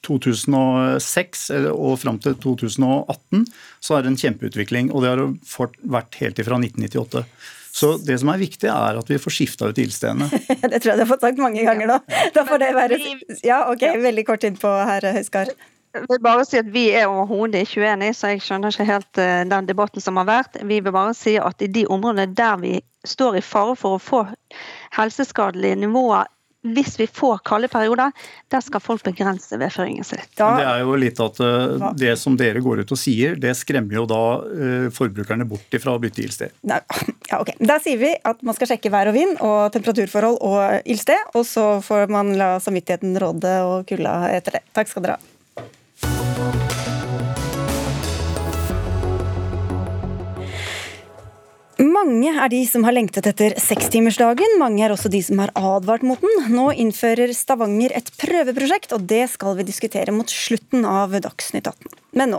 2006 0.04 1.48
og 1.72 1.96
fram 2.02 2.20
til 2.22 2.36
2018, 2.42 3.46
så 3.80 3.96
er 3.96 4.04
det 4.04 4.12
en 4.12 4.20
kjempeutvikling. 4.26 4.92
Og 4.92 5.04
det 5.04 5.14
har 5.14 5.24
vært 5.96 6.20
helt 6.20 6.42
ifra 6.42 6.60
1998. 6.60 7.24
Så 7.72 7.94
det 8.04 8.18
som 8.20 8.28
er 8.28 8.40
viktig, 8.42 8.68
er 8.68 8.98
at 9.00 9.08
vi 9.08 9.16
får 9.16 9.32
skifta 9.32 9.70
ut 9.72 9.78
ildstedene. 9.80 10.28
det 10.72 10.82
tror 10.82 10.92
jeg 10.92 10.98
du 10.98 11.04
har 11.06 11.12
fått 11.14 11.24
sagt 11.24 11.40
mange 11.40 11.64
ganger 11.64 11.88
nå. 11.88 12.00
Da 12.36 12.44
får 12.44 12.60
det 12.60 12.72
være 12.76 12.98
Ja, 13.46 13.62
ok, 13.72 13.86
veldig 14.02 14.26
kort 14.28 14.44
innpå 14.44 14.72
her, 14.90 15.08
Høiskar. 15.16 15.54
Jeg 15.92 16.06
vil 16.08 16.22
bare 16.24 16.44
si 16.48 16.60
at 16.60 16.68
Vi 16.72 16.86
er 16.96 17.10
overhodet 17.10 17.66
ikke 17.66 17.82
uenige, 17.84 18.16
så 18.16 18.32
jeg 18.32 18.44
skjønner 18.44 18.72
ikke 18.72 18.88
helt 18.88 19.20
uh, 19.20 19.42
den 19.48 19.68
debatten 19.68 20.04
som 20.04 20.20
har 20.20 20.28
vært. 20.28 20.60
Vi 20.62 20.80
vil 20.80 20.94
bare 20.94 21.14
si 21.16 21.36
at 21.40 21.64
i 21.64 21.70
de 21.72 21.86
områdene 21.86 22.32
der 22.36 22.60
vi 22.62 22.78
står 23.04 23.40
i 23.40 23.44
fare 23.44 23.74
for 23.76 23.98
å 23.98 24.02
få 24.02 24.22
helseskadelige 24.96 25.82
nivåer 25.82 26.30
hvis 26.62 26.94
vi 27.00 27.08
får 27.10 27.40
kalde 27.42 27.66
perioder, 27.68 28.12
der 28.52 28.62
skal 28.62 28.80
folk 28.82 29.02
begrense 29.02 29.56
vedføringen 29.58 30.06
sin. 30.06 30.20
Da, 30.38 30.52
det 30.60 30.66
er 30.68 30.84
jo 30.84 30.94
litt 31.00 31.18
at 31.22 31.40
uh, 31.42 31.88
det 31.98 32.12
som 32.20 32.36
dere 32.38 32.62
går 32.62 32.84
ut 32.84 32.94
og 32.94 33.00
sier, 33.00 33.34
det 33.40 33.56
skremmer 33.58 33.98
jo 33.98 34.04
da 34.06 34.22
uh, 34.46 34.86
forbrukerne 34.94 35.46
bort 35.48 35.74
fra 35.82 35.96
å 35.96 36.02
bytte 36.02 36.22
ildsted. 36.22 36.54
Ja, 36.62 36.78
ok. 37.40 37.54
Da 37.58 37.80
sier 37.82 37.98
vi 37.98 38.12
at 38.14 38.46
man 38.46 38.54
skal 38.54 38.70
sjekke 38.74 38.94
vær 38.94 39.10
og 39.10 39.18
vind 39.18 39.42
og 39.42 39.74
temperaturforhold 39.74 40.38
og 40.38 40.86
ildsted, 40.86 41.34
og 41.34 41.46
så 41.50 41.66
får 41.82 42.06
man 42.14 42.34
la 42.38 42.54
samvittigheten 42.62 43.18
råde 43.18 43.58
og 43.66 43.90
kulda 43.90 44.16
etter 44.30 44.60
det. 44.60 44.64
Takk 44.76 44.94
skal 44.94 45.08
dere 45.08 45.18
ha. 45.18 45.31
Mange 52.22 52.38
er 52.38 52.50
de 52.52 52.58
som 52.70 52.84
har 52.86 52.94
lengtet 52.94 53.26
etter 53.26 53.56
sekstimersdagen, 53.58 54.52
mange 54.60 54.84
er 54.86 54.92
også 54.94 55.10
de 55.10 55.18
som 55.26 55.40
har 55.42 55.50
advart 55.58 56.04
mot 56.06 56.20
den. 56.22 56.52
Nå 56.54 56.68
innfører 56.78 57.32
Stavanger 57.34 57.90
et 57.98 58.12
prøveprosjekt, 58.14 58.92
og 58.94 59.08
det 59.10 59.24
skal 59.32 59.56
vi 59.58 59.66
diskutere 59.66 60.14
mot 60.14 60.30
slutten 60.30 60.86
av 60.86 61.16
Dagsnytt 61.18 61.66
18. 61.66 61.96
Men 62.14 62.30
nå, 62.36 62.38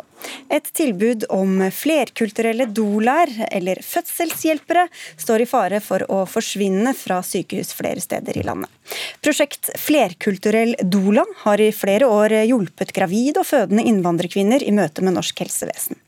et 0.54 0.70
tilbud 0.80 1.26
om 1.36 1.66
flerkulturelle 1.76 2.70
dolær, 2.72 3.28
eller 3.52 3.82
fødselshjelpere, 3.84 4.86
står 5.20 5.44
i 5.44 5.50
fare 5.52 5.82
for 5.84 6.08
å 6.08 6.22
forsvinne 6.32 6.96
fra 6.96 7.20
sykehus 7.20 7.76
flere 7.76 8.00
steder 8.00 8.40
i 8.40 8.46
landet. 8.48 8.72
Prosjekt 9.20 9.74
Flerkulturell 9.84 10.78
dola 10.80 11.28
har 11.44 11.60
i 11.60 11.74
flere 11.76 12.08
år 12.08 12.38
hjulpet 12.46 12.96
gravide 12.96 13.44
og 13.44 13.52
fødende 13.52 13.84
innvandrerkvinner 13.92 14.64
i 14.64 14.72
møte 14.72 15.04
med 15.04 15.18
norsk 15.20 15.44
helsevesen. 15.44 16.00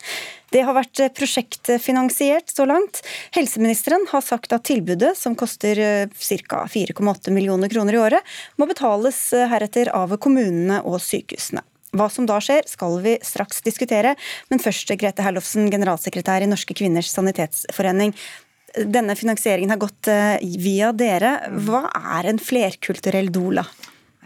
Det 0.56 0.64
har 0.64 0.78
vært 0.78 1.02
prosjektfinansiert 1.18 2.54
så 2.54 2.64
langt. 2.70 3.02
Helseministeren 3.36 4.08
har 4.14 4.24
sagt 4.24 4.56
at 4.56 4.64
tilbudet, 4.70 5.12
som 5.20 5.36
koster 5.36 6.08
ca. 6.16 6.62
4,8 6.72 7.34
millioner 7.36 7.72
kroner 7.72 7.98
i 7.98 8.00
året, 8.00 8.36
må 8.56 8.70
betales 8.70 9.20
heretter 9.52 9.92
av 9.92 10.16
kommunene 10.24 10.80
og 10.88 11.02
sykehusene. 11.04 11.66
Hva 11.96 12.08
som 12.12 12.28
da 12.28 12.42
skjer, 12.44 12.66
skal 12.68 12.98
vi 13.04 13.16
straks 13.24 13.62
diskutere, 13.66 14.16
men 14.52 14.62
først 14.64 14.92
Grete 15.00 15.24
Herlofsen, 15.24 15.70
generalsekretær 15.72 16.44
i 16.44 16.50
Norske 16.50 16.76
kvinners 16.76 17.12
sanitetsforening. 17.14 18.12
Denne 18.76 19.16
finansieringen 19.16 19.72
har 19.72 19.80
gått 19.80 20.10
eh, 20.12 20.44
via 20.60 20.92
dere. 20.96 21.38
Hva 21.68 21.86
er 22.20 22.32
en 22.32 22.42
flerkulturell 22.42 23.32
doula? 23.32 23.64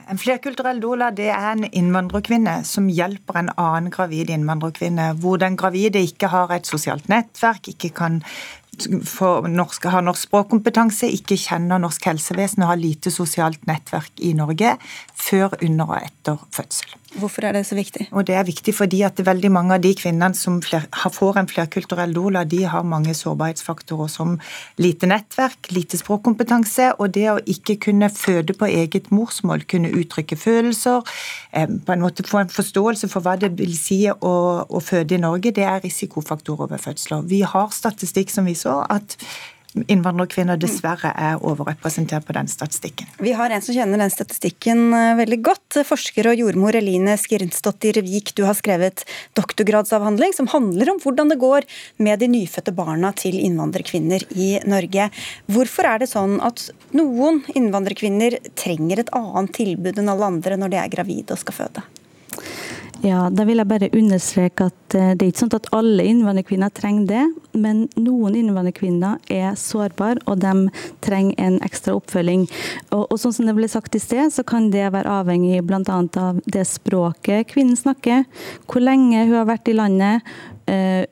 En 0.09 0.17
flerkulturell 0.17 0.79
doula 0.81 1.11
det 1.13 1.27
er 1.29 1.51
en 1.51 1.67
innvandrerkvinne 1.67 2.55
som 2.65 2.87
hjelper 2.89 3.37
en 3.37 3.51
annen 3.61 3.91
gravid 3.93 4.31
innvandrerkvinne, 4.33 5.11
hvor 5.21 5.37
den 5.37 5.57
gravide 5.59 6.01
ikke 6.01 6.31
har 6.33 6.49
et 6.55 6.65
sosialt 6.65 7.05
nettverk, 7.13 7.69
ikke 7.69 7.91
kan 7.99 8.17
norsk, 9.53 9.85
har 9.93 10.01
norsk 10.01 10.25
språkkompetanse, 10.25 11.11
ikke 11.13 11.37
kjenner 11.37 11.81
norsk 11.83 12.09
helsevesen 12.09 12.65
og 12.65 12.71
har 12.71 12.81
lite 12.81 13.13
sosialt 13.13 13.69
nettverk 13.69 14.23
i 14.25 14.33
Norge 14.33 14.77
før, 15.13 15.53
under 15.61 15.93
og 15.93 16.01
etter 16.01 16.41
fødsel. 16.57 16.98
Hvorfor 17.17 17.47
er 17.47 17.55
det 17.57 17.65
så 17.65 17.73
viktig? 17.73 18.07
Og 18.11 18.27
Det 18.27 18.35
er 18.35 18.45
viktig 18.45 18.73
fordi 18.75 19.01
at 19.01 19.17
veldig 19.25 19.49
mange 19.51 19.73
av 19.73 19.81
de 19.81 19.95
kvinnene 19.97 20.37
som 20.37 20.59
får 20.61 21.39
en 21.39 21.49
flerkulturell 21.49 22.13
doula, 22.13 22.43
de 22.45 22.63
har 22.69 22.85
mange 22.85 23.15
sårbarhetsfaktorer 23.17 24.07
som 24.13 24.37
lite 24.77 25.09
nettverk, 25.09 25.71
lite 25.73 25.97
språkkompetanse, 25.97 26.91
og 26.99 27.13
det 27.17 27.25
å 27.31 27.39
ikke 27.49 27.79
kunne 27.87 28.11
føde 28.13 28.53
på 28.53 28.69
eget 28.69 29.09
morsmål, 29.11 29.65
kunne 29.65 29.89
uttrykke 29.89 30.37
følelser, 30.37 31.01
eh, 31.51 31.67
på 31.67 31.93
en 31.93 32.01
måte 32.05 32.23
få 32.23 32.43
en 32.43 32.53
forståelse 32.53 33.09
for 33.09 33.25
hva 33.25 33.37
det 33.41 33.55
vil 33.57 33.75
si 33.77 34.05
å, 34.09 34.35
å 34.69 34.79
føde 34.79 35.17
i 35.17 35.23
Norge, 35.23 35.51
det 35.51 35.65
er 35.65 35.81
risikofaktorer 35.81 36.69
ved 36.69 36.83
fødsler. 36.85 37.25
Vi 37.25 37.41
har 37.41 37.73
statistikk 37.73 38.29
som 38.29 38.45
viser 38.45 38.85
at 38.89 39.17
innvandrerkvinner 39.75 40.57
dessverre 40.59 41.11
er 41.13 41.43
overrepresentert 41.45 42.25
på 42.25 42.33
den 42.35 42.49
statistikken. 42.49 43.09
Vi 43.21 43.33
har 43.37 43.53
en 43.53 43.61
som 43.61 43.75
kjenner 43.75 44.01
den 44.01 44.13
statistikken 44.13 44.93
eh, 44.95 45.13
veldig 45.19 45.39
godt. 45.45 45.79
Forsker 45.85 46.31
og 46.31 46.41
jordmor 46.41 46.77
Eline 46.79 47.15
Skirnsdottir 47.19 48.01
Vik, 48.05 48.33
du 48.37 48.45
har 48.47 48.57
skrevet 48.57 49.05
doktorgradsavhandling 49.37 50.33
som 50.37 50.49
handler 50.53 50.93
om 50.93 51.01
hvordan 51.03 51.33
det 51.33 51.39
går 51.41 51.67
med 52.01 52.23
de 52.23 52.31
nyfødte 52.31 52.73
barna 52.75 53.13
til 53.17 53.37
innvandrerkvinner 53.37 54.25
i 54.35 54.51
Norge. 54.69 55.09
Hvorfor 55.51 55.91
er 55.91 56.03
det 56.03 56.09
sånn 56.11 56.39
at 56.45 56.69
noen 56.97 57.43
innvandrerkvinner 57.53 58.39
trenger 58.59 59.03
et 59.03 59.13
annet 59.15 59.55
tilbud 59.55 60.01
enn 60.01 60.11
alle 60.11 60.33
andre 60.33 60.59
når 60.59 60.73
de 60.73 60.83
er 60.83 60.93
gravide 60.97 61.35
og 61.35 61.43
skal 61.45 61.61
føde? 61.63 61.85
Ja, 62.99 63.29
Da 63.31 63.45
vil 63.47 63.61
jeg 63.61 63.69
bare 63.69 63.87
understreke 63.95 64.65
at 64.67 64.95
eh, 64.97 65.13
det 65.15 65.23
er 65.23 65.29
ikke 65.31 65.43
sånn 65.45 65.53
at 65.55 65.69
alle 65.75 66.03
innvandrerkvinner 66.03 66.71
trenger 66.75 67.05
det. 67.07 67.21
Men 67.55 67.85
noen 67.95 68.35
innvandrerkvinner 68.35 69.21
er 69.31 69.55
sårbare, 69.59 70.19
og 70.27 70.41
de 70.43 70.67
trenger 71.05 71.39
en 71.39 71.61
ekstra 71.63 71.95
oppfølging. 71.95 72.43
Og, 72.91 73.05
og 73.05 73.15
sånn 73.21 73.37
som 73.37 73.47
det 73.47 73.55
ble 73.55 73.69
sagt 73.71 73.95
i 73.95 74.03
sted, 74.03 74.33
så 74.35 74.43
kan 74.43 74.67
det 74.73 74.89
være 74.91 75.15
avhengig 75.21 75.61
bl.a. 75.63 75.79
av 76.19 76.43
det 76.43 76.65
språket 76.67 77.47
kvinnen 77.53 77.79
snakker, 77.79 78.27
hvor 78.67 78.83
lenge 78.83 79.23
hun 79.29 79.37
har 79.37 79.47
vært 79.47 79.71
i 79.71 79.77
landet, 79.79 80.27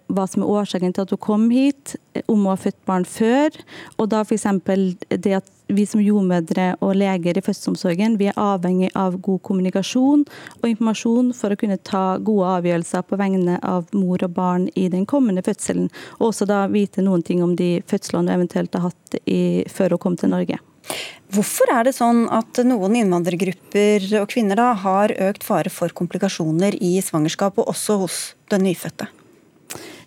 hva 0.07 0.25
som 0.29 0.43
er 0.43 0.51
årsaken 0.61 0.93
til 0.93 1.05
at 1.05 1.13
hun 1.13 1.21
kom 1.23 1.45
hit, 1.53 1.95
eh, 2.13 2.23
om 2.27 2.43
hun 2.43 2.51
har 2.51 2.61
født 2.61 2.79
barn 2.89 3.05
før. 3.07 3.55
Og 3.97 4.09
da 4.11 4.23
f.eks. 4.23 4.45
det 5.09 5.33
at 5.39 5.51
vi 5.67 5.83
som 5.85 6.01
jordmødre 6.03 6.77
og 6.79 6.95
leger 6.95 7.37
i 7.37 7.43
fødselsomsorgen 7.43 8.15
vi 8.19 8.29
er 8.31 8.39
avhengig 8.39 8.87
av 8.95 9.17
god 9.19 9.41
kommunikasjon 9.43 10.23
og 10.61 10.69
informasjon 10.69 11.33
for 11.35 11.51
å 11.51 11.59
kunne 11.59 11.79
ta 11.83 12.05
gode 12.23 12.53
avgjørelser 12.61 13.03
på 13.03 13.19
vegne 13.19 13.57
av 13.59 13.91
mor 13.91 14.23
og 14.23 14.31
barn 14.37 14.69
i 14.79 14.87
den 14.93 15.03
kommende 15.09 15.43
fødselen. 15.43 15.89
Og 16.21 16.29
også 16.31 16.47
da 16.47 16.63
vite 16.71 17.03
noen 17.03 17.25
ting 17.25 17.43
om 17.43 17.57
de 17.59 17.77
fødslene 17.87 18.27
hun 18.27 18.33
eventuelt 18.33 18.73
har 18.73 18.89
hatt 18.89 19.19
i, 19.25 19.65
før 19.71 19.95
hun 19.95 20.03
kom 20.05 20.17
til 20.19 20.33
Norge. 20.33 20.61
Hvorfor 21.35 21.67
er 21.73 21.83
det 21.83 21.97
sånn 21.97 22.23
at 22.31 22.61
noen 22.63 22.95
innvandrergrupper 23.01 24.07
og 24.21 24.29
kvinner 24.31 24.59
da 24.59 24.71
har 24.79 25.11
økt 25.27 25.43
fare 25.43 25.71
for 25.73 25.91
komplikasjoner 25.91 26.79
i 26.79 26.95
svangerskap, 27.03 27.59
og 27.59 27.73
også 27.73 27.99
hos 28.05 28.19
den 28.53 28.63
nyfødte? 28.69 29.09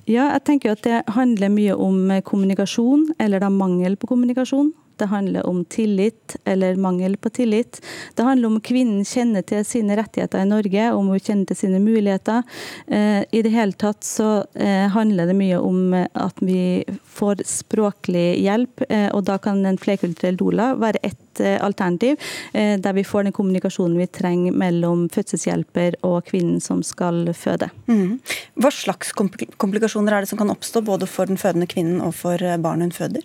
Ja, 0.09 0.31
jeg 0.33 0.45
tenker 0.47 0.73
at 0.73 0.85
det 0.87 1.03
handler 1.13 1.53
mye 1.53 1.75
om 1.77 2.09
kommunikasjon, 2.27 3.11
eller 3.21 3.43
da 3.43 3.51
mangel 3.53 3.99
på 4.01 4.09
kommunikasjon. 4.11 4.73
Det 5.01 5.07
handler 5.09 5.47
om 5.49 5.65
tillit 5.65 6.37
eller 6.45 6.77
mangel 6.77 7.17
på 7.17 7.31
tillit. 7.31 7.81
Det 8.15 8.23
handler 8.23 8.49
om 8.49 8.61
kvinnen 8.61 9.05
kjenner 9.05 9.43
til 9.49 9.65
sine 9.65 9.97
rettigheter 9.97 10.43
i 10.43 10.49
Norge, 10.49 10.91
om 10.93 11.09
hun 11.09 11.23
kjenner 11.23 11.49
til 11.49 11.57
sine 11.57 11.81
muligheter. 11.81 12.43
Eh, 12.87 13.23
I 13.33 13.41
det 13.41 13.55
hele 13.55 13.73
tatt 13.81 14.05
så 14.05 14.43
eh, 14.53 14.91
handler 14.93 15.31
det 15.31 15.39
mye 15.39 15.57
om 15.57 15.95
at 15.97 16.45
vi 16.45 16.85
får 17.17 17.47
språklig 17.49 18.43
hjelp, 18.45 18.85
eh, 18.91 19.09
og 19.17 19.25
da 19.31 19.39
kan 19.41 19.65
en 19.65 19.81
flerkulturell 19.81 20.37
doula 20.37 20.75
være 20.77 21.01
ett 21.03 21.27
alternativ, 21.41 22.19
der 22.53 22.93
vi 22.93 23.05
får 23.07 23.25
den 23.25 23.33
kommunikasjonen 23.33 23.97
vi 23.97 24.07
trenger 24.13 24.53
mellom 24.61 25.07
fødselshjelper 25.15 25.95
og 26.05 26.27
kvinnen 26.27 26.59
som 26.61 26.83
skal 26.85 27.31
føde. 27.33 27.71
Mm. 27.89 28.19
Hva 28.61 28.73
slags 28.75 29.15
komplikasjoner 29.17 30.19
er 30.19 30.27
det 30.27 30.33
som 30.35 30.43
kan 30.43 30.53
oppstå 30.53 30.83
både 30.85 31.09
for 31.09 31.31
den 31.31 31.41
fødende 31.41 31.71
kvinnen 31.71 32.03
og 32.05 32.13
for 32.19 32.45
barnet 32.61 32.91
hun 32.91 32.99
føder? 32.99 33.25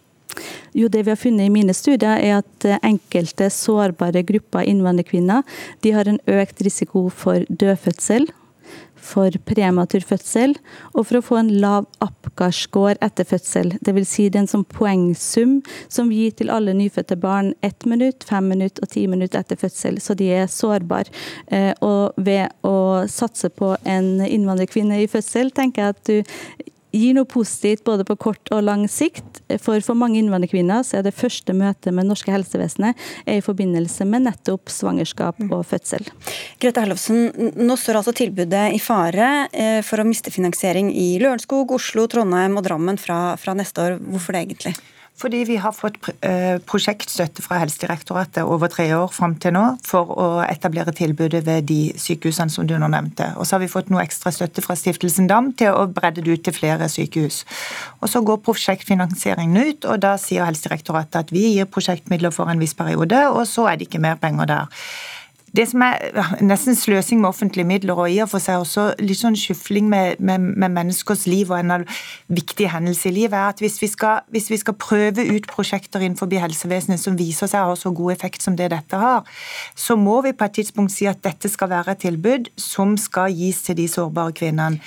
Jo, 0.74 0.88
Det 0.88 1.06
vi 1.06 1.14
har 1.14 1.20
funnet 1.20 1.48
i 1.48 1.54
mine 1.54 1.74
studier, 1.74 2.18
er 2.18 2.42
at 2.44 2.66
eh, 2.66 2.80
enkelte 2.84 3.50
sårbare 3.50 4.26
grupper 4.28 4.66
innvandrerkvinner 4.68 5.44
de 5.84 5.92
har 5.92 6.10
en 6.10 6.20
økt 6.28 6.62
risiko 6.66 7.10
for 7.10 7.46
dødfødsel, 7.50 8.28
for 9.06 9.36
prematur 9.46 10.04
fødsel, 10.06 10.56
og 10.94 11.06
for 11.08 11.20
å 11.20 11.24
få 11.26 11.40
en 11.40 11.52
lav 11.62 11.88
Apgar-score 12.04 12.98
etter 13.06 13.28
fødsel. 13.30 13.76
Dvs. 13.86 14.10
Si 14.10 14.28
det 14.30 14.40
er 14.40 14.46
en 14.46 14.52
sånn 14.52 14.68
poengsum 14.72 15.60
som 15.94 16.12
gir 16.14 16.34
til 16.38 16.52
alle 16.54 16.74
nyfødte 16.78 17.18
barn 17.22 17.54
ett 17.66 17.86
minutt, 17.90 18.26
fem 18.28 18.50
minutt 18.52 18.82
og 18.82 18.92
ti 18.94 19.06
minutt 19.12 19.38
etter 19.38 19.60
fødsel, 19.62 20.00
så 20.02 20.18
de 20.18 20.32
er 20.40 20.52
sårbare. 20.52 21.14
Eh, 21.48 21.74
og 21.86 22.18
ved 22.18 22.50
å 22.66 23.06
satse 23.12 23.52
på 23.54 23.76
en 23.86 24.18
innvandrerkvinne 24.26 25.04
i 25.04 25.12
fødsel, 25.12 25.54
tenker 25.56 25.86
jeg 25.86 25.96
at 25.96 26.10
du 26.10 26.72
gir 26.96 27.16
noe 27.18 27.28
positivt 27.30 27.84
både 27.88 28.06
på 28.08 28.18
kort 28.28 28.52
og 28.56 28.64
lang 28.66 28.86
sikt. 28.92 29.42
For 29.62 29.84
for 29.86 29.98
mange 30.00 30.20
innvandrerkvinner 30.22 30.86
så 30.88 31.00
er 31.00 31.06
det 31.06 31.16
første 31.18 31.54
møtet 31.56 31.94
med 31.96 32.10
norske 32.10 32.32
helsevesenet 32.34 32.98
er 33.26 33.40
i 33.40 33.46
forbindelse 33.46 34.08
med 34.10 34.26
nettopp 34.30 34.72
svangerskap 34.72 35.42
og 35.50 35.62
fødsel. 35.68 36.08
Grete 36.62 36.84
Herlovsen, 36.84 37.54
nå 37.60 37.78
står 37.80 38.02
altså 38.02 38.16
tilbudet 38.16 38.68
i 38.76 38.82
fare 38.82 39.30
eh, 39.52 39.82
for 39.86 40.02
å 40.02 40.08
miste 40.08 40.34
finansiering 40.34 40.92
i 40.96 41.16
Lørenskog, 41.22 41.76
Oslo, 41.76 42.08
Trondheim 42.12 42.58
og 42.58 42.68
Drammen 42.68 43.00
fra, 43.02 43.36
fra 43.42 43.58
neste 43.58 43.86
år. 43.86 43.98
Hvorfor 44.02 44.36
det 44.36 44.46
egentlig? 44.46 44.76
Fordi 45.16 45.46
vi 45.48 45.56
har 45.64 45.72
fått 45.72 45.96
eh, 46.28 46.58
prosjektstøtte 46.68 47.44
fra 47.46 47.62
Helsedirektoratet 47.62 48.44
over 48.44 48.68
tre 48.72 48.90
år 48.98 49.08
fram 49.16 49.38
til 49.40 49.56
nå 49.56 49.64
for 49.88 50.12
å 50.12 50.28
etablere 50.44 50.92
tilbudet 50.96 51.46
ved 51.48 51.70
de 51.70 51.94
sykehusene 52.00 52.52
som 52.52 52.68
du 52.68 52.76
nå 52.76 52.90
nevnte. 52.92 53.30
Og 53.40 53.48
så 53.48 53.56
har 53.56 53.64
vi 53.64 53.72
fått 53.72 53.94
noe 53.94 54.04
ekstra 54.04 54.34
støtte 54.36 54.64
fra 54.66 54.76
Stiftelsen 54.76 55.32
Dam 55.32 55.54
til 55.56 55.72
å 55.72 55.88
bredde 55.88 56.26
det 56.26 56.36
ut 56.36 56.44
til 56.44 56.58
flere 56.58 56.92
sykehus. 56.92 57.46
Og 58.02 58.12
så 58.12 58.20
går 58.28 58.44
prosjektfinansieringen 58.44 59.72
ut, 59.72 59.88
og 59.88 60.04
da 60.04 60.18
sier 60.20 60.50
Helsedirektoratet 60.50 61.22
at 61.24 61.32
vi 61.36 61.48
gir 61.56 61.72
prosjektmidler 61.72 62.36
for 62.36 62.52
en 62.52 62.60
viss 62.60 62.76
periode, 62.76 63.24
og 63.32 63.48
så 63.48 63.70
er 63.72 63.80
det 63.80 63.88
ikke 63.88 64.04
mer 64.04 64.20
penger 64.20 64.52
der. 64.52 64.86
Det 65.56 65.64
som 65.70 65.84
er 65.86 66.42
nesten 66.44 66.76
sløsing 66.76 67.22
med 67.22 67.30
offentlige 67.30 67.68
midler, 67.68 67.96
og 67.96 68.12
i 68.12 68.18
og 68.24 68.30
for 68.32 68.44
seg 68.44 68.60
også 68.60 68.86
litt 69.00 69.20
sånn 69.22 69.38
skyfling 69.40 69.88
med, 69.92 70.20
med, 70.20 70.42
med, 70.42 70.74
menneskers 70.74 71.26
liv 71.32 71.52
og 71.54 71.62
en 71.62 71.86
viktig 72.28 72.68
hendelse 72.74 73.08
i 73.08 73.14
livet, 73.16 73.38
er 73.38 73.54
at 73.54 73.64
hvis 73.64 73.78
vi, 73.82 73.88
skal, 73.92 74.26
hvis 74.34 74.50
vi 74.52 74.60
skal 74.60 74.76
prøve 74.82 75.24
ut 75.30 75.48
prosjekter 75.48 76.04
innenfor 76.04 76.32
helsevesenet 76.44 77.00
som 77.00 77.16
viser 77.20 77.48
seg 77.48 77.64
å 77.64 77.72
ha 77.72 77.80
så 77.80 77.94
god 77.96 78.18
effekt 78.18 78.44
som 78.44 78.58
det 78.60 78.72
dette 78.74 79.00
har, 79.00 79.24
så 79.76 79.96
må 79.96 80.20
vi 80.26 80.36
på 80.36 80.48
et 80.48 80.58
tidspunkt 80.60 80.96
si 80.96 81.08
at 81.08 81.24
dette 81.24 81.52
skal 81.52 81.72
være 81.72 81.96
et 81.96 82.04
tilbud 82.04 82.52
som 82.60 82.98
skal 83.00 83.32
gis 83.32 83.64
til 83.64 83.80
de 83.80 83.88
sårbare 83.92 84.36
kvinnene. 84.36 84.82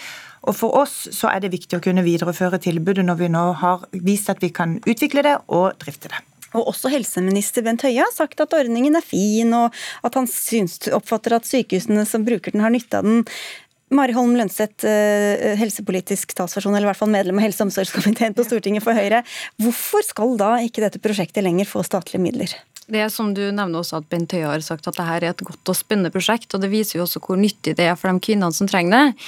Og 0.49 0.57
For 0.57 0.75
oss 0.81 1.09
så 1.13 1.33
er 1.33 1.43
det 1.45 1.53
viktig 1.53 1.79
å 1.79 1.85
kunne 1.85 2.05
videreføre 2.07 2.61
tilbudet 2.63 3.05
når 3.05 3.21
vi 3.21 3.33
nå 3.33 3.45
har 3.63 3.85
vist 3.93 4.31
at 4.33 4.43
vi 4.45 4.53
kan 4.55 4.79
utvikle 4.87 5.25
det 5.27 5.39
og 5.49 5.77
drifte 5.81 6.13
det. 6.13 6.23
Og 6.57 6.71
også 6.73 6.91
helseminister 6.93 7.65
Bent 7.67 7.85
Høie 7.85 8.01
har 8.01 8.13
sagt 8.15 8.41
at 8.41 8.55
ordningen 8.57 8.97
er 8.97 9.05
fin, 9.05 9.53
og 9.57 9.75
at 10.07 10.19
han 10.19 10.29
syns, 10.31 10.81
oppfatter 10.95 11.37
at 11.37 11.49
sykehusene 11.49 12.07
som 12.09 12.25
bruker 12.27 12.55
den, 12.55 12.65
har 12.65 12.73
nytte 12.73 13.01
av 13.01 13.09
den. 13.09 13.25
Mari 13.95 14.13
Holm 14.13 14.35
Lønseth, 14.37 14.85
eh, 14.85 15.57
helsepolitisk 15.57 16.35
talsperson, 16.37 16.75
eller 16.77 16.89
i 16.89 16.91
hvert 16.91 17.01
fall 17.01 17.13
medlem 17.13 17.39
av 17.41 17.47
helse- 17.47 17.63
og 17.63 17.71
omsorgskomiteen 17.71 18.37
på 18.37 18.45
Stortinget 18.45 18.85
for 18.85 18.93
Høyre. 18.93 19.23
Hvorfor 19.57 20.05
skal 20.05 20.37
da 20.37 20.57
ikke 20.61 20.85
dette 20.85 21.01
prosjektet 21.01 21.45
lenger 21.45 21.65
få 21.69 21.85
statlige 21.87 22.21
midler? 22.21 22.53
Det 22.89 23.03
er 23.05 23.11
som 23.13 23.35
du 23.37 23.43
nevner 23.53 23.83
også 23.83 23.99
at 23.99 24.07
Bent 24.09 24.33
Høie 24.33 24.47
har 24.49 24.63
sagt, 24.65 24.87
at 24.89 24.97
dette 24.97 25.17
er 25.19 25.27
et 25.29 25.43
godt 25.45 25.69
og 25.69 25.77
spennende 25.77 26.13
prosjekt. 26.13 26.55
og 26.55 26.63
Det 26.63 26.71
viser 26.73 26.97
jo 26.99 27.05
også 27.05 27.21
hvor 27.21 27.37
nyttig 27.37 27.75
det 27.77 27.85
er 27.85 27.99
for 28.01 28.09
de 28.09 28.23
kvinnene 28.25 28.55
som 28.57 28.71
trenger 28.71 28.95
det. 28.97 29.27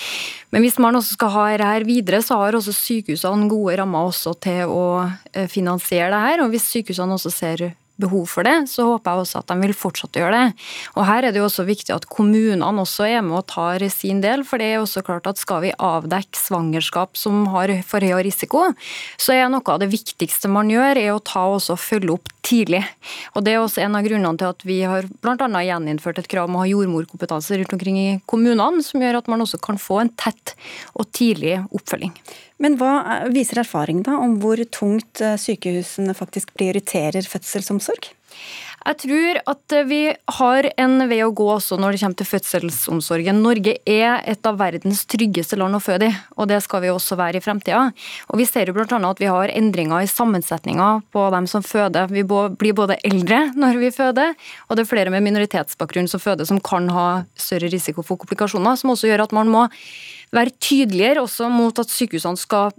Men 0.50 0.64
hvis 0.64 0.78
man 0.80 0.96
også 0.96 1.18
skal 1.18 1.34
ha 1.34 1.44
dette 1.60 1.88
videre, 1.88 2.22
så 2.24 2.38
har 2.40 2.56
også 2.56 2.72
sykehusene 2.72 3.50
gode 3.52 3.76
rammer 3.82 4.08
også 4.08 4.32
til 4.40 4.64
å 4.64 4.86
eh, 5.34 5.44
finansiere 5.44 6.08
det 6.14 6.22
her. 6.24 6.44
Og 6.44 6.54
hvis 6.54 6.70
sykehusene 6.72 7.18
også 7.18 7.34
ser 7.34 7.66
behov 8.00 8.26
for 8.32 8.46
det, 8.46 8.56
så 8.70 8.86
håper 8.88 9.12
jeg 9.12 9.24
også 9.24 9.42
at 9.42 9.52
de 9.52 9.58
vil 9.62 9.76
fortsette 9.76 10.20
å 10.20 10.24
gjøre 10.24 10.40
det. 10.40 10.66
Og 10.96 11.06
Her 11.08 11.26
er 11.26 11.34
det 11.34 11.42
jo 11.42 11.46
også 11.48 11.66
viktig 11.68 11.94
at 11.94 12.08
kommunene 12.10 12.70
også 12.82 13.06
er 13.08 13.24
med 13.26 13.40
og 13.42 13.46
tar 13.52 13.84
sin 13.92 14.22
del. 14.24 14.44
For 14.46 14.60
det 14.60 14.70
er 14.70 14.80
også 14.80 15.04
klart 15.06 15.28
at 15.30 15.40
skal 15.40 15.64
vi 15.64 15.74
avdekke 15.76 16.38
svangerskap 16.38 17.18
som 17.18 17.46
har 17.54 17.72
for 17.86 18.04
høy 18.04 18.24
risiko, 18.26 18.70
så 19.20 19.36
er 19.36 19.50
noe 19.52 19.64
av 19.70 19.80
det 19.82 19.90
viktigste 19.92 20.50
man 20.52 20.70
gjør, 20.72 20.98
er 20.98 21.14
å 21.14 21.22
ta 21.24 21.46
og 21.50 21.62
følge 21.80 22.16
opp 22.16 22.30
tidlig. 22.46 22.82
Og 23.34 23.44
Det 23.44 23.54
er 23.54 23.62
også 23.62 23.84
en 23.84 23.96
av 23.98 24.04
grunnene 24.06 24.38
til 24.40 24.50
at 24.50 24.64
vi 24.66 24.80
har 24.88 25.08
bl.a. 25.22 25.64
gjeninnført 25.64 26.20
et 26.22 26.30
krav 26.30 26.48
om 26.48 26.58
å 26.58 26.64
ha 26.64 26.70
jordmorkompetanse 26.70 27.60
rundt 27.60 27.74
omkring 27.76 27.98
i 28.00 28.10
kommunene, 28.30 28.84
som 28.84 29.02
gjør 29.02 29.20
at 29.20 29.30
man 29.30 29.44
også 29.44 29.60
kan 29.62 29.80
få 29.80 30.02
en 30.02 30.12
tett 30.20 30.54
og 30.94 31.10
tidlig 31.16 31.58
oppfølging. 31.70 32.14
Men 32.60 32.76
hva 32.80 33.24
viser 33.32 33.62
erfaring 33.62 34.02
da 34.04 34.18
om 34.20 34.36
hvor 34.42 34.60
tungt 34.72 35.22
eh, 35.24 35.38
sykehusene 35.40 36.16
faktisk 36.16 36.52
prioriterer 36.58 37.24
fødselsomsorg? 37.24 38.12
Jeg 38.80 38.96
tror 39.02 39.38
at 39.52 39.74
vi 39.90 39.98
har 40.38 40.66
en 40.80 41.02
vei 41.10 41.18
å 41.20 41.32
gå 41.36 41.44
også 41.52 41.76
når 41.76 41.92
det 41.92 42.00
kommer 42.00 42.16
til 42.16 42.28
fødselsomsorgen. 42.30 43.42
Norge 43.44 43.74
er 43.84 44.22
et 44.28 44.46
av 44.48 44.56
verdens 44.60 45.02
tryggeste 45.10 45.58
land 45.60 45.76
å 45.76 45.82
føde 45.84 46.08
i, 46.08 46.14
og 46.40 46.48
det 46.48 46.62
skal 46.64 46.80
vi 46.86 46.92
også 46.92 47.18
være 47.20 47.40
i 47.40 47.44
fremtida. 47.44 47.82
Og 48.32 48.40
vi 48.40 48.46
ser 48.48 48.70
jo 48.70 48.76
bl.a. 48.78 48.86
at 48.88 49.20
vi 49.20 49.28
har 49.28 49.52
endringer 49.52 50.00
i 50.00 50.08
sammensetninga 50.08 50.88
på 51.12 51.26
dem 51.36 51.48
som 51.50 51.64
føder. 51.66 52.08
Vi 52.08 52.24
blir 52.24 52.76
både 52.78 52.96
eldre 53.04 53.42
når 53.52 53.82
vi 53.82 53.92
føder, 53.92 54.32
og 54.68 54.78
det 54.78 54.86
er 54.86 54.92
flere 54.94 55.12
med 55.12 55.28
minoritetsbakgrunn 55.28 56.08
som 56.08 56.24
føder 56.24 56.48
som 56.48 56.62
kan 56.64 56.88
ha 56.94 57.08
større 57.36 57.68
risiko 57.68 58.00
for 58.00 58.22
komplikasjoner, 58.22 58.80
som 58.80 58.96
også 58.96 59.12
gjør 59.12 59.26
at 59.26 59.36
man 59.36 59.52
må 59.52 59.66
være 60.32 60.54
tydeligere 60.60 61.22
også 61.22 61.48
mot 61.50 61.78
at 61.82 61.90
sykehusene 61.90 62.38
skal 62.40 62.72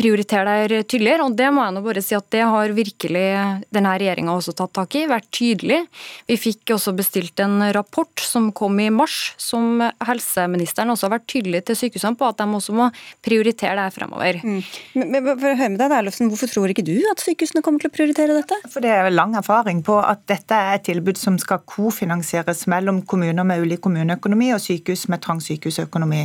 prioritere 0.00 0.56
det 0.72 0.82
tydeligere. 0.88 1.26
Og 1.28 1.36
det 1.38 1.50
må 1.54 1.64
jeg 1.66 1.76
nå 1.76 1.84
bare 1.84 2.04
si 2.04 2.16
at 2.16 2.28
det 2.32 2.44
har 2.48 2.74
virkelig 2.76 3.26
denne 3.72 3.94
regjeringa 4.00 4.34
også 4.34 4.54
tatt 4.56 4.74
tak 4.80 4.96
i, 4.98 5.04
vært 5.10 5.28
tydelig. 5.34 5.82
Vi 6.30 6.38
fikk 6.40 6.74
også 6.76 6.94
bestilt 6.96 7.40
en 7.44 7.60
rapport 7.76 8.24
som 8.24 8.50
kom 8.56 8.80
i 8.80 8.88
mars, 8.94 9.34
som 9.40 9.82
helseministeren 10.06 10.92
også 10.94 11.08
har 11.08 11.16
vært 11.18 11.28
tydelig 11.30 11.64
til 11.68 11.78
sykehusene 11.84 12.18
på 12.18 12.28
at 12.28 12.40
de 12.40 12.48
også 12.60 12.76
må 12.76 12.88
prioritere 13.24 13.76
det 13.80 13.94
fremover. 13.94 14.40
Mm. 14.42 14.60
Men, 14.96 15.12
men, 15.14 15.30
for 15.30 15.52
å 15.52 15.56
høre 15.58 15.72
med 15.74 15.82
deg, 15.82 15.96
Erlofsen, 16.00 16.30
Hvorfor 16.30 16.50
tror 16.52 16.70
ikke 16.70 16.84
du 16.86 16.94
at 17.10 17.22
sykehusene 17.22 17.62
kommer 17.64 17.82
til 17.82 17.90
å 17.90 17.94
prioritere 17.94 18.36
dette? 18.36 18.56
For 18.70 18.84
Det 18.84 18.92
er 18.94 19.08
lang 19.12 19.34
erfaring 19.38 19.82
på 19.86 19.96
at 19.98 20.22
dette 20.30 20.56
er 20.56 20.76
et 20.78 20.86
tilbud 20.86 21.18
som 21.18 21.36
skal 21.42 21.62
kofinansieres 21.68 22.66
mellom 22.70 23.02
kommuner 23.08 23.46
med 23.46 23.64
ulik 23.64 23.82
kommuneøkonomi 23.84 24.52
og 24.54 24.62
sykehus 24.62 25.08
med 25.10 25.22
trang 25.24 25.42
sykehusøkonomi. 25.42 26.22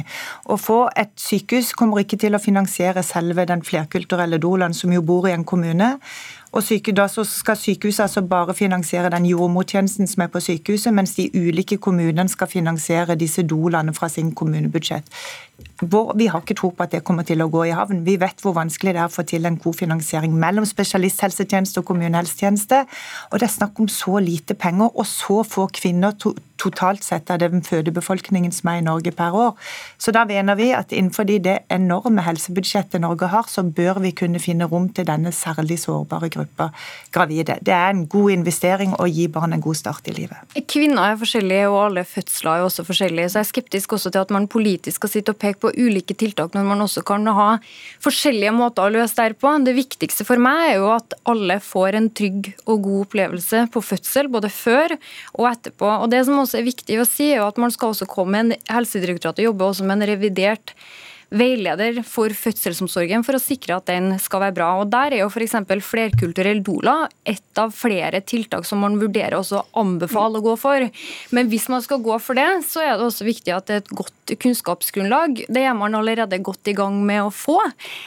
Å 0.51 0.59
få 0.61 0.79
et 0.95 1.13
sykehus 1.19 1.73
kommer 1.77 2.03
ikke 2.03 2.19
til 2.21 2.37
å 2.37 2.41
finansiere 2.41 3.03
selve 3.05 3.47
den 3.49 3.64
flerkulturelle 3.65 4.37
Doland, 4.37 4.73
som 4.73 4.93
jo 4.93 5.01
bor 5.01 5.27
i 5.27 5.33
en 5.33 5.43
kommune. 5.43 5.95
Og 6.55 6.63
Da 6.95 7.07
skal 7.07 7.57
sykehuset 7.57 7.99
altså 7.99 8.21
bare 8.21 8.53
finansiere 8.53 9.09
den 9.09 9.25
jordmortjenesten 9.25 10.07
som 10.07 10.21
er 10.23 10.27
på 10.27 10.39
sykehuset, 10.39 10.93
mens 10.93 11.15
de 11.15 11.29
ulike 11.33 11.77
kommunene 11.77 12.29
skal 12.29 12.47
finansiere 12.47 13.15
disse 13.15 13.43
dolene 13.43 13.93
fra 13.93 14.07
sin 14.09 14.31
kommunebudsjett. 14.31 15.03
Vi 15.81 16.27
har 16.31 16.39
ikke 16.39 16.55
tro 16.55 16.69
på 16.71 16.85
at 16.85 16.93
det 16.95 17.03
kommer 17.07 17.25
til 17.27 17.43
å 17.43 17.49
gå 17.51 17.65
i 17.67 17.73
havn. 17.75 18.05
Vi 18.07 18.15
vet 18.19 18.39
hvor 18.43 18.55
vanskelig 18.55 18.93
det 18.95 19.01
er 19.01 19.09
å 19.09 19.13
få 19.13 19.25
til 19.27 19.47
en 19.47 19.59
kofinansiering 19.59 20.35
mellom 20.39 20.67
spesialisthelsetjeneste 20.67 21.81
og 21.81 21.89
kommunehelsetjeneste. 21.89 22.85
Og 23.31 23.39
det 23.39 23.49
er 23.49 23.55
snakk 23.57 23.79
om 23.83 23.91
så 23.91 24.21
lite 24.23 24.55
penger 24.55 24.91
og 24.91 25.07
så 25.09 25.41
få 25.47 25.67
kvinner 25.75 26.15
to 26.19 26.35
totalt 26.65 27.03
sett 27.03 27.29
av 27.31 27.39
den 27.41 27.63
fødebefolkningen 27.65 28.53
som 28.55 28.69
er 28.71 28.79
i 28.79 28.85
Norge 28.85 29.11
per 29.15 29.35
år. 29.35 29.53
Så 30.01 30.13
da 30.15 30.25
mener 30.27 30.57
vi 30.59 30.69
at 30.75 30.93
innenfor 30.95 31.27
det 31.27 31.57
enorme 31.71 32.23
helsebudsjettet 32.25 33.01
Norge 33.03 33.29
har, 33.31 33.47
så 33.51 33.63
bør 33.63 33.99
vi 34.03 34.13
kunne 34.15 34.39
finne 34.39 34.67
rom 34.71 34.87
til 34.95 35.07
denne 35.07 35.33
særlig 35.35 35.79
sårbare 35.83 36.29
gruppa 36.33 36.69
gravide. 37.15 37.59
Det 37.65 37.73
er 37.75 37.91
en 37.91 38.05
god 38.07 38.31
investering 38.37 38.95
å 38.99 39.07
gi 39.09 39.27
barn 39.27 39.53
en 39.55 39.63
god 39.63 39.79
start 39.81 40.09
i 40.11 40.15
livet. 40.15 40.55
Kvinner 40.71 41.11
er 41.11 41.19
forskjellige, 41.19 41.69
og 41.69 41.81
alle 41.89 42.05
fødsler 42.07 42.61
er 42.61 42.69
også 42.69 42.87
forskjellige. 42.87 43.29
Så 43.29 43.39
jeg 43.39 43.47
er 43.47 43.51
skeptisk 43.51 43.97
også 43.97 44.13
til 44.13 44.23
at 44.23 44.33
man 44.33 44.47
politisk 44.47 45.01
skal 45.01 45.11
sitte 45.11 45.35
og 45.35 45.39
peke 45.45 45.61
på 45.61 45.73
ulike 45.77 46.17
tiltak 46.17 46.55
når 46.55 46.67
man 46.67 46.83
også 46.85 47.03
kan 47.05 47.25
ha 47.37 47.47
forskjellige 48.03 48.53
måter 48.55 48.85
å 48.85 48.93
løse 48.97 49.29
det 49.29 49.39
på. 49.41 49.53
Det 49.65 49.75
viktigste 49.77 50.25
for 50.27 50.41
meg 50.41 50.71
er 50.71 50.75
jo 50.81 50.91
at 50.95 51.15
alle 51.29 51.59
får 51.63 51.99
en 51.99 52.11
trygg 52.17 52.51
og 52.65 52.85
god 52.87 53.05
opplevelse 53.05 53.65
på 53.73 53.83
fødsel, 53.85 54.29
både 54.33 54.51
før 54.53 54.97
og 55.37 55.49
etterpå. 55.51 55.89
Og 56.03 56.11
det 56.13 56.25
som 56.27 56.41
også 56.41 56.59
er 56.61 56.69
viktig 56.69 56.99
å 57.01 57.07
si, 57.09 57.31
er 57.33 57.45
at 57.45 57.61
man 57.61 57.73
skal 57.73 57.93
også 57.93 58.09
komme 58.09 58.35
med 58.35 58.55
en 58.55 58.71
Helsedirektoratet 58.75 59.45
jobber 59.45 59.69
også 59.69 59.85
med 59.85 60.01
en 60.01 60.09
revidert 60.09 60.73
veileder 61.35 62.01
for 62.07 62.33
fødselsomsorgen 62.35 63.25
for 63.25 63.37
å 63.37 63.41
sikre 63.41 63.77
at 63.79 63.89
den 63.89 64.15
skal 64.21 64.43
være 64.45 64.55
bra. 64.57 64.69
Og 64.81 64.89
Der 64.93 65.15
er 65.15 65.23
jo 65.23 65.29
f.eks. 65.29 65.57
flerkulturell 65.85 66.61
doula 66.65 66.95
et 67.27 67.59
av 67.59 67.73
flere 67.75 68.21
tiltak 68.25 68.65
som 68.67 68.81
man 68.83 68.97
vurderer 69.01 69.37
også 69.37 69.61
å 69.61 69.83
anbefale 69.83 70.39
å 70.39 70.45
gå 70.45 70.55
for. 70.59 70.87
Men 71.35 71.51
hvis 71.51 71.67
man 71.71 71.83
skal 71.85 72.03
gå 72.03 72.17
for 72.23 72.37
det, 72.37 72.47
så 72.67 72.83
er 72.83 72.95
det 72.95 73.07
også 73.07 73.27
viktig 73.27 73.55
at 73.55 73.67
det 73.67 73.77
er 73.77 73.83
et 73.83 73.95
godt 73.95 74.35
kunnskapsgrunnlag. 74.41 75.43
Det 75.51 75.63
er 75.63 75.75
man 75.77 75.95
allerede 75.97 76.39
godt 76.43 76.71
i 76.71 76.75
gang 76.77 76.97
med 77.05 77.23
å 77.27 77.31
få. 77.33 77.59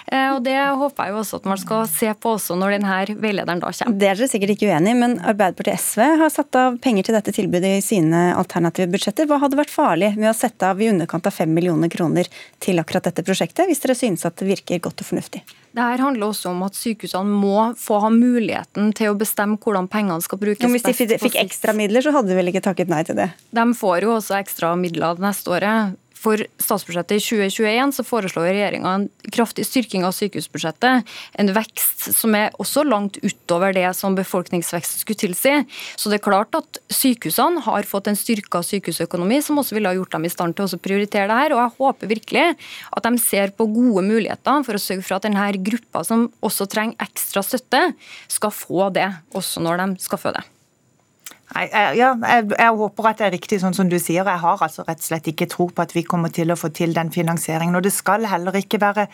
Eh, 0.07 0.31
og 0.35 0.43
Det 0.49 0.57
håper 0.57 1.05
jeg 1.05 1.15
jo 1.15 1.21
også 1.23 1.41
at 1.43 1.49
man 1.49 1.61
skal 1.61 1.85
se 1.91 2.13
på 2.15 2.35
også 2.39 2.57
når 2.59 2.79
denne 2.79 2.99
veilederen 3.21 3.61
da 3.63 3.73
kommer. 3.73 3.99
Det 3.99 4.09
er 4.09 4.19
dere 4.19 4.31
sikkert 4.31 4.55
ikke 4.55 4.71
uenig 4.71 4.95
i, 4.95 4.99
men 4.99 5.19
Arbeiderpartiet 5.21 5.83
SV 5.83 6.05
har 6.23 6.33
satt 6.33 6.59
av 6.59 6.79
penger 6.83 7.09
til 7.09 7.19
dette 7.19 7.35
tilbudet 7.37 7.75
i 7.79 7.85
sine 7.85 8.23
alternative 8.39 8.89
budsjetter. 8.95 9.29
Hva 9.29 9.41
hadde 9.43 9.59
vært 9.61 9.75
farlig 9.75 10.15
med 10.17 10.31
å 10.33 10.37
sette 10.37 10.73
av 10.73 10.81
i 10.81 10.89
underkant 10.91 11.29
av 11.29 11.37
5 11.37 11.53
millioner 11.55 11.93
kroner 11.93 12.31
til 12.63 12.81
akkurat 12.81 13.11
dette 13.11 13.18
prosjektet, 13.27 13.67
hvis 13.69 13.81
dere 13.83 13.97
synes 13.99 14.27
at 14.29 14.37
det 14.41 14.49
virker 14.49 14.83
godt 14.85 15.03
og 15.03 15.09
fornuftig? 15.09 15.43
Det 15.75 15.85
her 15.85 16.03
handler 16.03 16.31
også 16.31 16.51
om 16.51 16.63
at 16.67 16.77
sykehusene 16.79 17.39
må 17.43 17.69
få 17.79 18.01
ha 18.03 18.11
muligheten 18.13 18.93
til 18.97 19.13
å 19.13 19.19
bestemme 19.19 19.59
hvordan 19.63 19.89
pengene 19.91 20.25
skal 20.25 20.41
brukes. 20.41 20.63
Men 20.65 20.75
hvis 20.75 20.87
de 20.87 21.21
fikk 21.21 21.39
ekstra 21.43 21.75
midler, 21.77 22.05
så 22.05 22.15
hadde 22.17 22.33
de 22.33 22.39
vel 22.39 22.51
ikke 22.53 22.65
takket 22.65 22.91
nei 22.91 23.05
til 23.07 23.19
det? 23.21 23.31
De 23.55 23.67
får 23.79 24.07
jo 24.07 24.15
også 24.17 24.39
ekstra 24.41 24.73
midler 24.81 25.21
neste 25.23 25.55
året. 25.55 25.99
For 26.19 26.41
statsbudsjettet 26.59 27.21
i 27.21 27.23
2021 27.23 27.95
så 27.95 28.05
foreslår 28.07 28.49
regjeringa 28.51 28.95
en 28.97 29.07
kraftig 29.35 29.67
styrking 29.69 30.07
av 30.07 30.15
sykehusbudsjettet. 30.17 31.07
En 31.39 31.53
vekst 31.55 32.09
som 32.17 32.35
er 32.35 32.55
også 32.59 32.83
langt 32.87 33.21
utover 33.23 33.77
det 33.77 33.87
som 33.97 34.17
befolkningsvekst 34.19 35.05
skulle 35.05 35.23
tilsi. 35.23 35.55
Så 35.95 36.11
det 36.11 36.19
er 36.19 36.27
klart 36.27 36.59
at 36.59 36.81
sykehusene 36.91 37.63
har 37.69 37.89
fått 37.89 38.11
en 38.11 38.19
styrka 38.19 38.65
sykehusøkonomi 38.67 39.41
som 39.45 39.63
også 39.63 39.79
ville 39.79 39.93
ha 39.93 39.99
gjort 39.99 40.17
dem 40.17 40.27
i 40.27 40.33
stand 40.33 40.59
til 40.59 40.67
å 40.67 40.83
prioritere 40.83 41.31
det 41.31 41.39
her. 41.39 41.55
Og 41.55 41.63
jeg 41.63 41.77
håper 41.79 42.13
virkelig 42.17 42.47
at 42.99 43.09
de 43.09 43.15
ser 43.23 43.55
på 43.55 43.71
gode 43.71 44.07
muligheter 44.09 44.67
for 44.67 44.79
å 44.79 44.83
sørge 44.83 45.07
for 45.07 45.21
at 45.21 45.29
denne 45.29 45.49
gruppa 45.63 46.05
som 46.07 46.29
også 46.45 46.67
trenger 46.71 47.09
ekstra 47.09 47.45
støtte, 47.47 47.89
skal 48.29 48.55
få 48.55 48.89
det 48.95 49.09
også 49.37 49.63
når 49.63 49.85
de 49.85 49.91
skal 50.03 50.27
føde. 50.29 50.47
Nei, 51.55 51.65
ja, 51.97 52.13
jeg, 52.13 52.51
jeg, 52.53 52.73
håper 52.77 53.09
at 53.09 53.21
det 53.21 53.27
er 53.27 53.33
riktig 53.33 53.59
sånn 53.63 53.77
som 53.77 53.89
du 53.89 53.97
sier. 53.97 54.27
Jeg 54.29 54.43
har 54.43 54.63
altså 54.65 54.85
rett 54.85 55.01
og 55.01 55.07
slett 55.07 55.31
ikke 55.31 55.49
tro 55.49 55.69
på 55.73 55.85
at 55.85 55.95
vi 55.97 56.05
kommer 56.05 56.33
til 56.35 56.53
å 56.53 56.59
få 56.59 56.69
til 56.77 56.93
den 56.97 57.09
finansieringen. 57.15 57.77
Og 57.79 57.87
det 57.87 57.95
skal 57.95 58.27
heller 58.29 58.57
ikke 58.59 58.81
være 58.83 59.07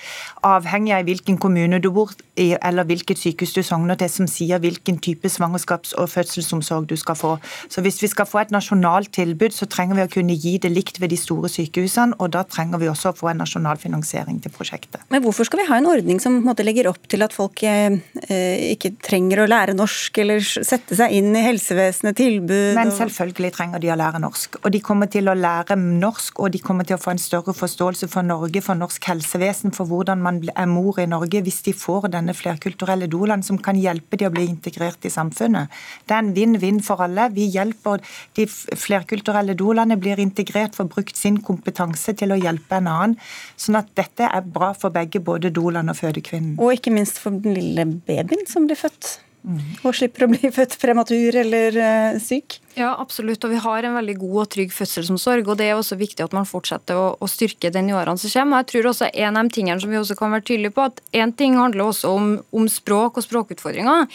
avhengig 0.47 0.97
av 0.97 1.07
hvilken 1.07 1.39
kommune 1.41 1.79
du 1.83 1.93
bor 1.95 2.11
i 2.41 2.49
eller 2.59 2.87
hvilket 2.89 3.21
sykehus 3.21 3.55
du 3.55 3.63
sogner 3.63 3.99
til 3.99 4.11
som 4.11 4.27
sier 4.31 4.59
hvilken 4.63 4.99
type 5.05 5.31
svangerskaps- 5.31 5.95
og 6.01 6.11
fødselsomsorg 6.11 6.89
du 6.91 6.97
skal 6.99 7.19
få. 7.19 7.37
Så 7.71 7.85
hvis 7.85 8.01
vi 8.03 8.11
skal 8.11 8.27
få 8.27 8.43
et 8.43 8.55
nasjonalt 8.55 9.13
tilbud, 9.15 9.55
så 9.55 9.69
trenger 9.71 10.01
vi 10.01 10.07
å 10.07 10.13
kunne 10.17 10.35
gi 10.35 10.57
det 10.59 10.73
likt 10.75 10.99
ved 11.03 11.15
de 11.15 11.21
store 11.21 11.51
sykehusene, 11.53 12.19
og 12.19 12.33
da 12.35 12.43
trenger 12.49 12.83
vi 12.83 12.91
også 12.91 13.13
å 13.13 13.19
få 13.19 13.31
en 13.31 13.43
nasjonal 13.45 13.79
finansiering 13.79 14.41
til 14.43 14.55
prosjektet. 14.55 15.07
Men 15.15 15.23
hvorfor 15.23 15.47
skal 15.47 15.63
vi 15.63 15.69
ha 15.71 15.79
en 15.79 15.91
ordning 15.91 16.19
som 16.23 16.41
en 16.43 16.65
legger 16.65 16.91
opp 16.91 17.07
til 17.11 17.23
at 17.23 17.35
folk 17.37 17.63
eh, 17.69 18.01
eh 18.27 18.73
ikke 18.75 18.95
trenger 19.05 19.43
å 19.43 19.49
lære 19.49 19.75
norsk 19.77 20.19
eller 20.23 20.43
sette 20.43 20.97
seg 20.99 21.15
inn 21.15 21.35
i 21.37 21.45
helsevesenet? 21.45 22.24
Tilbud. 22.25 22.75
Men 22.79 22.93
selvfølgelig 22.95 23.53
trenger 23.55 23.83
de 23.83 23.91
å 23.93 23.97
lære 23.99 24.21
norsk. 24.23 24.59
Og 24.63 24.73
de 24.75 24.81
kommer 24.85 25.11
til 25.13 25.31
å 25.31 25.37
lære 25.39 25.77
norsk, 25.79 26.41
og 26.41 26.53
de 26.55 26.61
kommer 26.65 26.89
til 26.89 26.99
å 26.99 27.03
få 27.03 27.15
en 27.15 27.23
større 27.23 27.55
forståelse 27.57 28.09
for 28.13 28.27
Norge, 28.27 28.63
for 28.65 28.79
norsk 28.79 29.09
helsevesen, 29.11 29.75
for 29.77 29.89
hvordan 29.91 30.23
man 30.25 30.41
er 30.55 30.69
mor 30.71 31.01
i 31.03 31.07
Norge, 31.11 31.43
hvis 31.45 31.63
de 31.67 31.75
får 31.77 32.09
denne 32.15 32.35
flerkulturelle 32.37 33.09
doulaen 33.13 33.45
som 33.47 33.61
kan 33.63 33.79
hjelpe 33.81 34.19
de 34.21 34.29
å 34.29 34.33
bli 34.35 34.47
integrert 34.51 35.05
i 35.07 35.13
samfunnet. 35.13 35.73
Det 36.09 36.17
er 36.17 36.25
en 36.25 36.35
vinn-vinn 36.37 36.81
for 36.85 37.05
alle. 37.05 37.29
Vi 37.35 37.49
hjelper 37.55 38.03
de 38.39 38.49
flerkulturelle 38.49 39.57
doulaene 39.59 39.99
blir 40.01 40.23
integrert, 40.23 40.77
får 40.79 40.91
brukt 40.93 41.19
sin 41.21 41.41
kompetanse 41.45 42.17
til 42.19 42.35
å 42.35 42.41
hjelpe 42.41 42.81
en 42.81 42.91
annen. 42.91 43.19
Sånn 43.61 43.79
at 43.81 43.93
dette 43.99 44.29
er 44.29 44.49
bra 44.55 44.73
for 44.79 44.95
begge, 44.95 45.23
både 45.25 45.53
doland 45.55 45.93
og 45.93 46.01
fødekvinnen. 46.01 46.57
Og 46.63 46.79
ikke 46.79 46.95
minst 46.95 47.21
for 47.23 47.35
den 47.45 47.57
lille 47.57 47.87
babyen 48.07 48.47
som 48.51 48.69
blir 48.69 48.79
født. 48.81 49.19
Og 49.85 49.97
slipper 49.97 50.27
å 50.27 50.31
bli 50.33 50.51
født 50.55 50.79
prematur 50.81 51.37
eller 51.43 51.77
uh, 51.77 52.21
syk. 52.23 52.59
Ja, 52.75 52.91
absolutt. 52.99 53.45
Og 53.47 53.53
vi 53.55 53.61
har 53.63 53.87
en 53.87 53.95
veldig 53.95 54.17
god 54.19 54.39
og 54.43 54.49
trygg 54.51 54.73
fødselsomsorg. 54.75 55.47
Og 55.47 55.59
det 55.61 55.69
er 55.69 55.79
også 55.79 55.99
viktig 55.99 56.25
at 56.25 56.35
man 56.35 56.47
fortsetter 56.49 56.99
å, 56.99 57.07
å 57.23 57.29
styrke 57.31 57.71
den 57.75 57.91
i 57.91 57.95
årene 57.95 58.19
som 58.19 58.33
kommer. 58.33 58.59
Og 58.59 58.65
jeg 58.65 58.71
tror 58.73 58.89
også 58.91 59.11
en 59.13 59.39
av 59.39 59.47
de 59.47 59.55
tingene 59.55 59.83
som 59.83 59.93
vi 59.93 60.01
også 60.01 60.17
kan 60.19 60.35
være 60.35 60.47
tydelige 60.51 60.75
på, 60.75 60.87
at 60.91 60.99
én 61.15 61.31
ting 61.39 61.55
handler 61.59 61.87
også 61.87 62.11
om, 62.11 62.33
om, 62.51 62.67
språk 62.71 63.21
og 63.21 63.27
språkutfordringer. 63.27 64.09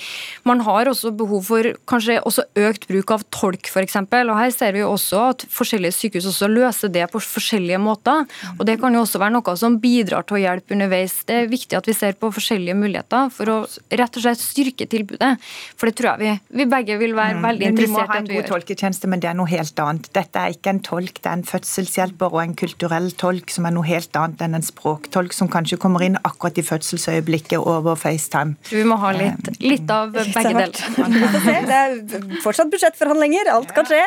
Man 0.50 0.64
har 0.68 0.92
også 0.92 1.14
behov 1.16 1.46
for 1.48 1.70
kanskje 1.90 2.20
også 2.28 2.46
økt 2.60 2.90
bruk 2.90 3.14
av 3.16 3.24
tolk, 3.36 3.70
f.eks. 3.72 3.96
Og 4.02 4.36
her 4.36 4.52
ser 4.56 4.76
vi 4.76 4.84
også 4.84 5.24
at 5.30 5.48
forskjellige 5.54 5.96
sykehus 5.96 6.28
også 6.34 6.52
løser 6.52 6.92
det 6.92 7.08
på 7.14 7.24
forskjellige 7.24 7.80
måter. 7.80 8.28
Og 8.58 8.66
det 8.68 8.80
kan 8.84 8.96
jo 8.96 9.06
også 9.06 9.24
være 9.24 9.38
noe 9.38 9.56
som 9.60 9.80
bidrar 9.80 10.28
til 10.28 10.40
å 10.40 10.44
hjelpe 10.44 10.76
underveis. 10.76 11.22
Det 11.30 11.46
er 11.46 11.52
viktig 11.52 11.80
at 11.80 11.88
vi 11.88 11.96
ser 11.96 12.20
på 12.20 12.34
forskjellige 12.36 12.76
muligheter 12.76 13.32
for 13.32 13.54
å 13.54 13.58
rett 13.70 14.20
og 14.20 14.26
slett 14.26 14.44
styrke 14.44 14.90
tilbudet. 14.90 15.38
For 15.80 15.88
det 15.88 15.96
tror 16.00 16.12
jeg 16.12 16.20
vi, 16.26 16.60
vi 16.60 16.70
begge 16.70 17.00
vil 17.00 17.16
være 17.16 17.40
mm. 17.40 17.48
veldig 17.48 17.72
interessert 17.72 18.16
i 18.16 18.20
at 18.20 18.30
vi 18.30 18.40
gjør 18.40 18.49
tolketjeneste, 18.50 19.10
men 19.12 19.22
det 19.24 19.30
er 19.32 19.38
noe 19.38 19.50
helt 19.52 19.80
annet. 19.82 20.10
Dette 20.16 20.42
er 20.42 20.56
ikke 20.56 20.74
en 20.74 20.82
tolk, 20.86 21.22
det 21.22 21.30
er 21.30 21.38
en 21.38 21.46
fødselshjelper 21.48 22.34
og 22.34 22.42
en 22.44 22.56
kulturell 22.60 23.12
tolk 23.20 23.54
som 23.54 23.68
er 23.70 23.76
noe 23.76 23.88
helt 23.88 24.16
annet 24.20 24.42
enn 24.46 24.58
en 24.58 24.66
språktolk 24.66 25.36
som 25.36 25.52
kanskje 25.52 25.80
kommer 25.82 26.04
inn 26.06 26.18
akkurat 26.22 26.58
i 26.60 26.66
fødselsøyeblikket 26.66 27.60
over 27.60 27.98
FaceTime. 28.00 28.58
Vi 28.72 28.86
må 28.88 28.98
ha 29.02 29.14
litt, 29.16 29.52
eh, 29.52 29.60
litt 29.64 29.94
av 29.94 30.14
begge 30.16 30.44
deler. 30.44 30.74
Det 31.70 31.78
er 31.78 31.98
fortsatt 32.44 32.72
budsjettforhandlinger, 32.74 33.52
alt 33.54 33.74
kan 33.76 33.88
skje. 33.90 34.02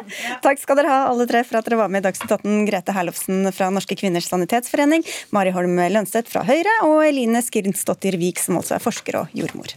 Takk 0.45 0.61
skal 0.63 0.81
dere 0.81 0.93
ha 0.93 1.01
alle 1.11 1.29
tre 1.31 1.45
for 1.47 1.61
at 1.61 1.69
dere 1.69 1.81
var 1.83 1.93
med 1.93 2.03
i 2.03 2.09
Dagsnytt 2.09 2.37
18. 2.39 2.67
Grete 2.69 2.97
Herlofsen 2.97 3.47
fra 3.55 3.71
Norske 3.75 3.97
kvinners 3.99 4.29
sanitetsforening, 4.31 5.07
Mari 5.35 5.55
Holm 5.55 5.79
Lønseth 5.93 6.33
fra 6.33 6.45
Høyre 6.49 6.83
og 6.89 7.01
Eline 7.07 7.43
Skirnsdottir 7.45 8.19
Vik, 8.21 8.43
som 8.43 8.61
altså 8.61 8.79
er 8.79 8.85
forsker 8.85 9.23
og 9.23 9.35
jordmor. 9.37 9.77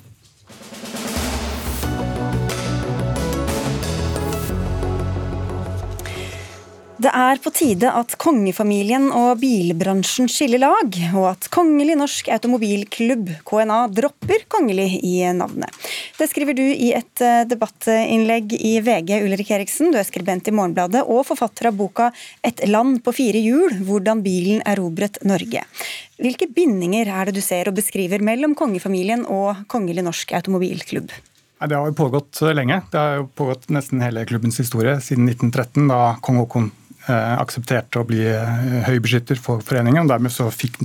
Det 6.96 7.12
er 7.12 7.39
på 7.43 7.52
tide 7.52 7.89
at 7.91 8.14
kongefamilien 8.24 9.10
og 9.12 9.41
bilbransjen 9.41 10.30
skiller 10.32 10.62
lag, 10.64 10.93
og 11.12 11.26
at 11.34 11.50
Kongelig 11.52 11.98
norsk 12.00 12.30
automobilklubb, 12.32 13.34
KNA, 13.43 13.80
dropper 13.91 14.46
kongelig 14.48 15.02
i 15.04 15.18
navnet. 15.36 15.76
Det 16.16 16.30
skriver 16.32 16.56
du 16.56 16.64
i 16.64 16.93
et 16.96 17.24
eh, 17.24 17.41
debattinnlegg 17.52 18.56
i 18.56 18.78
VG, 18.86 19.12
Ulrik 19.26 19.52
Eriksen. 19.58 19.91
Du 19.91 20.00
er 20.00 20.08
skribent 20.08 20.48
i 20.48 20.54
Morgenbladet 20.56 21.04
og 21.04 21.26
forfatter 21.28 21.68
av 21.68 21.76
boka 21.76 22.12
'Et 22.41 22.64
land 22.70 23.04
på 23.04 23.12
fire 23.12 23.43
hjul 23.43 23.76
hvordan 23.84 24.24
bilen 24.24 24.64
erobret 24.64 25.20
Norge'. 25.28 25.68
Hvilke 26.16 26.48
bindinger 26.48 27.12
er 27.12 27.26
det 27.26 27.36
du 27.36 27.41
ser 27.41 27.68
og 27.68 27.76
beskriver 27.76 28.24
mellom 28.24 28.56
kongefamilien 28.56 29.28
og 29.28 29.68
Kongelig 29.68 30.04
norsk 30.04 30.32
automobilklubb? 30.32 31.12
Det 31.60 31.76
har 31.76 31.88
jo 31.88 31.93
pågått 31.93 32.39
lenge. 32.56 32.82
Det 32.91 32.98
har 32.98 33.16
jo 33.20 33.28
pågått 33.28 33.70
nesten 33.70 34.02
hele 34.04 34.26
klubbens 34.26 34.60
historie 34.60 34.96
siden 35.02 35.28
1913, 35.28 35.88
da 35.88 36.16
kong 36.22 36.39
Haakon 36.39 36.72
aksepterte 37.14 38.01
å 38.01 38.08
bli 38.08 38.24
eh, 38.26 38.80
høybeskytter 38.88 39.39
for 39.41 39.64
foreningen. 39.66 40.06
og 40.06 40.14
Dermed 40.14 40.34
så 40.34 40.49
fikk 40.53 40.80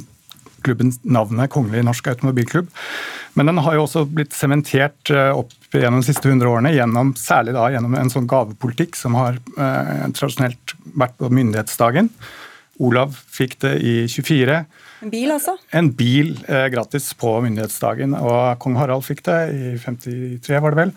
klubben 0.65 0.93
navnet 1.03 1.51
Kongelig 1.53 1.85
norsk 1.87 2.11
automobilklubb. 2.13 2.69
Men 3.39 3.51
den 3.51 3.63
har 3.65 3.77
jo 3.77 3.87
også 3.87 4.05
blitt 4.09 4.37
sementert 4.37 5.13
eh, 5.15 5.31
opp 5.33 5.55
gjennom 5.73 6.03
de 6.03 6.11
siste 6.11 6.29
100 6.29 6.51
årene, 6.51 6.75
gjennom, 6.75 7.15
særlig 7.19 7.55
da 7.57 7.71
gjennom 7.73 7.97
en 7.97 8.13
sånn 8.13 8.29
gavepolitikk 8.31 8.99
som 8.99 9.17
har 9.19 9.39
eh, 9.39 10.07
tradisjonelt 10.17 10.77
vært 10.99 11.17
på 11.21 11.31
myndighetsdagen. 11.33 12.11
Olav 12.81 13.17
fikk 13.29 13.59
det 13.65 13.75
i 13.85 13.95
24. 14.09 14.61
En 15.05 15.13
bil, 15.13 15.33
altså? 15.33 15.57
En 15.77 15.91
bil 15.97 16.33
eh, 16.49 16.67
gratis 16.73 17.11
på 17.21 17.35
myndighetsdagen. 17.45 18.17
Og 18.21 18.61
kong 18.63 18.79
Harald 18.81 19.05
fikk 19.07 19.25
det 19.29 19.41
i 19.53 19.75
53, 19.81 20.61
var 20.65 20.75
det 20.75 20.87
vel. 20.87 20.95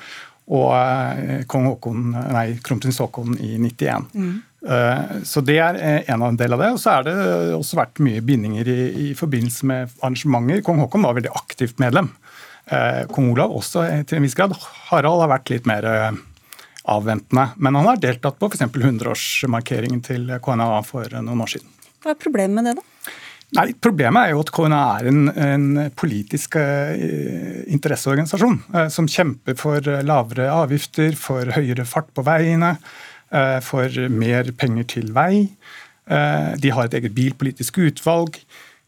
Og 0.53 0.71
eh, 0.75 1.43
kong 1.51 1.69
Håkon, 1.69 2.09
nei, 2.35 2.47
kronprins 2.63 2.99
Haakon 3.03 3.37
i 3.39 3.55
91. 3.59 4.09
Mm. 4.15 4.33
Eh, 4.63 4.99
så 5.23 5.41
Det 5.41 5.57
er 5.59 5.75
eh, 5.75 6.13
en 6.13 6.37
del 6.39 6.53
av 6.55 6.59
det. 6.63 6.71
Og 6.75 6.81
så 6.81 6.97
er 6.97 7.07
det 7.07 7.15
også 7.57 7.79
vært 7.79 8.03
mye 8.03 8.21
bindinger 8.23 8.69
i, 8.71 8.79
i 9.09 9.13
forbindelse 9.17 9.63
med 9.69 9.95
arrangementer. 10.01 10.63
Kong 10.65 10.79
Haakon 10.83 11.07
var 11.07 11.17
veldig 11.17 11.33
aktivt 11.35 11.81
medlem. 11.83 12.09
Eh, 12.71 13.03
kong 13.11 13.33
Olav 13.33 13.51
også 13.51 13.79
til 14.07 14.19
en 14.19 14.27
viss 14.27 14.37
grad. 14.39 14.55
Harald 14.91 15.21
har 15.25 15.33
vært 15.35 15.51
litt 15.51 15.67
mer 15.69 15.83
avventende. 16.83 17.49
Men 17.57 17.75
han 17.79 17.91
har 17.91 17.99
deltatt 17.99 18.39
på 18.39 18.51
f.eks. 18.51 18.65
100-årsmarkeringen 18.71 20.01
til 20.03 20.31
KNA 20.43 20.71
for 20.87 21.19
noen 21.19 21.43
år 21.43 21.57
siden. 21.57 21.69
Hva 22.03 22.15
er 22.15 22.19
problemet 22.19 22.55
med 22.57 22.71
det, 22.71 22.79
da? 22.79 22.83
Nei, 23.53 23.67
Problemet 23.77 24.25
er 24.25 24.31
jo 24.33 24.41
at 24.41 24.49
KNA 24.49 24.81
er 24.97 25.07
en, 25.11 25.29
en 25.29 25.65
politisk 25.93 26.57
interesseorganisasjon 26.57 28.57
som 28.89 29.05
kjemper 29.05 29.53
for 29.59 29.77
lavere 30.01 30.47
avgifter, 30.49 31.13
for 31.19 31.45
høyere 31.53 31.85
fart 31.85 32.09
på 32.17 32.25
veiene, 32.25 32.71
for 33.65 34.09
mer 34.13 34.51
penger 34.59 34.85
til 34.95 35.07
vei. 35.15 35.47
Eh, 36.11 36.51
de 36.59 36.71
har 36.75 36.87
et 36.87 36.99
eget 36.99 37.15
bilpolitisk 37.15 37.79
utvalg. 37.85 38.37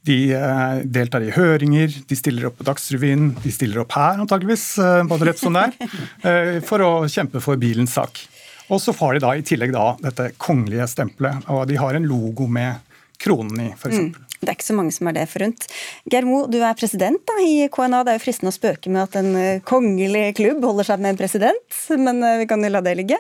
De 0.06 0.18
eh, 0.38 0.82
deltar 0.84 1.24
i 1.26 1.34
høringer, 1.34 1.94
de 2.10 2.18
stiller 2.18 2.50
opp 2.50 2.60
på 2.60 2.68
Dagsrevyen, 2.68 3.32
de 3.42 3.54
stiller 3.54 3.82
opp 3.82 3.96
her 3.98 4.22
antageligvis, 4.22 4.68
både 5.10 5.32
rett 5.32 5.42
som 5.42 5.56
det 5.56 5.66
er, 5.72 6.60
for 6.70 6.84
å 6.86 6.92
kjempe 7.10 7.42
for 7.44 7.60
bilens 7.62 7.96
sak. 7.98 8.22
Og 8.70 8.82
så 8.82 8.94
får 8.98 9.16
de 9.16 9.24
da 9.26 9.34
i 9.38 9.46
tillegg 9.46 9.74
da 9.74 9.94
dette 10.02 10.32
kongelige 10.42 10.88
stempelet, 10.90 11.46
og 11.54 11.66
de 11.70 11.80
har 11.80 11.98
en 11.98 12.08
logo 12.10 12.50
med 12.50 12.82
kronen 13.22 13.68
i, 13.68 13.72
f.eks. 13.74 14.02
Mm. 14.02 14.35
Det 14.46 14.54
er 14.54 14.60
ikke 14.60 14.68
så 14.68 14.78
mange 14.78 14.94
som 14.96 15.10
er 15.10 15.18
det 15.18 15.26
forunt. 15.32 15.68
Geir 16.12 16.28
Mo, 16.28 16.44
du 16.52 16.60
er 16.62 16.78
president 16.78 17.22
da, 17.28 17.40
i 17.42 17.68
KNA. 17.74 18.04
Det 18.06 18.14
er 18.14 18.20
jo 18.20 18.26
fristende 18.26 18.54
å 18.54 18.58
spøke 18.58 18.94
med 18.94 19.04
at 19.08 19.18
en 19.22 19.32
eh, 19.40 19.64
kongelig 19.66 20.28
klubb 20.40 20.64
holder 20.66 20.92
seg 20.92 21.04
med 21.04 21.16
en 21.16 21.20
president, 21.20 21.82
men 21.98 22.22
eh, 22.22 22.40
vi 22.44 22.48
kan 22.50 22.64
jo 22.64 22.72
la 22.72 22.84
det 22.86 22.96
ligge. 23.02 23.20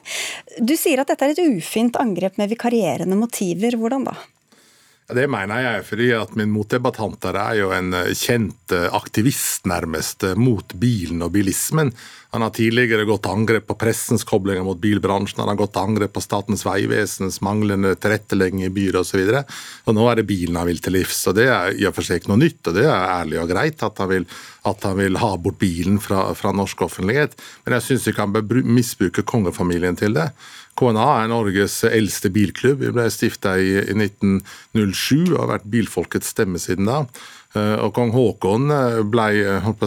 Du 0.61 0.75
sier 0.79 1.01
at 1.01 1.11
dette 1.11 1.27
er 1.27 1.35
et 1.35 1.57
ufint 1.57 1.97
angrep 2.01 2.39
med 2.41 2.53
vikarierende 2.53 3.17
motiver. 3.19 3.77
Hvordan 3.79 4.07
da? 4.07 4.15
Det 5.05 5.27
mener 5.29 5.59
jeg 5.61 5.81
fordi 5.85 6.07
at 6.17 6.31
min 6.33 6.49
motdebattant 6.49 7.27
er 7.29 7.59
jo 7.59 7.69
en 7.75 7.93
eh, 7.93 8.13
kjent 8.17 8.73
eh, 8.73 8.87
aktivist, 8.89 9.67
nærmest, 9.69 10.25
eh, 10.25 10.33
mot 10.33 10.73
bilen 10.81 11.21
og 11.21 11.35
bilismen. 11.35 11.91
Han 12.33 12.41
har 12.41 12.49
tidligere 12.55 13.05
gått 13.05 13.21
til 13.27 13.35
angrep 13.37 13.67
på 13.69 13.77
pressens 13.79 14.25
koblinger 14.25 14.65
mot 14.65 14.81
bilbransjen, 14.81 15.43
han 15.43 15.51
har 15.53 15.59
gått 15.59 15.75
til 15.77 15.85
angrep 15.85 16.15
på 16.15 16.23
Statens 16.25 16.65
vegvesens 16.65 17.37
manglende 17.45 17.93
tilrettelegging 18.01 18.65
i 18.65 18.71
byer 18.73 18.97
osv. 19.03 19.21
Og, 19.29 19.53
og 19.85 19.95
nå 19.99 20.09
er 20.09 20.19
det 20.19 20.27
bilen 20.33 20.57
han 20.57 20.71
vil 20.71 20.81
til 20.81 20.97
livs. 20.97 21.21
og 21.29 21.37
Det 21.37 21.47
er 21.53 21.77
i 21.77 21.85
og 21.85 21.93
for 21.95 22.09
seg 22.09 22.23
ikke 22.23 22.33
noe 22.33 22.41
nytt, 22.41 22.63
og 22.65 22.79
det 22.81 22.89
er 22.89 23.07
ærlig 23.19 23.39
og 23.43 23.53
greit 23.53 23.85
at 23.85 24.01
han 24.01 24.09
vil, 24.09 24.29
at 24.65 24.89
han 24.89 24.99
vil 25.03 25.21
ha 25.21 25.33
bort 25.37 25.61
bilen 25.61 26.01
fra, 26.01 26.31
fra 26.33 26.49
norsk 26.57 26.81
offentlighet. 26.89 27.37
Men 27.63 27.77
jeg 27.77 27.91
syns 27.91 28.09
ikke 28.09 28.25
han 28.25 28.33
bør 28.33 28.65
misbruke 28.65 29.21
kongefamilien 29.21 30.01
til 30.01 30.17
det. 30.17 30.31
KNA 30.75 31.07
er 31.21 31.31
Norges 31.31 31.79
eldste 31.87 32.29
bilklubb. 32.35 32.81
Vi 32.83 32.91
ble 32.95 33.07
stifta 33.13 33.55
i, 33.61 33.77
1907 33.95 35.31
og 35.31 35.39
har 35.39 35.51
vært 35.55 35.71
bilfolkets 35.71 36.33
stemme 36.35 36.59
siden 36.59 36.89
da. 36.89 37.05
Eh, 37.55 37.77
og 37.79 37.93
Kong 37.95 38.11
Haakon 38.11 38.71
eh, 38.75 38.99
ble, 39.07 39.27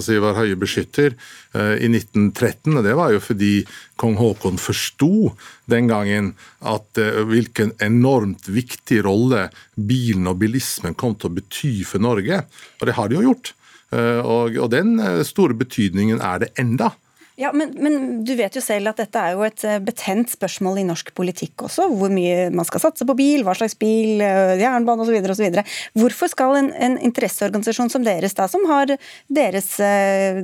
si, 0.01 0.16
var 0.22 0.39
høye 0.39 0.57
beskytter 0.61 1.12
eh, 1.12 1.74
i 1.84 1.91
1913, 1.91 2.78
og 2.78 2.86
det 2.86 2.95
var 2.97 3.12
jo 3.12 3.20
fordi 3.20 3.53
kong 4.01 4.16
Haakon 4.20 4.61
forsto 4.62 5.34
den 5.68 5.91
gangen 5.91 6.32
at 6.64 7.01
hvilken 7.28 7.74
enormt 7.84 8.49
viktig 8.49 9.03
rolle 9.05 9.49
bilen 9.74 10.30
og 10.30 10.41
bilismen 10.41 10.97
kom 10.97 11.18
til 11.18 11.28
å 11.28 11.36
bety 11.36 11.74
for 11.89 12.01
Norge. 12.03 12.41
Og 12.80 12.89
det 12.89 12.97
har 12.97 13.11
de 13.11 13.18
jo 13.18 13.26
gjort. 13.28 13.53
Og, 13.91 14.57
og 14.61 14.68
den 14.72 14.99
store 15.24 15.57
betydningen 15.57 16.20
er 16.24 16.43
det 16.45 16.51
enda. 16.61 16.91
Ja, 17.39 17.53
men, 17.55 17.70
men, 17.78 18.24
du 18.26 18.32
vet 18.34 18.57
jo 18.59 18.61
selv 18.62 18.91
at 18.91 18.99
dette 18.99 19.20
er 19.22 19.36
jo 19.36 19.45
et 19.47 19.62
eh, 19.62 19.78
betent 19.78 20.32
spørsmål 20.32 20.80
i 20.80 20.86
norsk 20.89 21.12
politikk 21.14 21.62
også. 21.68 21.86
Hvor 22.01 22.11
mye 22.11 22.49
man 22.51 22.66
skal 22.66 22.82
satse 22.82 23.07
på 23.07 23.14
bil, 23.18 23.45
hva 23.47 23.55
slags 23.55 23.76
bil, 23.78 24.18
eh, 24.24 24.57
jernbane 24.59 25.05
osv. 25.05 25.20
osv. 25.22 25.61
Hvorfor 25.95 26.32
skal 26.32 26.59
en, 26.59 26.72
en, 26.74 26.97
interesseorganisasjon 27.07 27.93
som 27.95 28.07
deres, 28.07 28.34
da, 28.34 28.49
som 28.51 28.66
har 28.66 28.97
deres 29.30 29.70
uh, 29.78 30.43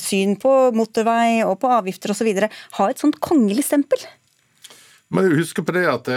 syn 0.00 0.36
på 0.40 0.52
motorvei 0.76 1.40
og 1.46 1.56
på 1.62 1.72
avgifter 1.72 2.12
osv., 2.12 2.28
ha 2.76 2.90
et 2.90 3.00
sånt 3.00 3.16
kongelig 3.24 3.64
stempel? 3.70 4.04
Man 5.14 5.32
husker 5.32 5.64
på 5.64 5.72
det 5.78 5.86
at 5.88 6.12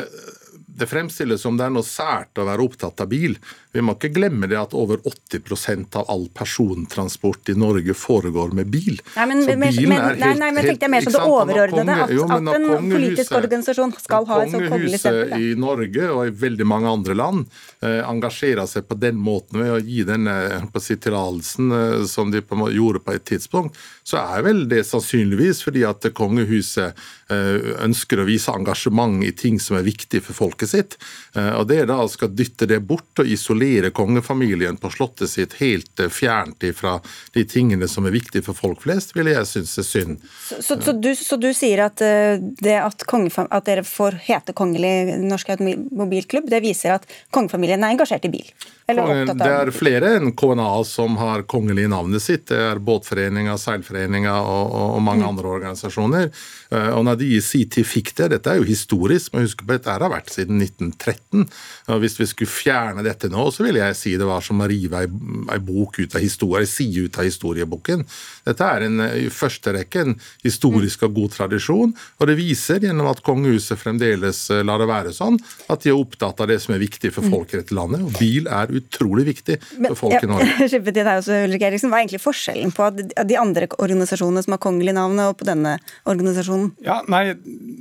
det, 0.77 0.87
fremstilles 0.89 1.41
som 1.41 1.57
det 1.57 1.67
er 1.67 1.73
noe 1.73 1.85
sært 1.85 2.37
å 2.39 2.45
være 2.47 2.63
opptatt 2.65 3.01
av 3.03 3.09
bil. 3.11 3.37
Vi 3.75 3.83
må 3.85 3.93
ikke 3.97 4.09
glemme 4.15 4.49
det 4.49 4.57
at 4.57 4.73
over 4.77 5.01
80% 5.05 5.97
av 5.99 6.07
all 6.11 6.27
persontransport 6.33 7.51
i 7.51 7.55
Norge 7.57 7.93
foregår 7.97 8.53
med 8.57 8.71
bil. 8.73 8.97
Nei, 9.15 9.27
men, 9.29 9.43
men, 9.45 9.67
helt, 9.73 10.21
nei, 10.21 10.31
nei, 10.39 10.51
men 10.55 10.65
tenkte 10.65 10.87
jeg 10.87 10.93
mer 10.93 11.05
som 11.05 11.15
det 11.17 11.23
overordnede. 11.25 11.97
At, 12.07 12.13
at 12.37 12.57
en 12.57 12.89
politisk 12.91 13.35
organisasjon 13.37 13.93
skal 14.01 14.27
ha 14.29 14.39
et 14.43 14.53
sånt 14.55 14.69
kongelig 14.71 15.01
stempel. 15.03 15.35
i 15.37 15.51
Norge 15.59 16.09
og 16.13 16.23
i 16.25 16.35
veldig 16.45 16.67
mange 16.69 16.93
andre 16.99 17.17
land 17.17 17.45
eh, 17.81 18.01
engasjerer 18.07 18.69
seg 18.69 18.87
på 18.89 18.97
den 19.01 19.19
måten 19.21 19.61
ved 19.61 19.75
å 19.75 19.81
gi 19.83 20.03
denne 20.07 20.37
si, 20.81 20.97
tillatelsen 20.97 21.73
eh, 21.77 22.05
som 22.09 22.33
de 22.33 22.41
på, 22.41 22.59
gjorde 22.73 23.03
på 23.03 23.17
et 23.17 23.27
tidspunkt, 23.27 23.77
så 24.07 24.21
er 24.23 24.45
vel 24.47 24.65
det 24.71 24.83
sannsynligvis 24.87 25.63
fordi 25.65 25.85
at 25.87 26.09
kongehuset 26.17 26.97
ønsker 27.29 28.21
å 28.21 28.27
vise 28.27 28.53
engasjement 28.53 29.23
i 29.25 29.33
ting 29.35 29.59
som 29.59 29.77
er 29.77 29.85
viktig 29.87 30.21
for 30.23 30.37
folket 30.37 30.71
sitt. 30.71 30.97
Og 31.35 31.67
Det 31.67 31.81
da 31.89 31.99
skal 32.09 32.31
dytte 32.31 32.67
det 32.69 32.79
bort 32.87 33.19
og 33.19 33.27
isolere 33.27 33.91
kongefamilien 33.95 34.77
på 34.79 34.91
slottet 34.93 35.31
sitt 35.31 35.57
helt 35.59 35.99
fjernt 36.13 36.63
fra 36.77 36.97
de 37.35 37.43
tingene 37.43 37.87
som 37.91 38.07
er 38.07 38.15
viktige 38.15 38.45
for 38.45 38.57
folk 38.57 38.81
flest, 38.85 39.13
vil 39.15 39.29
jeg 39.31 39.45
synes 39.49 39.75
er 39.77 39.87
synd. 39.87 40.23
Så, 40.23 40.61
så, 40.61 40.79
så, 40.81 40.95
du, 40.95 41.11
så 41.15 41.39
du, 41.41 41.49
sier 41.57 41.83
at 41.87 41.99
det 41.99 42.77
at, 42.79 43.03
at 43.03 43.67
dere 43.67 43.83
får 43.87 44.21
hete 44.27 44.55
Kongelig 44.57 45.19
norsk 45.21 45.51
automobilklubb, 45.53 46.49
det 46.49 46.63
viser 46.63 46.95
at 46.95 47.05
kongefamilien 47.35 47.83
er 47.83 47.93
engasjert 47.93 48.25
i 48.25 48.33
bil? 48.33 48.49
Det 48.87 49.47
er 49.51 49.69
flere 49.75 50.13
enn 50.15 50.29
KNA 50.37 50.69
som 50.87 51.17
har 51.19 51.41
kongelig 51.51 51.83
i 51.83 51.89
navnet 51.91 52.23
sitt. 52.23 52.45
Det 52.47 52.59
er 52.69 52.79
båtforeninger, 52.79 53.57
seilforeninger 53.59 54.47
og, 54.47 54.71
og, 54.71 55.01
mange 55.03 55.25
mm. 55.25 55.31
andre 55.33 55.49
organisasjoner. 55.57 56.29
Eh, 56.71 56.91
og 56.95 57.03
når 57.03 57.16
de 57.21 57.29
i 57.37 57.43
sin 57.43 57.69
tid 57.69 57.87
fikk 57.87 58.13
det, 58.17 58.31
dette 58.35 58.51
er 58.51 58.61
jo 58.61 58.67
historisk, 58.67 59.33
men 59.33 59.45
husk 59.45 59.63
på 59.63 59.75
dette 59.75 59.93
har 59.93 60.11
vært 60.11 60.33
siden 60.33 60.61
1913. 60.63 61.45
og 61.93 62.01
Hvis 62.01 62.17
vi 62.19 62.29
skulle 62.29 62.51
fjerne 62.51 63.05
dette 63.05 63.29
nå, 63.31 63.47
så 63.53 63.65
ville 63.65 63.83
jeg 63.83 63.97
si 63.99 64.15
det 64.17 64.27
var 64.27 64.45
som 64.45 64.63
å 64.63 64.69
rive 64.69 65.03
ei, 65.03 65.09
ei 65.53 65.61
bok 65.63 65.99
ut 66.01 66.17
av 66.17 66.23
historie, 66.23 66.65
si 66.67 66.87
side 66.87 67.07
ut 67.07 67.19
av 67.19 67.27
historieboken. 67.27 68.03
Dette 68.47 68.67
er 68.67 68.85
en, 68.87 69.01
i 69.25 69.27
første 69.33 69.73
rekke 69.75 70.03
en 70.03 70.15
historisk 70.45 71.05
og 71.07 71.15
god 71.17 71.35
tradisjon, 71.35 71.93
og 71.93 72.29
det 72.29 72.37
viser 72.39 72.83
gjennom 72.83 73.09
at 73.11 73.23
kongehuset 73.25 73.79
fremdeles 73.79 74.45
eh, 74.53 74.63
lar 74.67 74.81
det 74.81 74.89
være 74.89 75.13
sånn, 75.15 75.39
at 75.71 75.83
de 75.83 75.91
er 75.93 75.99
opptatt 75.99 76.43
av 76.43 76.51
det 76.51 76.59
som 76.63 76.75
er 76.75 76.83
viktig 76.83 77.11
for 77.15 77.27
folk 77.27 77.53
i 77.53 77.61
dette 77.61 77.75
landet. 77.77 78.03
og 78.05 78.15
Bil 78.17 78.47
er 78.47 78.73
utrolig 78.77 79.27
viktig 79.33 79.59
for 79.73 79.99
folk 80.05 80.17
ja, 80.17 80.23
i 80.23 80.31
Norge. 80.31 80.69
Eriksen, 81.67 81.91
Hva 81.91 81.99
er 81.99 82.05
egentlig 82.05 82.23
forskjellen 82.23 82.71
på 82.75 82.89
de 82.97 83.37
andre 83.39 83.67
organisasjonene 83.75 84.43
som 84.45 84.55
har 84.55 84.61
kongelig 84.63 84.95
navn, 84.97 85.19
og 85.27 85.37
på 85.39 85.47
denne 85.47 85.77
organisasjonen? 86.09 86.71
Ja, 86.85 87.01
nei, 87.11 87.23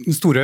Den 0.07 0.16
store 0.16 0.43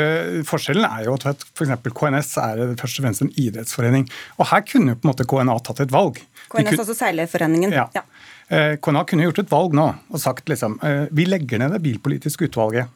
forskjellen 0.48 0.86
er 0.86 1.06
jo 1.06 1.16
at 1.16 1.44
f.eks. 1.46 1.72
KNS 1.86 2.32
er 2.42 2.62
først 2.80 3.00
og 3.00 3.06
fremst 3.06 3.24
en 3.24 3.32
idrettsforening. 3.38 4.08
Og 4.38 4.48
Her 4.50 4.64
kunne 4.68 4.94
jo 4.94 5.00
på 5.00 5.06
en 5.06 5.12
måte 5.12 5.28
KNA 5.28 5.58
tatt 5.66 5.84
et 5.84 5.94
valg. 5.94 6.18
KNS, 6.18 6.54
kunne, 6.54 6.76
altså 6.84 6.98
Seilerforeningen? 6.98 7.74
Ja. 7.74 7.88
ja. 7.94 8.04
Eh, 8.52 8.74
KNA 8.82 9.04
kunne 9.08 9.28
gjort 9.28 9.42
et 9.44 9.52
valg 9.52 9.76
nå 9.76 9.86
og 9.92 10.20
sagt 10.20 10.50
liksom, 10.50 10.78
eh, 10.84 11.06
vi 11.14 11.26
legger 11.28 11.62
ned 11.62 11.76
det 11.76 11.82
bilpolitiske 11.84 12.50
utvalget. 12.50 12.90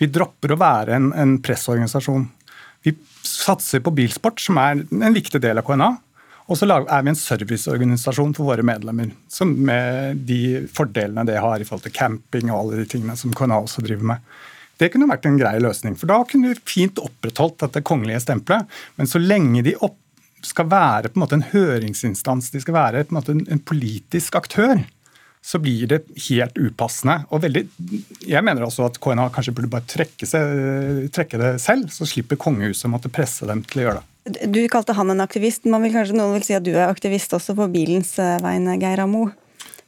Vi 0.00 0.08
dropper 0.08 0.54
å 0.54 0.60
være 0.60 0.96
en, 0.96 1.10
en 1.12 1.36
pressorganisasjon. 1.44 2.24
Vi 2.86 2.94
satser 3.26 3.82
på 3.84 3.92
bilsport, 3.92 4.40
som 4.40 4.56
er 4.58 4.80
en 4.80 5.16
viktig 5.16 5.42
del 5.44 5.60
av 5.60 5.66
KNA. 5.68 5.90
Og 6.50 6.58
så 6.58 6.66
er 6.66 7.04
vi 7.04 7.12
en 7.12 7.18
serviceorganisasjon 7.18 8.32
for 8.34 8.48
våre 8.48 8.64
medlemmer, 8.66 9.12
Som 9.30 9.52
med 9.68 10.24
de 10.26 10.66
fordelene 10.66 11.22
det 11.28 11.38
har 11.38 11.60
i 11.60 11.66
forhold 11.66 11.84
til 11.84 11.94
camping 11.94 12.50
og 12.50 12.56
alle 12.56 12.80
de 12.80 12.88
tingene 12.90 13.14
som 13.16 13.34
KNA 13.36 13.60
også 13.62 13.84
driver 13.86 14.08
med. 14.14 14.32
Det 14.80 14.88
kunne 14.92 15.08
vært 15.10 15.26
en 15.28 15.40
grei 15.40 15.58
løsning, 15.60 15.96
for 16.00 16.08
da 16.08 16.22
kunne 16.28 16.54
vi 16.54 16.62
fint 16.64 17.00
opprettholdt 17.02 17.66
dette 17.66 17.82
kongelige 17.84 18.22
stempelet. 18.24 18.68
Men 18.96 19.10
så 19.10 19.20
lenge 19.20 19.64
de 19.66 19.76
opp, 19.76 19.98
skal 20.40 20.70
være 20.72 21.10
på 21.12 21.18
en 21.18 21.20
måte 21.20 21.36
en 21.36 21.44
høringsinstans, 21.50 22.46
de 22.48 22.62
skal 22.64 22.72
være 22.72 23.02
på 23.04 23.12
en, 23.12 23.18
måte 23.18 23.34
en 23.36 23.60
politisk 23.60 24.38
aktør, 24.40 24.78
så 25.44 25.58
blir 25.60 25.88
det 25.88 25.98
helt 26.28 26.56
upassende. 26.56 27.18
Og 27.28 27.42
veldig, 27.44 27.62
jeg 28.24 28.44
mener 28.44 28.64
også 28.64 28.86
at 28.88 28.96
KNA 29.04 29.26
kanskje 29.34 29.52
burde 29.56 29.68
bare 29.72 29.84
trekke, 29.88 30.28
seg, 30.28 31.10
trekke 31.12 31.40
det 31.40 31.50
selv, 31.60 31.92
så 31.92 32.08
slipper 32.08 32.40
kongehuset 32.40 32.88
å 32.88 32.92
måtte 32.92 33.12
presse 33.12 33.48
dem 33.48 33.60
til 33.68 33.82
å 33.82 33.86
gjøre 33.86 34.00
det. 34.00 34.48
Du 34.52 34.60
kalte 34.72 34.96
han 34.96 35.12
en 35.12 35.24
aktivist. 35.24 35.68
Man 35.68 35.84
vil 35.84 35.94
kanskje 35.96 36.16
Noen 36.16 36.36
vil 36.36 36.44
si 36.44 36.56
at 36.56 36.64
du 36.64 36.74
er 36.74 36.88
aktivist 36.88 37.32
også 37.36 37.56
på 37.58 37.68
bilens 37.72 38.12
eh, 38.20 38.36
vegne, 38.44 38.76
Geir 38.80 39.00
Amo? 39.04 39.30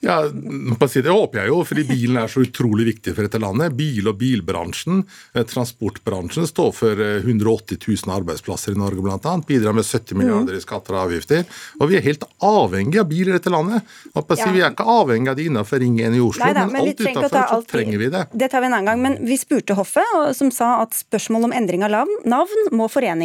Ja, 0.02 0.16
Det 0.26 1.06
håper 1.06 1.38
jeg 1.38 1.50
jo, 1.52 1.60
fordi 1.66 1.84
bilen 1.86 2.18
er 2.18 2.30
så 2.30 2.42
utrolig 2.42 2.88
viktig 2.88 3.14
for 3.14 3.22
dette 3.22 3.38
landet. 3.38 3.76
Bil- 3.78 4.08
og 4.10 4.16
bilbransjen, 4.18 5.04
eh, 5.34 5.44
transportbransjen, 5.46 6.46
står 6.50 6.72
for 6.74 6.98
180 6.98 7.76
eh, 7.78 7.86
000 7.86 8.14
arbeidsplasser 8.16 8.74
i 8.74 8.80
Norge 8.80 8.98
bl.a. 8.98 9.34
Bidrar 9.46 9.76
med 9.76 9.86
70 9.86 10.18
milliarder 10.18 10.58
i 10.58 10.62
skatter 10.64 10.96
og 10.96 11.04
avgifter. 11.06 11.44
Og 11.78 11.90
vi 11.90 12.00
er 12.00 12.02
helt 12.02 12.26
avhengig 12.42 12.98
av 12.98 13.06
bil 13.12 13.30
i 13.30 13.36
dette 13.36 13.52
landet. 13.52 13.86
Ja. 14.12 14.24
Vi 14.26 14.60
er 14.60 14.72
ikke 14.72 14.88
avhengig 14.90 15.30
av 15.30 15.38
det 15.38 15.46
innenfor 15.46 15.78
Ring 15.78 16.00
1 16.00 16.18
i 16.18 16.24
Oslo, 16.24 16.48
Neida, 16.48 16.66
men, 16.66 16.72
men 16.72 16.82
alt 16.82 17.00
utenfor 17.00 17.30
så 17.30 17.60
trenger 17.70 18.02
vi 18.02 18.10
det. 18.16 18.24
Det 18.32 18.50
tar 18.50 18.64
vi 18.64 18.70
en 18.72 18.76
annen 18.80 18.90
gang. 18.90 19.02
Men 19.06 19.18
vi 19.22 19.38
spurte 19.38 19.78
hoffet, 19.78 20.18
som 20.34 20.50
sa 20.50 20.72
at 20.82 20.98
spørsmål 20.98 21.46
om 21.46 21.54
endring 21.54 21.86
av 21.86 22.10
navn 22.26 22.68
må 22.74 22.90
eh, 22.90 23.22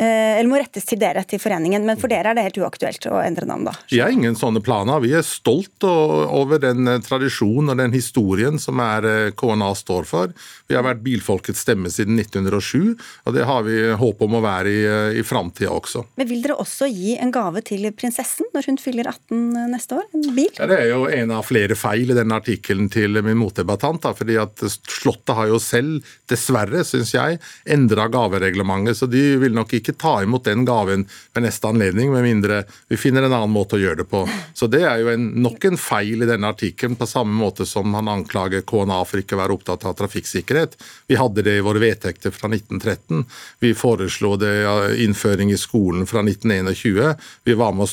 eller 0.00 0.50
må 0.50 0.58
rettes 0.58 0.90
til 0.90 0.98
dere, 0.98 1.22
til 1.22 1.38
foreningen. 1.38 1.86
Men 1.86 2.02
for 2.02 2.10
dere 2.10 2.32
er 2.34 2.38
det 2.38 2.48
helt 2.50 2.60
uaktuelt 2.64 3.06
å 3.06 3.22
endre 3.22 3.46
navn, 3.46 3.70
da? 3.70 3.78
Vi 3.92 4.02
har 4.02 4.10
ingen 4.10 4.34
sånne 4.34 4.62
planer. 4.64 4.98
Vi 5.06 5.14
er 5.14 5.22
stolt 5.26 5.86
og 5.86 5.99
over 6.40 6.60
den 6.62 6.88
eh, 6.88 7.00
tradisjonen 7.04 7.72
og 7.72 7.80
den 7.80 7.94
historien 7.94 8.58
som 8.62 8.80
er 8.82 9.06
eh, 9.08 9.32
KNA 9.36 9.70
står 9.78 10.08
for. 10.08 10.32
Vi 10.70 10.76
har 10.76 10.84
vært 10.86 11.02
bilfolkets 11.04 11.62
stemme 11.64 11.90
siden 11.92 12.18
1907, 12.20 12.96
og 13.26 13.36
det 13.36 13.46
har 13.48 13.64
vi 13.66 13.78
håp 14.00 14.24
om 14.26 14.38
å 14.38 14.42
være 14.44 14.72
i, 14.72 14.80
eh, 14.86 15.18
i 15.20 15.24
framtida 15.26 15.72
også. 15.74 16.04
Men 16.20 16.30
Vil 16.30 16.42
dere 16.44 16.58
også 16.62 16.88
gi 16.90 17.16
en 17.20 17.32
gave 17.34 17.62
til 17.66 17.88
prinsessen 17.96 18.48
når 18.54 18.70
hun 18.70 18.80
fyller 18.82 19.10
18 19.10 19.72
neste 19.72 19.98
år? 19.98 20.06
En 20.14 20.26
bil? 20.36 20.50
Ja, 20.58 20.68
det 20.70 20.80
er 20.80 20.92
jo 20.92 21.04
en 21.10 21.34
av 21.36 21.46
flere 21.48 21.78
feil 21.78 22.12
i 22.12 22.18
denne 22.18 22.40
artikkelen 22.40 22.90
til 22.92 23.20
min 23.24 23.40
motdebattant. 23.40 24.06
fordi 24.16 24.36
at 24.40 24.62
Slottet 24.70 25.34
har 25.36 25.48
jo 25.50 25.58
selv, 25.62 26.06
dessverre, 26.30 26.84
syns 26.86 27.12
jeg, 27.14 27.38
endra 27.66 28.08
gavereglementet. 28.12 28.96
Så 28.96 29.08
de 29.10 29.36
vil 29.40 29.54
nok 29.56 29.74
ikke 29.76 29.96
ta 29.98 30.20
imot 30.22 30.44
den 30.46 30.64
gaven 30.68 31.06
ved 31.34 31.44
neste 31.44 31.68
anledning, 31.68 32.12
med 32.12 32.24
mindre 32.26 32.62
vi 32.88 32.98
finner 33.00 33.26
en 33.26 33.34
annen 33.34 33.52
måte 33.52 33.76
å 33.76 33.82
gjøre 33.82 34.02
det 34.02 34.08
på. 34.10 34.24
Så 34.54 34.68
det 34.70 34.82
er 34.86 35.02
jo 35.02 35.10
en, 35.12 35.26
nok 35.44 35.64
en 35.68 35.78
feil 35.90 36.22
i 36.22 36.28
denne 36.28 36.52
artikkelen, 36.54 36.96
på 36.96 37.08
samme 37.08 37.34
måte 37.34 37.66
som 37.66 37.94
han 37.94 38.08
anklager 38.08 38.62
KNA 38.66 39.00
for 39.08 39.22
ikke 39.22 39.36
å 39.36 39.42
være 39.42 39.56
opptatt 39.56 39.86
av 39.88 39.96
trafikksikkerhet. 39.98 40.76
Vi 41.10 41.18
hadde 41.18 41.44
det 41.46 41.56
i 41.58 41.64
våre 41.66 41.82
vedtekter 41.82 42.34
fra 42.34 42.50
1913. 42.52 43.24
Vi 43.64 43.74
foreslo 43.74 44.36
det 44.40 44.54
innføring 45.02 45.52
i 45.52 45.58
skolen 45.58 46.06
fra 46.06 46.22
1921. 46.22 47.16
Vi 47.44 47.56
var 47.58 47.74
med 47.74 47.88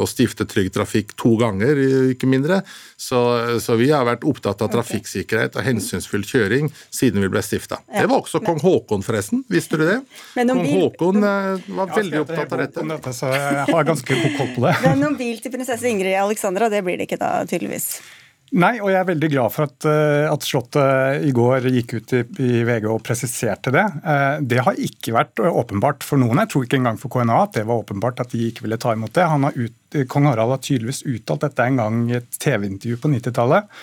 å 0.00 0.08
stifte 0.08 0.48
Trygg 0.48 0.72
Trafikk 0.74 1.16
to 1.20 1.34
ganger, 1.40 1.80
ikke 2.14 2.30
mindre. 2.30 2.62
Så, 2.96 3.20
så 3.60 3.76
vi 3.76 3.90
har 3.92 4.06
vært 4.08 4.24
opptatt 4.24 4.62
av 4.64 4.72
trafikksikkerhet 4.72 5.58
og 5.58 5.66
hensynsfull 5.66 6.24
kjøring 6.24 6.70
siden 6.88 7.20
vi 7.24 7.30
ble 7.32 7.42
stifta. 7.44 7.82
Det 7.90 8.06
var 8.08 8.22
også 8.22 8.40
kong 8.44 8.62
Haakon, 8.62 9.04
forresten. 9.04 9.44
Visste 9.52 9.76
du 9.76 9.84
det? 9.84 9.98
Kong 10.38 10.64
Haakon 10.64 11.20
eh, 11.20 11.68
var 11.76 11.92
veldig 11.92 12.22
opptatt 12.24 12.56
av 12.56 12.62
dette. 12.64 12.86
Jeg 12.86 13.66
har 13.68 13.88
ganske 13.90 14.20
god 14.22 14.38
koll 14.38 14.52
på 14.54 14.64
det. 14.64 14.74
Men 14.86 15.04
noen 15.04 15.18
bil 15.18 15.40
til 15.44 15.52
prinsesse 15.52 15.88
Ingrid 15.90 16.16
Alexandra, 16.20 16.70
det 16.72 16.80
blir 16.86 16.96
det 16.96 17.10
ikke 17.10 17.20
da? 17.20 17.25
Tydeligvis. 17.50 17.96
Nei, 18.54 18.76
og 18.78 18.92
jeg 18.92 19.00
er 19.00 19.08
veldig 19.08 19.28
glad 19.32 19.50
for 19.50 19.66
at, 19.66 19.86
eh, 19.90 20.24
at 20.30 20.44
Slottet 20.46 21.24
i 21.26 21.32
går 21.34 21.66
gikk 21.66 21.96
ut 21.98 22.12
i, 22.14 22.20
i, 22.44 22.50
VG 22.66 22.84
og 22.92 23.02
presiserte 23.04 23.72
det. 23.74 23.82
Eh, 24.06 24.36
det 24.46 24.60
har 24.62 24.78
ikke 24.78 25.16
vært 25.16 25.42
åpenbart 25.42 26.06
for 26.06 26.20
noen. 26.22 26.38
Jeg 26.44 26.52
tror 26.52 26.66
ikke 26.66 26.78
engang 26.78 27.00
for 27.00 27.10
KNA 27.10 27.40
at 27.42 27.56
det 27.58 27.64
var 27.66 27.82
åpenbart 27.82 28.22
at 28.22 28.30
de 28.30 28.44
ikke 28.46 28.62
ville 28.68 28.78
ta 28.78 28.94
imot 28.94 29.16
det. 29.18 29.26
Ut, 29.56 29.98
Kong 30.12 30.28
Harald 30.30 30.54
har 30.54 30.62
tydeligvis 30.62 31.02
uttalt 31.10 31.42
dette 31.42 31.66
en 31.66 31.80
gang 31.82 32.04
i 32.12 32.20
et 32.20 32.38
TV-intervju 32.38 33.00
på 33.02 33.10
90-tallet. 33.16 33.74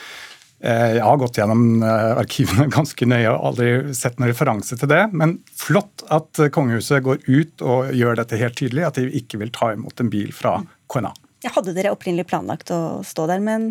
Eh, 0.63 0.87
jeg 0.95 1.03
har 1.09 1.19
gått 1.19 1.41
gjennom 1.41 1.83
arkivene 1.83 2.69
ganske 2.77 3.09
nøye 3.09 3.33
og 3.33 3.49
aldri 3.51 3.69
sett 3.99 4.15
noen 4.15 4.31
referanse 4.31 4.79
til 4.79 4.93
det. 4.93 5.03
Men 5.11 5.41
flott 5.59 6.07
at 6.07 6.39
kongehuset 6.55 7.03
går 7.03 7.27
ut 7.27 7.67
og 7.67 7.91
gjør 7.91 8.23
dette 8.23 8.39
helt 8.39 8.55
tydelig, 8.63 8.87
at 8.87 9.01
de 9.01 9.11
ikke 9.21 9.43
vil 9.43 9.51
ta 9.51 9.73
imot 9.75 9.99
en 9.99 10.13
bil 10.13 10.31
fra 10.31 10.61
KNA. 10.87 11.11
Hadde 11.51 11.73
dere 11.75 11.91
opprinnelig 11.91 12.29
planlagt 12.29 12.71
å 12.71 13.01
stå 13.03 13.27
der 13.27 13.43
med 13.43 13.55
en, 13.57 13.65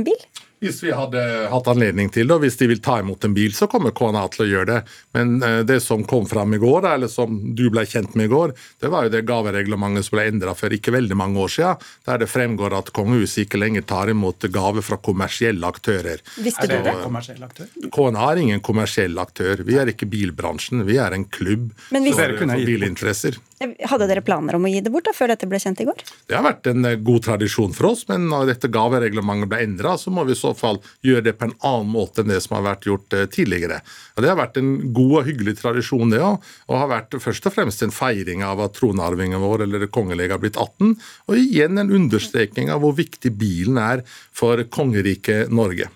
en 0.00 0.06
bil? 0.06 0.22
Hvis 0.60 0.82
vi 0.84 0.90
hadde 0.92 1.20
hatt 1.48 1.68
anledning 1.72 2.10
til 2.12 2.28
det, 2.28 2.36
og 2.36 2.44
hvis 2.44 2.58
de 2.60 2.66
vil 2.68 2.82
ta 2.84 2.98
imot 3.00 3.24
en 3.24 3.32
bil, 3.36 3.54
så 3.56 3.64
kommer 3.70 3.94
KNA 3.96 4.26
til 4.34 4.44
å 4.44 4.48
gjøre 4.50 4.68
det. 4.68 4.80
Men 5.16 5.38
eh, 5.46 5.60
det 5.64 5.78
som 5.80 6.04
kom 6.04 6.26
fram 6.28 6.52
i 6.52 6.60
går, 6.60 6.84
eller 6.90 7.08
som 7.08 7.38
du 7.56 7.64
ble 7.72 7.86
kjent 7.88 8.12
med 8.18 8.28
i 8.28 8.32
går, 8.32 8.52
det 8.84 8.90
var 8.92 9.06
jo 9.06 9.14
det 9.14 9.24
gavereglementet 9.28 10.04
som 10.04 10.18
ble 10.18 10.26
endra 10.28 10.54
for 10.58 10.76
ikke 10.76 10.92
veldig 10.92 11.16
mange 11.16 11.40
år 11.40 11.54
siden, 11.56 11.88
der 12.04 12.20
det 12.20 12.28
fremgår 12.28 12.76
at 12.76 12.92
kongehuset 12.96 13.46
ikke 13.46 13.62
lenger 13.62 13.88
tar 13.88 14.12
imot 14.12 14.44
gave 14.52 14.84
fra 14.84 15.00
kommersielle 15.00 15.64
aktører. 15.64 16.20
Visste 16.44 16.68
du 16.68 16.76
det? 16.76 16.96
Kommersiell 17.06 17.40
aktør? 17.46 17.70
KNA 17.96 18.26
er 18.28 18.44
ingen 18.44 18.64
kommersiell 18.64 19.16
aktør. 19.22 19.64
Vi 19.64 19.80
er 19.80 19.94
ikke 19.94 20.10
bilbransjen, 20.12 20.84
vi 20.84 21.00
er 21.00 21.16
en 21.16 21.24
klubb 21.24 21.70
hvis, 21.88 22.12
for, 22.12 22.36
for 22.36 22.68
bilinteresser. 22.68 23.40
Hadde 23.60 24.06
dere 24.08 24.22
planer 24.24 24.56
om 24.56 24.64
å 24.64 24.70
gi 24.72 24.80
det 24.80 24.88
bort 24.92 25.04
da, 25.04 25.12
før 25.12 25.34
dette 25.34 25.44
ble 25.48 25.58
kjent 25.60 25.82
i 25.82 25.84
går? 25.84 25.98
Det 26.30 26.36
har 26.36 26.44
vært 26.46 26.70
en 26.70 26.86
eh, 26.88 26.96
god 26.96 27.26
tradisjon 27.26 27.74
for 27.76 27.90
oss, 27.90 28.06
men 28.08 28.24
når 28.30 28.54
dette 28.54 28.70
gavereglementet 28.72 29.50
ble 29.52 29.58
endra, 29.66 29.96
så 30.00 30.12
må 30.14 30.24
vi 30.24 30.36
så 30.38 30.49
fall 30.58 30.80
gjøre 31.06 31.24
det 31.28 31.36
på 31.38 31.48
en 31.48 31.54
annen 31.66 31.92
måte 31.92 32.22
enn 32.22 32.32
det 32.32 32.40
som 32.44 32.56
har 32.58 32.66
vært 32.66 32.88
gjort 32.88 33.16
eh, 33.16 33.28
tidligere. 33.30 33.80
Og 34.16 34.24
Det 34.24 34.32
har 34.32 34.40
vært 34.40 34.58
en 34.60 34.72
god 34.96 35.14
og 35.20 35.28
hyggelig 35.28 35.56
tradisjon, 35.60 36.10
det 36.12 36.22
òg, 36.24 36.50
og 36.68 36.82
har 36.82 36.92
vært 36.94 37.20
først 37.22 37.46
og 37.50 37.56
fremst 37.56 37.84
en 37.86 37.94
feiring 37.94 38.44
av 38.46 38.62
at 38.64 38.76
tronarvingen 38.78 39.42
vår, 39.42 39.66
eller 39.66 39.84
det 39.84 39.92
kongelige, 39.94 40.32
har 40.34 40.42
blitt 40.42 40.58
18, 40.58 40.96
og 41.28 41.38
igjen 41.38 41.80
en 41.80 41.94
understreking 42.00 42.72
av 42.72 42.84
hvor 42.84 42.96
viktig 42.98 43.34
bilen 43.38 43.80
er 43.80 44.04
for 44.08 44.62
kongeriket 44.72 45.52
Norge. 45.54 45.90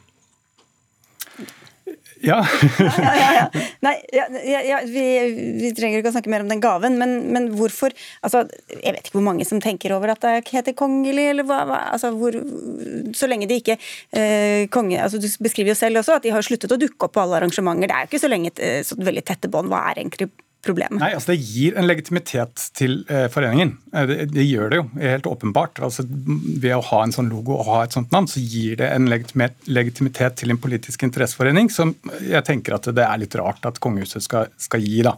Ja. 2.25 2.39
ja, 2.81 3.13
ja, 3.19 3.29
ja. 3.39 3.47
Nei, 3.85 3.95
vi, 4.89 5.05
vi, 5.61 5.73
trenger 5.77 6.01
ikke 6.01 6.13
å 6.13 6.15
snakke 6.17 6.33
mer 6.33 6.45
om 6.45 6.51
den 6.51 6.63
gaven, 6.65 6.99
men, 7.01 7.17
men, 7.35 7.51
hvorfor 7.59 7.95
altså, 8.25 8.45
Jeg 8.71 8.97
vet 8.97 9.09
ikke 9.09 9.19
hvor 9.19 9.27
mange 9.29 9.47
som 9.49 9.61
tenker 9.63 9.95
over 9.97 10.15
at 10.15 10.25
det 10.25 10.55
heter 10.55 10.77
kongelig, 10.79 11.29
eller 11.35 11.49
hva, 11.49 11.61
hva 11.69 11.81
altså, 11.95 12.13
hvor, 12.19 12.39
Så 13.17 13.29
lenge 13.31 13.49
de 13.51 13.61
ikke 13.61 13.77
eh, 13.77 14.65
konge, 14.73 15.01
altså, 15.03 15.21
Du 15.23 15.29
beskriver 15.45 15.75
jo 15.75 15.79
selv 15.79 16.03
også 16.03 16.19
at 16.19 16.27
de 16.27 16.33
har 16.35 16.47
sluttet 16.47 16.73
å 16.73 16.81
dukke 16.81 17.09
opp 17.09 17.15
på 17.15 17.23
alle 17.25 17.39
arrangementer. 17.41 17.91
Det 17.91 17.97
er 17.97 18.07
jo 18.07 18.13
ikke 18.13 18.25
så 18.25 18.33
lenge 18.33 18.55
eh, 18.59 18.81
så 18.87 18.99
veldig 18.99 19.25
tette 19.27 19.51
bånd. 19.53 19.71
Hva 19.73 19.85
er 19.91 20.03
egentlig 20.03 20.31
problemet? 20.67 20.99
Nei, 21.01 21.13
altså 21.17 21.33
Det 21.33 21.41
gir 21.43 21.79
en 21.79 21.87
legitimitet 21.89 22.67
til 22.77 23.01
eh, 23.13 23.27
foreningen. 23.33 23.75
Eh, 23.95 24.07
det, 24.11 24.19
det, 24.35 24.45
gjør 24.49 24.73
det 24.73 24.81
jo, 24.81 24.87
helt 25.01 25.29
åpenbart. 25.31 25.81
Altså 25.85 26.05
Ved 26.09 26.73
å 26.77 26.83
ha 26.91 27.03
en 27.05 27.15
sånn 27.15 27.31
logo 27.33 27.59
og 27.59 27.69
ha 27.71 27.81
et 27.85 27.97
sånt 27.97 28.15
navn, 28.15 28.29
så 28.31 28.43
gir 28.43 28.79
det 28.81 28.91
en 28.93 29.09
legitimitet 29.09 30.39
til 30.41 30.55
en 30.55 30.61
politisk 30.61 31.07
interesseforening 31.07 31.71
som 31.73 31.95
jeg 32.21 32.45
tenker 32.47 32.79
at 32.79 32.89
det 32.97 33.05
er 33.07 33.21
litt 33.23 33.37
rart 33.41 33.67
at 33.69 33.81
kongehuset 33.85 34.25
skal, 34.25 34.51
skal 34.61 34.85
gi. 34.85 35.03
da. 35.07 35.17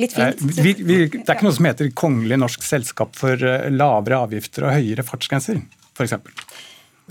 Litt 0.00 0.16
fint. 0.16 0.40
Eh, 0.40 0.56
vi, 0.62 0.74
vi, 0.80 0.98
det 1.12 1.26
er 1.26 1.36
ikke 1.36 1.48
noe 1.48 1.58
som 1.58 1.68
heter 1.68 1.92
Kongelig 1.96 2.40
norsk 2.40 2.64
selskap 2.66 3.16
for 3.18 3.48
lavere 3.72 4.24
avgifter 4.26 4.68
og 4.68 4.76
høyere 4.78 5.06
fartsgrenser, 5.06 5.60
f.eks. 5.92 6.18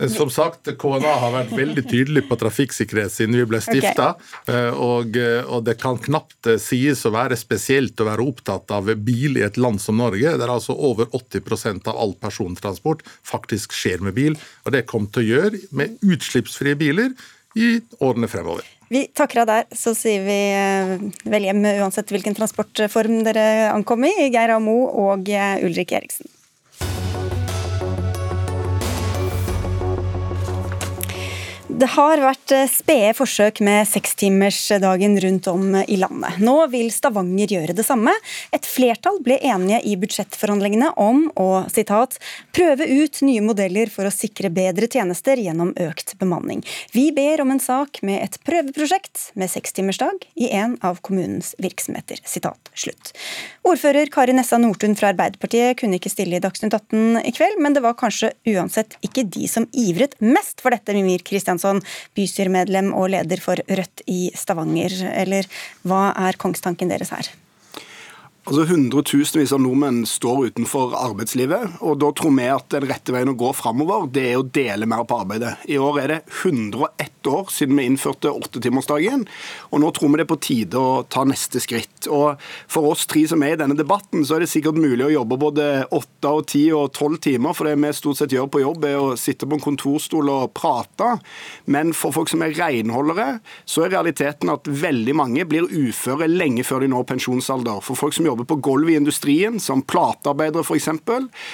Som 0.10 0.30
sagt, 0.34 0.70
KNA 0.80 1.12
har 1.22 1.34
vært 1.36 1.52
veldig 1.54 1.84
tydelig 1.86 2.24
på 2.30 2.38
trafikksikkerhet 2.42 3.14
siden 3.14 3.38
vi 3.38 3.46
ble 3.50 3.60
stifta. 3.62 4.14
Okay. 4.18 4.56
Eh, 4.56 4.80
og, 4.82 5.18
eh, 5.20 5.44
og, 5.46 5.62
det 5.68 5.76
kan 5.82 6.00
knapt 6.02 6.50
eh, 6.50 6.58
sies 6.62 7.04
å 7.06 7.14
være 7.14 7.38
spesielt 7.38 8.02
å 8.02 8.08
være 8.10 8.26
opptatt 8.26 8.74
av 8.74 8.90
bil 9.06 9.38
i 9.38 9.46
et 9.46 9.60
land 9.62 9.82
som 9.84 10.00
Norge, 10.02 10.34
der 10.42 10.54
altså 10.54 10.74
over 10.74 11.12
80% 11.14 11.92
av 11.92 12.02
all 12.02 12.16
persontransport 12.18 13.06
faktisk 13.28 13.78
skjer 13.78 14.02
med 14.02 14.18
bil. 14.18 14.40
Og 14.66 14.74
det 14.74 14.88
kommer 14.90 15.14
til 15.14 15.26
å 15.26 15.30
gjøre 15.36 15.64
med 15.78 16.02
utslippsfrie 16.02 16.80
biler 16.80 17.14
i 17.60 17.78
årene 18.02 18.32
fremover. 18.32 18.66
Vi 18.92 19.06
takker 19.16 19.44
av 19.44 19.48
der, 19.48 19.70
så 19.76 19.94
sier 19.96 20.26
vi 20.26 21.30
vel 21.32 21.48
hjem 21.48 21.64
uansett 21.78 22.12
hvilken 22.12 22.36
transportform 22.36 23.22
dere 23.28 23.70
ankom 23.72 24.04
i. 24.10 24.14
Geir 24.34 24.58
Amo 24.58 24.82
og 25.06 25.30
Ulrik 25.30 25.94
Eriksen. 25.96 26.32
Det 31.82 31.88
har 31.96 32.20
vært 32.22 32.52
eh, 32.54 32.68
spede 32.70 33.14
forsøk 33.18 33.58
med 33.66 33.88
sekstimersdagen 33.90 35.16
rundt 35.24 35.48
om 35.50 35.64
i 35.82 35.96
landet. 35.98 36.38
Nå 36.44 36.54
vil 36.70 36.92
Stavanger 36.94 37.50
gjøre 37.56 37.74
det 37.74 37.86
samme. 37.88 38.12
Et 38.54 38.68
flertall 38.70 39.18
ble 39.26 39.40
enige 39.42 39.80
i 39.90 39.96
budsjettforhandlingene 39.98 40.92
om 41.02 41.24
å 41.42 41.64
citat, 41.74 42.20
prøve 42.54 42.86
ut 42.86 43.24
nye 43.26 43.42
modeller 43.42 43.90
for 43.90 44.06
å 44.06 44.14
sikre 44.14 44.52
bedre 44.54 44.86
tjenester 44.94 45.42
gjennom 45.42 45.72
økt 45.88 46.14
bemanning. 46.22 46.62
Vi 46.94 47.08
ber 47.18 47.42
om 47.42 47.56
en 47.56 47.64
sak 47.64 48.04
med 48.06 48.28
et 48.28 48.38
prøveprosjekt 48.46 49.32
med 49.34 49.50
sekstimersdag 49.50 50.28
i 50.38 50.52
en 50.60 50.78
av 50.86 51.02
kommunens 51.02 51.56
virksomheter. 51.58 52.22
Sitat 52.30 52.70
slutt. 52.78 53.16
Ordfører 53.66 54.14
Kari 54.14 54.38
Nessa 54.38 54.62
Nordtun 54.62 54.94
fra 55.00 55.16
Arbeiderpartiet 55.16 55.82
kunne 55.82 55.98
ikke 55.98 56.14
stille 56.14 56.38
i 56.38 56.46
Dagsnytt 56.46 56.78
18 56.78 57.26
i 57.26 57.34
kveld, 57.34 57.58
men 57.58 57.74
det 57.74 57.82
var 57.82 57.98
kanskje 57.98 58.36
uansett 58.54 59.00
ikke 59.02 59.26
de 59.34 59.50
som 59.50 59.66
ivret 59.74 60.14
mest 60.22 60.62
for 60.62 60.74
dette, 60.78 60.94
Mimir 60.94 61.26
Kristiansson 61.26 61.71
Johansson, 61.72 61.82
bystyremedlem 62.16 62.94
og 62.94 63.12
leder 63.12 63.42
for 63.42 63.60
Rødt 63.70 64.04
i 64.08 64.32
Stavanger. 64.36 64.92
Eller 65.16 65.48
hva 65.88 66.12
er 66.28 66.38
kongstanken 66.38 66.92
deres 66.92 67.12
her? 67.12 67.30
Altså 68.42 68.64
Hundretusenvis 68.72 69.52
av 69.54 69.60
nordmenn 69.62 70.00
står 70.10 70.48
utenfor 70.50 70.96
arbeidslivet. 70.98 71.76
og 71.86 72.00
Da 72.02 72.08
tror 72.18 72.32
vi 72.34 72.48
at 72.50 72.72
den 72.74 72.88
rette 72.90 73.14
veien 73.14 73.30
å 73.30 73.38
gå 73.38 73.52
framover, 73.54 74.08
det 74.10 74.24
er 74.32 74.40
å 74.40 74.48
dele 74.58 74.88
mer 74.90 75.04
på 75.06 75.20
arbeidet. 75.22 75.60
I 75.70 75.78
år 75.78 76.00
er 76.02 76.08
det 76.10 76.18
101 76.42 77.30
år 77.30 77.52
siden 77.54 77.78
vi 77.78 77.86
innførte 77.86 78.32
åttetimersdagen, 78.34 79.28
og 79.70 79.84
nå 79.84 79.92
tror 79.94 80.10
vi 80.10 80.18
det 80.18 80.26
er 80.26 80.32
på 80.32 80.40
tide 80.42 80.82
å 80.82 81.04
ta 81.06 81.22
neste 81.30 81.62
skritt. 81.62 82.10
Og 82.10 82.42
For 82.66 82.90
oss 82.90 83.06
tre 83.06 83.28
som 83.30 83.44
er 83.46 83.54
i 83.54 83.60
denne 83.62 83.78
debatten, 83.78 84.26
så 84.26 84.36
er 84.40 84.42
det 84.42 84.50
sikkert 84.50 84.80
mulig 84.82 85.06
å 85.06 85.14
jobbe 85.14 85.38
både 85.38 85.86
åtte 85.94 86.34
og 86.34 86.48
ti 86.50 86.64
og 86.74 86.96
tolv 86.98 87.22
timer, 87.22 87.54
for 87.54 87.70
det 87.70 87.78
vi 87.78 87.94
stort 87.94 88.18
sett 88.24 88.34
gjør 88.34 88.50
på 88.50 88.64
jobb, 88.64 88.90
er 88.90 88.98
å 88.98 89.14
sitte 89.22 89.46
på 89.46 89.60
en 89.60 89.62
kontorstol 89.62 90.34
og 90.34 90.50
prate. 90.58 91.12
Men 91.70 91.94
for 91.94 92.16
folk 92.16 92.32
som 92.32 92.42
er 92.42 92.58
renholdere, 92.58 93.38
så 93.70 93.86
er 93.86 93.94
realiteten 93.94 94.50
at 94.50 94.66
veldig 94.66 95.14
mange 95.14 95.46
blir 95.46 95.70
uføre 95.70 96.26
lenge 96.26 96.66
før 96.66 96.82
de 96.82 96.90
når 96.90 97.06
pensjonsalder. 97.14 97.86
For 97.86 98.00
folk 98.00 98.18
som 98.18 98.31
jobber 98.32 98.48
på 98.50 98.60
gulvet 98.64 98.96
i 98.96 99.00
industrien, 99.00 99.60
som 99.62 99.84
platearbeidere 99.84 100.64
f.eks., 100.66 100.90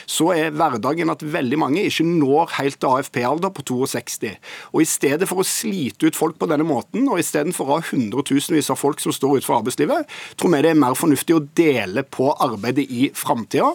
så 0.08 0.30
er 0.36 0.56
hverdagen 0.56 1.12
at 1.12 1.26
veldig 1.26 1.60
mange 1.60 1.84
ikke 1.88 2.06
når 2.08 2.56
helt 2.58 2.80
til 2.82 2.94
AFP-alder 2.94 3.54
på 3.54 3.66
62. 3.68 4.34
Og 4.74 4.84
I 4.84 4.90
stedet 4.90 5.28
for 5.30 5.42
å 5.42 5.48
slite 5.48 6.08
ut 6.08 6.18
folk 6.18 6.38
på 6.40 6.50
denne 6.50 6.68
måten, 6.68 7.08
og 7.10 7.22
istedenfor 7.22 7.68
å 7.68 7.78
ha 7.78 7.88
hundretusenvis 7.90 8.72
av 8.74 8.80
folk 8.80 9.02
som 9.04 9.16
står 9.16 9.40
utenfor 9.40 9.60
arbeidslivet, 9.60 10.18
tror 10.38 10.54
vi 10.54 10.64
det 10.66 10.74
er 10.74 10.82
mer 10.82 10.98
fornuftig 10.98 11.38
å 11.38 11.44
dele 11.58 12.04
på 12.04 12.32
arbeidet 12.34 12.88
i 12.88 13.10
framtida. 13.18 13.74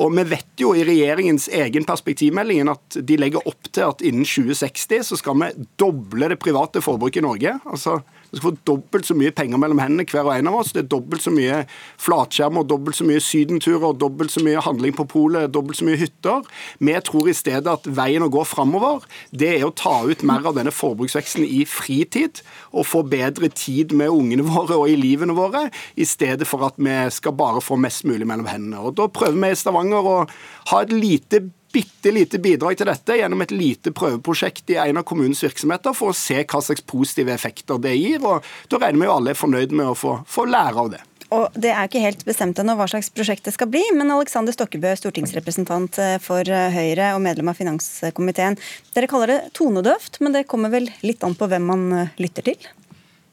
Og 0.00 0.14
vi 0.16 0.26
vet 0.34 0.62
jo 0.62 0.74
i 0.76 0.84
regjeringens 0.86 1.48
egen 1.60 1.86
perspektivmelding 1.88 2.70
at 2.72 3.00
de 3.06 3.18
legger 3.20 3.46
opp 3.48 3.70
til 3.70 3.88
at 3.88 4.04
innen 4.06 4.26
2060 4.26 5.06
så 5.10 5.18
skal 5.20 5.38
vi 5.40 5.52
doble 5.80 6.30
det 6.30 6.40
private 6.42 6.82
forbruket 6.84 7.22
i 7.22 7.26
Norge. 7.26 7.58
altså 7.64 8.00
vi 8.30 8.38
skal 8.38 8.50
få 8.50 8.56
dobbelt 8.68 9.08
så 9.08 9.16
mye 9.18 9.32
penger 9.34 9.58
mellom 9.58 9.80
hendene 9.82 10.06
hver 10.06 10.28
og 10.28 10.34
en 10.36 10.50
av 10.50 10.58
oss. 10.60 10.72
Det 10.74 10.84
er 10.84 10.90
dobbelt 10.92 11.24
så 11.24 11.32
mye 11.34 11.64
flatskjermer, 12.00 12.66
dobbelt 12.68 12.98
så 12.98 13.06
mye 13.08 13.22
sydenturer, 13.24 13.96
dobbelt 13.98 14.30
så 14.34 14.42
mye 14.46 14.62
handling 14.62 14.94
på 14.96 15.06
polet, 15.10 15.50
dobbelt 15.52 15.80
så 15.80 15.88
mye 15.88 15.98
hytter. 15.98 16.46
Vi 16.78 16.96
tror 17.06 17.30
i 17.30 17.36
stedet 17.36 17.70
at 17.70 17.88
veien 17.90 18.22
å 18.26 18.30
gå 18.32 18.44
framover, 18.46 19.06
det 19.34 19.52
er 19.56 19.66
å 19.66 19.74
ta 19.74 19.96
ut 20.06 20.24
mer 20.26 20.46
av 20.46 20.58
denne 20.58 20.74
forbruksveksten 20.74 21.46
i 21.46 21.64
fritid, 21.68 22.42
og 22.70 22.86
få 22.86 23.02
bedre 23.10 23.50
tid 23.50 23.94
med 23.96 24.14
ungene 24.14 24.46
våre 24.46 24.78
og 24.78 24.90
i 24.90 24.98
livene 24.98 25.34
våre, 25.36 25.66
i 25.98 26.06
stedet 26.06 26.46
for 26.48 26.68
at 26.68 26.78
vi 26.78 26.96
skal 27.14 27.34
bare 27.38 27.62
få 27.64 27.78
mest 27.80 28.06
mulig 28.06 28.28
mellom 28.28 28.48
hendene. 28.50 28.78
Og 28.80 28.94
Da 29.00 29.08
prøver 29.10 29.38
vi 29.40 29.50
i 29.50 29.58
Stavanger 29.58 30.06
å 30.06 30.18
ha 30.70 30.82
et 30.84 30.94
lite 30.94 31.48
bitte 31.72 32.12
lite 32.14 32.40
bidrag 32.42 32.78
til 32.78 32.88
dette 32.90 33.18
gjennom 33.20 33.44
et 33.44 33.54
lite 33.54 33.92
prøveprosjekt 33.96 34.72
i 34.74 34.80
en 34.82 35.00
av 35.00 35.06
kommunens 35.08 35.42
virksomheter 35.44 35.94
for 35.96 36.12
å 36.12 36.16
se 36.16 36.42
hva 36.42 36.62
slags 36.64 36.84
positive 36.86 37.34
effekter 37.34 37.78
det 37.82 37.94
gir. 37.98 38.24
og 38.24 38.46
Da 38.68 38.80
regner 38.80 39.04
vi 39.04 39.08
jo 39.08 39.14
alle 39.16 39.34
er 39.34 39.38
fornøyd 39.38 39.72
med 39.76 39.92
å 39.92 39.96
få, 39.98 40.18
få 40.26 40.48
lære 40.50 40.84
av 40.84 40.90
det. 40.96 41.04
Og 41.30 41.54
Det 41.54 41.70
er 41.70 41.86
ikke 41.86 42.02
helt 42.02 42.24
bestemt 42.26 42.58
ennå 42.58 42.74
hva 42.78 42.88
slags 42.90 43.10
prosjekt 43.14 43.46
det 43.46 43.54
skal 43.54 43.70
bli, 43.70 43.82
men 43.94 44.10
Alexander 44.10 44.54
Stokkebø, 44.54 44.90
stortingsrepresentant 44.98 46.00
eh, 46.02 46.16
for 46.22 46.42
eh, 46.42 46.74
Høyre 46.74 47.12
og 47.14 47.22
medlem 47.22 47.52
av 47.52 47.58
finanskomiteen. 47.60 48.58
Dere 48.96 49.10
kaller 49.10 49.34
det 49.34 49.38
tonedøvt, 49.58 50.18
men 50.24 50.34
det 50.34 50.48
kommer 50.50 50.74
vel 50.74 50.90
litt 51.06 51.22
an 51.26 51.38
på 51.38 51.46
hvem 51.50 51.70
man 51.70 51.86
eh, 51.94 52.14
lytter 52.18 52.50
til? 52.50 52.70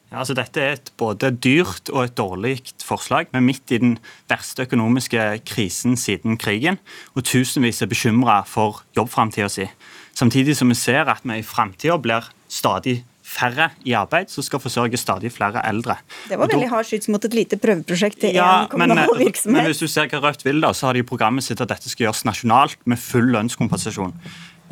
Ja, 0.08 0.22
altså 0.22 0.32
dette 0.32 0.62
er 0.62 0.78
et 0.78 0.90
både 0.96 1.28
dyrt 1.36 1.90
og 1.92 2.06
et 2.06 2.16
dårlig 2.16 2.54
forslag. 2.80 3.28
Vi 3.28 3.36
er 3.36 3.44
midt 3.44 3.74
i 3.76 3.80
den 3.82 3.98
verste 4.30 4.64
økonomiske 4.64 5.26
krisen 5.48 5.98
siden 6.00 6.38
krigen, 6.40 6.80
og 7.12 7.26
tusenvis 7.28 7.82
er 7.84 7.90
bekymra 7.90 8.40
for 8.48 8.80
jobbframtida 8.96 9.50
si. 9.52 9.68
Samtidig 10.16 10.56
som 10.56 10.72
vi 10.72 10.78
ser 10.80 11.12
at 11.12 11.20
vi 11.28 11.38
i 11.42 11.44
framtida 11.44 11.98
blir 12.00 12.32
stadig 12.48 13.02
færre 13.28 13.68
i 13.84 13.92
arbeid, 13.92 14.30
som 14.32 14.44
skal 14.46 14.62
forsørge 14.62 14.96
stadig 14.96 15.30
flere 15.34 15.60
eldre. 15.68 15.98
Det 16.30 16.38
var 16.40 16.48
veldig 16.48 16.70
hard 16.72 16.88
skyts 16.88 17.10
mot 17.12 17.24
et 17.28 17.36
lite 17.36 17.58
prøveprosjekt 17.60 18.24
i 18.30 18.32
ja, 18.38 18.64
en 18.64 18.70
kommunal 18.72 19.12
men, 19.12 19.26
virksomhet. 19.26 19.60
Men 19.60 19.68
hvis 19.68 19.82
du 19.84 19.90
ser 19.92 20.08
hva 20.08 20.22
Rødt 20.24 20.46
vil, 20.46 20.62
da, 20.64 20.72
så 20.72 20.88
har 20.88 20.96
de 20.96 21.04
i 21.04 21.08
programmet 21.10 21.44
sitt 21.44 21.60
at 21.60 21.68
dette 21.68 21.92
skal 21.92 22.08
gjøres 22.08 22.24
nasjonalt 22.24 22.80
med 22.88 23.00
full 23.02 23.28
lønnskompensasjon. 23.36 24.16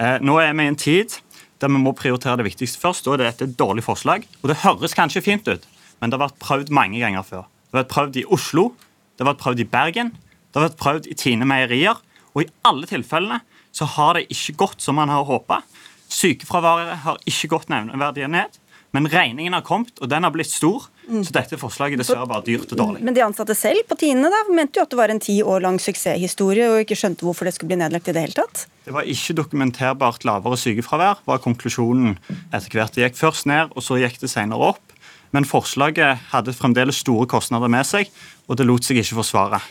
Eh, 0.01 0.17
nå 0.25 0.41
er 0.41 0.57
vi 0.57 0.65
i 0.65 0.73
en 0.73 0.81
tid 0.81 1.21
der 1.63 1.73
vi 1.73 1.81
må 1.81 1.95
prioritere 1.97 2.39
det 2.41 2.49
viktigste 2.49 2.81
først. 2.83 3.07
Da 3.07 3.15
er 3.15 3.25
dette 3.25 3.47
et 3.49 3.57
dårlig 3.59 3.85
forslag. 3.87 4.27
Og 4.43 4.51
det 4.51 4.61
høres 4.65 4.97
kanskje 4.97 5.25
fint 5.25 5.49
ut, 5.49 5.65
men 6.01 6.11
det 6.11 6.19
har 6.19 6.27
vært 6.29 6.43
prøvd 6.43 6.73
mange 6.75 7.01
ganger 7.03 7.25
før. 7.27 7.47
Det 7.47 7.77
har 7.77 7.85
vært 7.85 7.95
prøvd 7.95 8.21
i 8.21 8.27
Oslo, 8.37 8.69
det 9.17 9.25
har 9.25 9.33
vært 9.33 9.43
prøvd 9.45 9.63
i 9.63 9.71
Bergen, 9.73 10.13
det 10.13 10.61
har 10.61 10.69
vært 10.69 10.81
prøvd 10.83 11.09
i 11.13 11.17
Tine 11.19 11.49
Meierier. 11.49 12.03
Og 12.37 12.45
i 12.45 12.51
alle 12.69 12.89
tilfellene 12.89 13.41
så 13.73 13.89
har 13.97 14.17
det 14.17 14.29
ikke 14.33 14.59
gått 14.61 14.85
som 14.85 14.99
man 15.01 15.13
har 15.13 15.25
håpa. 15.29 15.63
Sykefraværet 16.13 17.03
har 17.05 17.21
ikke 17.29 17.51
gått 17.55 17.73
nevneverdig 17.73 18.29
ned. 18.33 18.61
Men 18.95 19.09
regningen 19.13 19.57
har 19.57 19.65
kommet, 19.67 19.97
og 20.01 20.09
den 20.09 20.25
har 20.25 20.33
blitt 20.33 20.49
stor. 20.49 20.87
Mm. 21.07 21.23
Så 21.23 21.35
dette 21.37 21.59
forslaget 21.61 22.01
dessverre 22.01 22.27
var 22.27 22.43
dyrt 22.47 22.73
og 22.75 22.81
dårlig. 22.81 23.03
Men 23.07 23.15
de 23.15 23.23
ansatte 23.23 23.55
selv 23.55 23.85
på 23.87 23.99
Tine 24.01 24.31
da, 24.33 24.41
mente 24.51 24.81
jo 24.81 24.87
at 24.87 24.91
det 24.91 24.99
var 24.99 25.13
en 25.13 25.23
ti 25.23 25.37
år 25.43 25.63
lang 25.63 25.79
suksesshistorie, 25.83 26.67
og 26.73 26.83
ikke 26.83 26.99
skjønte 26.99 27.27
hvorfor 27.27 27.47
det 27.47 27.55
skulle 27.55 27.71
bli 27.75 27.79
nedlagt 27.83 28.11
i 28.11 28.17
det 28.17 28.25
hele 28.27 28.39
tatt? 28.41 28.67
Det 28.87 28.95
var 28.95 29.07
ikke 29.11 29.37
dokumenterbart 29.39 30.27
lavere 30.27 30.59
sykefravær, 30.59 31.23
var 31.27 31.43
konklusjonen 31.45 32.19
etter 32.51 32.75
hvert. 32.75 32.95
Det 32.95 33.07
gikk 33.07 33.19
først 33.21 33.47
ned, 33.51 33.75
og 33.75 33.87
så 33.87 34.01
gikk 34.03 34.19
det 34.23 34.33
senere 34.33 34.73
opp. 34.75 34.95
Men 35.35 35.47
forslaget 35.47 36.31
hadde 36.33 36.55
fremdeles 36.57 37.03
store 37.03 37.27
kostnader 37.31 37.71
med 37.71 37.87
seg, 37.87 38.11
og 38.47 38.59
det 38.59 38.67
lot 38.67 38.87
seg 38.87 39.03
ikke 39.03 39.21
forsvare. 39.21 39.63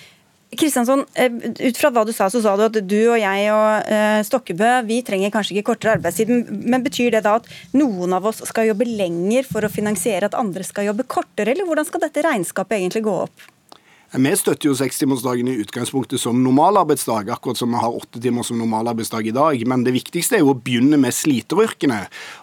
Kristiansson, 0.59 1.05
eh, 1.13 1.31
ut 1.69 1.79
fra 1.79 1.91
hva 1.93 2.05
du 2.07 2.11
sa, 2.15 2.29
så 2.31 2.41
sa 2.43 2.55
du 2.57 2.65
at 2.65 2.79
du 2.81 2.99
og 2.99 3.19
jeg 3.21 3.49
og 3.53 3.89
uh, 3.91 4.19
Stokkebø 4.25 4.71
vi 4.89 5.01
trenger 5.05 5.33
kanskje 5.33 5.55
ikke 5.55 5.71
kortere 5.71 5.97
arbeidstid. 5.99 6.31
Men 6.51 6.85
betyr 6.85 7.15
det 7.15 7.25
da 7.25 7.37
at 7.39 7.49
noen 7.77 8.15
av 8.15 8.27
oss 8.31 8.43
skal 8.49 8.69
jobbe 8.71 8.87
lenger 8.89 9.47
for 9.47 9.65
å 9.65 9.71
finansiere 9.71 10.29
at 10.29 10.37
andre 10.37 10.65
skal 10.67 10.89
jobbe 10.89 11.07
kortere, 11.09 11.53
eller 11.53 11.67
hvordan 11.67 11.87
skal 11.87 12.05
dette 12.07 12.25
regnskapet 12.25 12.79
egentlig 12.79 13.05
gå 13.07 13.19
opp? 13.25 13.51
Vi 14.16 14.32
støtter 14.39 14.70
jo 14.70 14.74
sekstimersdagen 14.80 15.47
i 15.51 15.57
utgangspunktet 15.59 16.22
som 16.22 16.38
normalarbeidsdag, 16.39 17.28
akkurat 17.34 17.57
som 17.59 17.74
vi 17.74 17.80
har 17.84 17.95
åtte 17.97 18.20
timer 18.24 18.45
som 18.47 18.55
normalarbeidsdag 18.61 19.28
i 19.28 19.34
dag. 19.36 19.63
Men 19.68 19.82
det 19.84 19.91
viktigste 19.91 20.38
er 20.38 20.43
jo 20.43 20.53
å 20.53 20.55
begynne 20.55 20.95
med 21.01 21.11
sliteryrkene. 21.11 21.97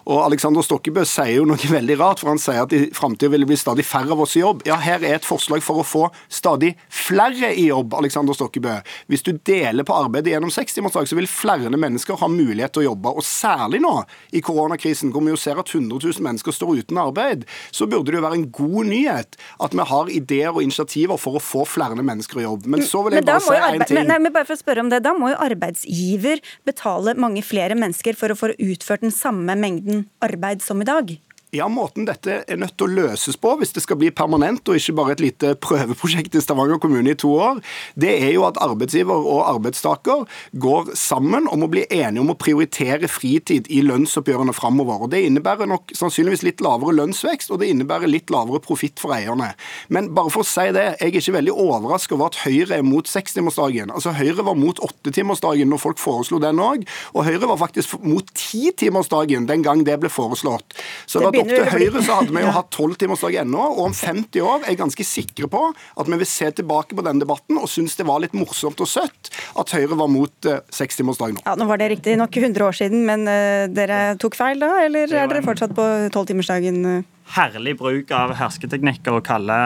Og 0.05 0.19
Alexander 0.21 0.61
Stokkebø 0.61 1.01
sier 1.09 1.39
jo 1.39 1.47
noe 1.49 1.57
veldig 1.71 1.97
rart, 1.97 2.21
for 2.21 2.29
han 2.29 2.41
sier 2.41 2.61
at 2.67 2.75
i 2.77 2.91
framtida 2.93 3.31
vil 3.33 3.41
det 3.41 3.49
bli 3.49 3.57
stadig 3.57 3.85
færre 3.89 4.13
av 4.13 4.21
oss 4.21 4.35
i 4.37 4.43
jobb. 4.43 4.61
Ja, 4.69 4.77
her 4.83 5.01
er 5.01 5.17
et 5.17 5.25
forslag 5.25 5.65
for 5.65 5.81
å 5.81 5.87
få 5.87 6.03
stadig 6.29 6.75
flere 6.93 7.49
i 7.57 7.65
jobb, 7.71 7.95
Alexander 7.97 8.37
Stokkebø. 8.37 8.75
Hvis 9.09 9.25
du 9.25 9.31
deler 9.41 9.87
på 9.87 9.97
arbeidet 9.97 10.35
gjennom 10.35 10.53
sekstimersdag, 10.53 11.09
så 11.09 11.17
vil 11.17 11.31
flere 11.31 11.73
mennesker 11.73 12.21
ha 12.21 12.29
mulighet 12.29 12.75
til 12.77 12.83
å 12.83 12.87
jobbe. 12.91 13.15
Og 13.17 13.25
særlig 13.25 13.81
nå 13.81 13.95
i 14.29 14.43
koronakrisen, 14.45 15.09
hvor 15.15 15.25
vi 15.25 15.33
jo 15.33 15.41
ser 15.41 15.57
at 15.63 15.73
100 15.73 15.89
000 15.97 16.21
mennesker 16.29 16.53
står 16.53 16.83
uten 16.83 17.01
arbeid, 17.01 17.49
så 17.73 17.89
burde 17.89 18.13
det 18.13 18.21
jo 18.21 18.27
være 18.27 18.41
en 18.43 18.47
god 18.61 18.93
nyhet 18.93 19.41
at 19.63 19.73
vi 19.73 19.89
har 19.89 20.15
ideer 20.21 20.53
og 20.53 20.61
initiativer 20.61 21.17
for 21.17 21.41
å 21.41 21.43
få 21.43 21.62
flere 21.69 21.97
mennesker 21.99 22.41
i 22.41 22.45
jobb. 22.47 22.67
Men 22.69 22.85
så 22.87 23.03
vil 23.05 23.17
jeg 23.17 23.27
bare 23.27 23.43
si 23.43 23.57
en 23.57 23.85
ting. 23.87 24.01
Nei, 24.09 24.19
men 24.23 24.33
bare 24.35 24.47
for 24.49 24.57
å 24.57 24.61
spørre 24.61 24.85
om 24.85 24.89
det, 24.91 25.03
Da 25.05 25.13
må 25.17 25.33
jo 25.33 25.39
arbeidsgiver 25.43 26.41
betale 26.67 27.15
mange 27.19 27.43
flere 27.45 27.77
mennesker 27.79 28.17
for 28.19 28.33
å 28.33 28.37
få 28.37 28.53
utført 28.57 29.05
den 29.05 29.13
samme 29.13 29.55
mengden 29.59 30.07
arbeid 30.23 30.63
som 30.65 30.81
i 30.81 30.87
dag? 30.89 31.15
Ja, 31.53 31.67
Måten 31.69 32.07
dette 32.09 32.39
er 32.49 32.57
nødt 32.57 32.73
til 32.81 32.87
å 32.87 32.93
løses 32.97 33.35
på, 33.37 33.51
hvis 33.59 33.75
det 33.75 33.83
skal 33.83 33.99
bli 34.01 34.07
permanent 34.09 34.65
og 34.65 34.77
ikke 34.79 34.95
bare 34.97 35.13
et 35.13 35.21
lite 35.21 35.51
prøveprosjekt 35.61 36.33
i 36.33 36.41
Stavanger 36.41 36.79
kommune 36.81 37.11
i 37.13 37.17
to 37.19 37.29
år, 37.37 37.59
det 37.93 38.09
er 38.25 38.31
jo 38.33 38.47
at 38.47 38.57
arbeidsgiver 38.57 39.27
og 39.29 39.43
arbeidstaker 39.51 40.23
går 40.63 40.89
sammen 40.97 41.45
om 41.53 41.61
å 41.61 41.69
bli 41.69 41.83
enige 41.93 42.23
om 42.23 42.31
å 42.33 42.37
prioritere 42.41 43.05
fritid 43.05 43.69
i 43.69 43.83
lønnsoppgjørene 43.85 44.55
framover. 44.57 45.05
Det 45.13 45.21
innebærer 45.27 45.69
nok 45.69 45.93
sannsynligvis 45.93 46.41
litt 46.47 46.63
lavere 46.65 46.95
lønnsvekst, 46.97 47.53
og 47.53 47.61
det 47.61 47.69
innebærer 47.75 48.09
litt 48.09 48.33
lavere 48.33 48.63
profitt 48.65 48.97
for 49.03 49.13
eierne. 49.13 49.51
Men 49.93 50.09
bare 50.17 50.33
for 50.33 50.41
å 50.41 50.49
si 50.49 50.65
det, 50.73 50.87
jeg 51.03 51.11
er 51.11 51.21
ikke 51.21 51.37
veldig 51.37 51.57
overrasket 51.67 52.17
over 52.17 52.31
at 52.31 52.41
Høyre 52.47 52.81
er 52.81 52.87
mot 52.87 53.13
sekstimersdagen. 53.13 53.93
Altså, 53.93 54.15
Høyre 54.17 54.47
var 54.49 54.57
mot 54.57 54.81
åttetimersdagen 54.89 55.69
når 55.69 55.85
folk 55.85 56.01
foreslo 56.01 56.41
den 56.41 56.65
òg, 56.65 56.89
og 57.13 57.29
Høyre 57.29 57.53
var 57.53 57.61
faktisk 57.61 58.01
mot 58.01 58.33
titimersdagen 58.41 59.45
den 59.53 59.61
gang 59.61 59.85
det 59.85 60.01
ble 60.01 60.09
foreslått. 60.09 60.73
Så 61.05 61.21
det, 61.21 61.35
det 61.37 61.42
opp 61.43 61.51
til 61.51 61.69
Høyre 61.69 62.03
så 62.03 62.19
hadde 62.19 62.35
vi 62.35 62.43
jo 62.43 62.53
hatt 62.57 62.71
tolvtimersdag 62.73 63.39
ennå, 63.43 63.67
og 63.75 63.81
om 63.89 63.95
50 63.97 64.43
år 64.43 64.63
er 64.63 64.73
jeg 64.73 64.81
ganske 64.81 65.07
sikre 65.07 65.49
på 65.51 65.63
at 65.71 66.09
vi 66.09 66.19
vil 66.21 66.29
se 66.29 66.49
tilbake 66.59 66.97
på 66.97 67.05
denne 67.05 67.23
debatten 67.23 67.59
og 67.61 67.69
synes 67.71 67.97
det 67.99 68.07
var 68.09 68.23
litt 68.23 68.35
morsomt 68.37 68.81
og 68.83 68.89
søtt 68.89 69.31
at 69.59 69.73
Høyre 69.75 69.97
var 69.99 70.11
mot 70.11 70.49
uh, 70.49 70.59
sekstimersdag 70.73 71.37
nå. 71.37 71.43
Ja, 71.45 71.57
Nå 71.59 71.67
var 71.69 71.81
det 71.81 71.91
riktig 71.93 72.17
nok 72.19 72.35
100 72.39 72.67
år 72.67 72.77
siden, 72.77 73.03
men 73.07 73.27
uh, 73.29 73.69
dere 73.71 74.15
tok 74.21 74.37
feil 74.39 74.63
da, 74.63 74.75
eller 74.85 75.11
er 75.11 75.29
dere 75.29 75.43
fortsatt 75.45 75.75
på 75.77 75.89
tolvtimersdagen? 76.13 77.03
Herlig 77.33 77.77
bruk 77.79 78.11
av 78.13 78.33
hersketeknikker 78.37 79.15
å 79.15 79.23
kalle 79.25 79.59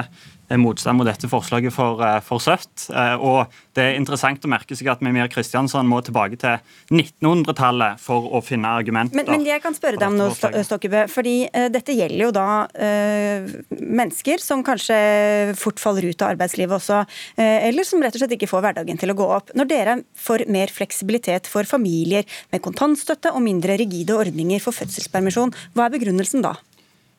motstand 0.55 0.97
mot 0.99 1.07
dette 1.07 1.27
forslaget 1.27 1.73
for, 1.75 1.99
eh, 2.03 2.19
for, 2.23 2.39
søtt. 2.39 2.87
Og 3.19 3.51
det 3.75 3.83
er 3.83 3.97
interessant 3.99 4.45
å 4.45 4.51
merke 4.51 4.75
seg 4.77 4.87
at 4.91 5.01
Mimir 5.03 5.27
Kristiansson 5.31 5.87
må 5.89 5.99
tilbake 6.05 6.39
til 6.39 6.61
1900-tallet 6.93 7.99
for 7.99 8.29
å 8.31 8.41
finne 8.45 8.71
argumenter. 8.79 9.17
Men, 9.17 9.27
men 9.33 9.45
jeg 9.47 9.61
kan 9.63 9.75
spørre 9.75 9.99
deg 9.99 10.07
om 10.07 10.17
noe, 10.21 10.63
Stokkebø. 10.63 11.03
fordi 11.11 11.35
uh, 11.49 11.67
dette 11.73 11.95
gjelder 11.95 12.23
jo 12.23 12.31
da 12.35 12.47
uh, 12.69 13.49
mennesker 13.75 14.41
som 14.43 14.63
kanskje 14.65 14.97
fort 15.59 15.81
faller 15.81 16.07
ut 16.07 16.23
av 16.23 16.35
arbeidslivet 16.35 16.77
også, 16.79 17.03
uh, 17.03 17.43
eller 17.43 17.87
som 17.87 18.03
rett 18.03 18.15
og 18.15 18.23
slett 18.23 18.37
ikke 18.37 18.49
får 18.49 18.63
hverdagen 18.65 19.01
til 19.01 19.13
å 19.13 19.17
gå 19.17 19.27
opp. 19.39 19.51
Når 19.57 19.71
dere 19.71 19.97
får 20.17 20.47
mer 20.53 20.71
fleksibilitet 20.73 21.49
for 21.51 21.67
familier 21.67 22.27
med 22.53 22.63
kontantstøtte 22.65 23.33
og 23.35 23.43
mindre 23.45 23.77
rigide 23.81 24.15
ordninger 24.17 24.63
for 24.63 24.75
fødselspermisjon, 24.77 25.53
hva 25.75 25.87
er 25.87 25.97
begrunnelsen 25.97 26.45
da? 26.45 26.55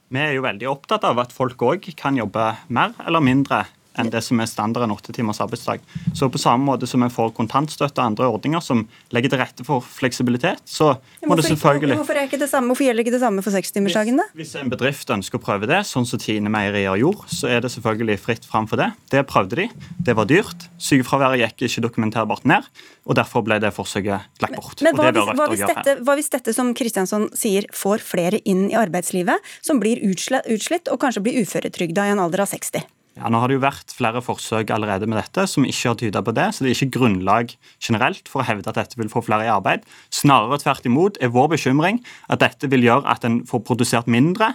Vi 0.09 0.21
er 0.21 0.31
jo 0.33 0.45
veldig 0.47 0.69
opptatt 0.71 1.03
av 1.05 1.19
at 1.21 1.35
folk 1.37 1.61
òg 1.61 1.91
kan 1.99 2.17
jobbe 2.17 2.45
mer 2.73 2.95
eller 3.05 3.21
mindre 3.21 3.67
enn 3.99 4.11
det 4.13 4.23
som 4.25 4.41
er 4.41 4.51
standarden 4.51 4.95
åtte 4.95 5.15
timers 5.17 5.41
arbeidsdag. 5.45 5.83
Så 6.17 6.29
på 6.33 6.41
samme 6.41 6.67
måte 6.69 6.89
som 6.89 7.03
vi 7.05 7.11
får 7.13 7.35
kontantstøtte 7.37 8.01
og 8.01 8.13
andre 8.13 8.29
ordninger 8.31 8.63
som 8.65 8.85
legger 9.15 9.35
til 9.35 9.43
rette 9.43 9.67
for 9.67 9.85
fleksibilitet, 9.85 10.63
så 10.69 10.95
må 11.27 11.37
det 11.39 11.49
selvfølgelig 11.49 11.99
hvorfor, 12.01 12.21
ikke 12.25 12.41
det 12.41 12.51
samme, 12.51 12.73
hvorfor 12.73 12.89
gjelder 12.89 13.07
ikke 13.07 13.15
det 13.17 13.23
samme 13.23 13.45
for 13.45 13.55
sekstimersdagen, 13.55 14.21
da? 14.21 14.29
Hvis, 14.35 14.53
hvis 14.53 14.63
en 14.63 14.73
bedrift 14.73 15.11
ønsker 15.15 15.41
å 15.41 15.45
prøve 15.45 15.69
det, 15.71 15.83
sånn 15.89 16.07
som 16.09 16.21
Tine 16.23 16.53
Meierier 16.53 16.99
gjorde, 17.01 17.29
så 17.35 17.51
er 17.53 17.65
det 17.65 17.73
selvfølgelig 17.75 18.19
fritt 18.23 18.49
fram 18.49 18.69
for 18.71 18.81
det. 18.81 18.91
Det 19.13 19.25
prøvde 19.29 19.63
de. 19.63 19.69
Det 20.09 20.17
var 20.19 20.29
dyrt. 20.31 20.69
Sykefraværet 20.83 21.43
gikk 21.45 21.67
ikke 21.69 21.85
dokumenterbart 21.89 22.47
ned, 22.49 22.67
og 23.09 23.19
derfor 23.19 23.45
ble 23.47 23.61
det 23.63 23.73
forsøket 23.77 24.43
lagt 24.43 24.59
bort. 24.59 24.83
Men, 24.85 24.95
men 24.95 25.01
hva, 25.01 25.13
hvis, 25.15 25.33
hva, 25.39 25.49
hvis 25.53 25.65
dette, 25.65 25.97
hva, 26.05 26.19
hvis, 26.19 26.31
dette, 26.35 26.55
som 26.57 26.75
Kristiansson 26.77 27.29
sier, 27.37 27.69
får 27.75 28.05
flere 28.05 28.43
inn 28.49 28.69
i 28.71 28.77
arbeidslivet, 28.79 29.51
som 29.65 29.83
blir 29.83 30.03
utslitt 30.05 30.93
og 30.93 31.01
kanskje 31.03 31.25
blir 31.25 31.43
uføretrygda 31.43 32.09
i 32.09 32.15
en 32.15 32.23
alder 32.25 32.45
av 32.45 32.53
60? 32.53 32.98
Ja, 33.19 33.27
nå 33.33 33.41
har 33.43 33.51
det 33.51 33.57
jo 33.57 33.63
vært 33.65 33.91
flere 33.91 34.21
forsøk 34.23 34.71
allerede 34.71 35.09
med 35.11 35.19
dette 35.19 35.49
som 35.51 35.65
ikke 35.67 35.91
har 35.91 35.97
tyda 35.99 36.21
på 36.23 36.35
det, 36.37 36.45
så 36.55 36.63
det 36.63 36.71
er 36.71 36.77
ikke 36.77 36.99
grunnlag 37.01 37.55
generelt 37.83 38.31
for 38.31 38.45
å 38.45 38.47
hevde 38.47 38.71
at 38.71 38.79
dette 38.79 39.01
vil 39.01 39.11
få 39.11 39.25
flere 39.27 39.49
i 39.49 39.51
arbeid. 39.51 39.83
Snarere 40.15 40.61
tvert 40.63 40.87
imot 40.87 41.19
er 41.19 41.33
vår 41.35 41.51
bekymring 41.57 41.99
at 42.31 42.45
dette 42.45 42.71
vil 42.71 42.87
gjøre 42.87 43.11
at 43.11 43.27
en 43.27 43.41
får 43.49 43.65
produsert 43.67 44.07
mindre, 44.11 44.53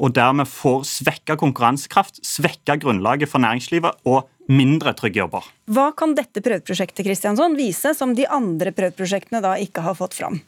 og 0.00 0.16
dermed 0.16 0.48
får 0.48 0.88
svekka 0.88 1.36
konkurransekraft, 1.40 2.22
svekka 2.24 2.78
grunnlaget 2.80 3.28
for 3.28 3.44
næringslivet 3.44 4.00
og 4.08 4.24
mindre 4.48 4.96
trygge 4.96 5.20
jobber. 5.20 5.44
Hva 5.68 5.90
kan 5.96 6.16
dette 6.16 6.40
prøveprosjektet 6.44 7.04
Kristiansson, 7.04 7.56
vise 7.58 7.92
som 7.96 8.16
de 8.16 8.28
andre 8.28 8.72
prøveprosjektene 8.76 9.44
da 9.44 9.56
ikke 9.60 9.84
har 9.84 9.96
fått 9.98 10.16
fram? 10.16 10.40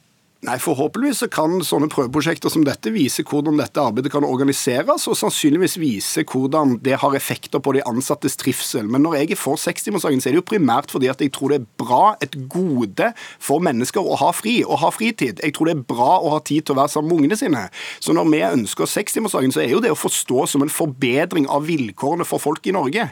Nei, 0.46 0.54
Forhåpentligvis 0.62 1.18
så 1.24 1.26
kan 1.34 1.56
sånne 1.66 1.88
prøveprosjekter 1.90 2.52
som 2.52 2.62
dette 2.62 2.92
vise 2.94 3.24
hvordan 3.26 3.56
dette 3.58 3.82
arbeidet 3.82 4.12
kan 4.12 4.22
organiseres, 4.22 5.08
og 5.10 5.16
sannsynligvis 5.18 5.72
vise 5.82 6.22
hvordan 6.30 6.76
det 6.84 7.00
har 7.02 7.16
effekter 7.18 7.58
på 7.58 7.72
de 7.74 7.80
ansattes 7.90 8.38
trivsel. 8.38 8.86
Men 8.86 9.02
når 9.02 9.16
jeg 9.16 9.32
er 9.34 9.40
for 9.40 9.58
sekstimersdagen, 9.58 10.22
så 10.22 10.30
er 10.30 10.36
det 10.36 10.38
jo 10.38 10.44
primært 10.46 10.94
fordi 10.94 11.10
at 11.10 11.24
jeg 11.24 11.32
tror 11.34 11.50
det 11.50 11.58
er 11.58 11.64
bra, 11.82 12.12
et 12.22 12.36
gode 12.54 13.08
for 13.42 13.64
mennesker 13.66 13.98
å 13.98 14.14
ha 14.20 14.28
fri 14.30 14.60
og 14.62 14.78
ha 14.84 14.92
fritid. 14.94 15.42
Jeg 15.42 15.56
tror 15.56 15.72
det 15.72 15.74
er 15.74 15.82
bra 15.90 16.20
å 16.22 16.30
ha 16.36 16.38
tid 16.38 16.68
til 16.68 16.76
å 16.76 16.78
være 16.84 16.94
sammen 16.94 17.10
med 17.10 17.18
ungene 17.24 17.40
sine. 17.42 17.64
Så 17.98 18.14
når 18.14 18.30
vi 18.30 18.44
ønsker 18.46 18.92
sekstimersdagen, 18.94 19.56
så 19.56 19.64
er 19.64 19.74
jo 19.74 19.82
det 19.82 19.90
å 19.90 19.98
forstå 19.98 20.46
som 20.54 20.62
en 20.62 20.70
forbedring 20.70 21.50
av 21.50 21.66
vilkårene 21.66 22.28
for 22.28 22.38
folk 22.46 22.70
i 22.70 22.76
Norge. 22.78 23.08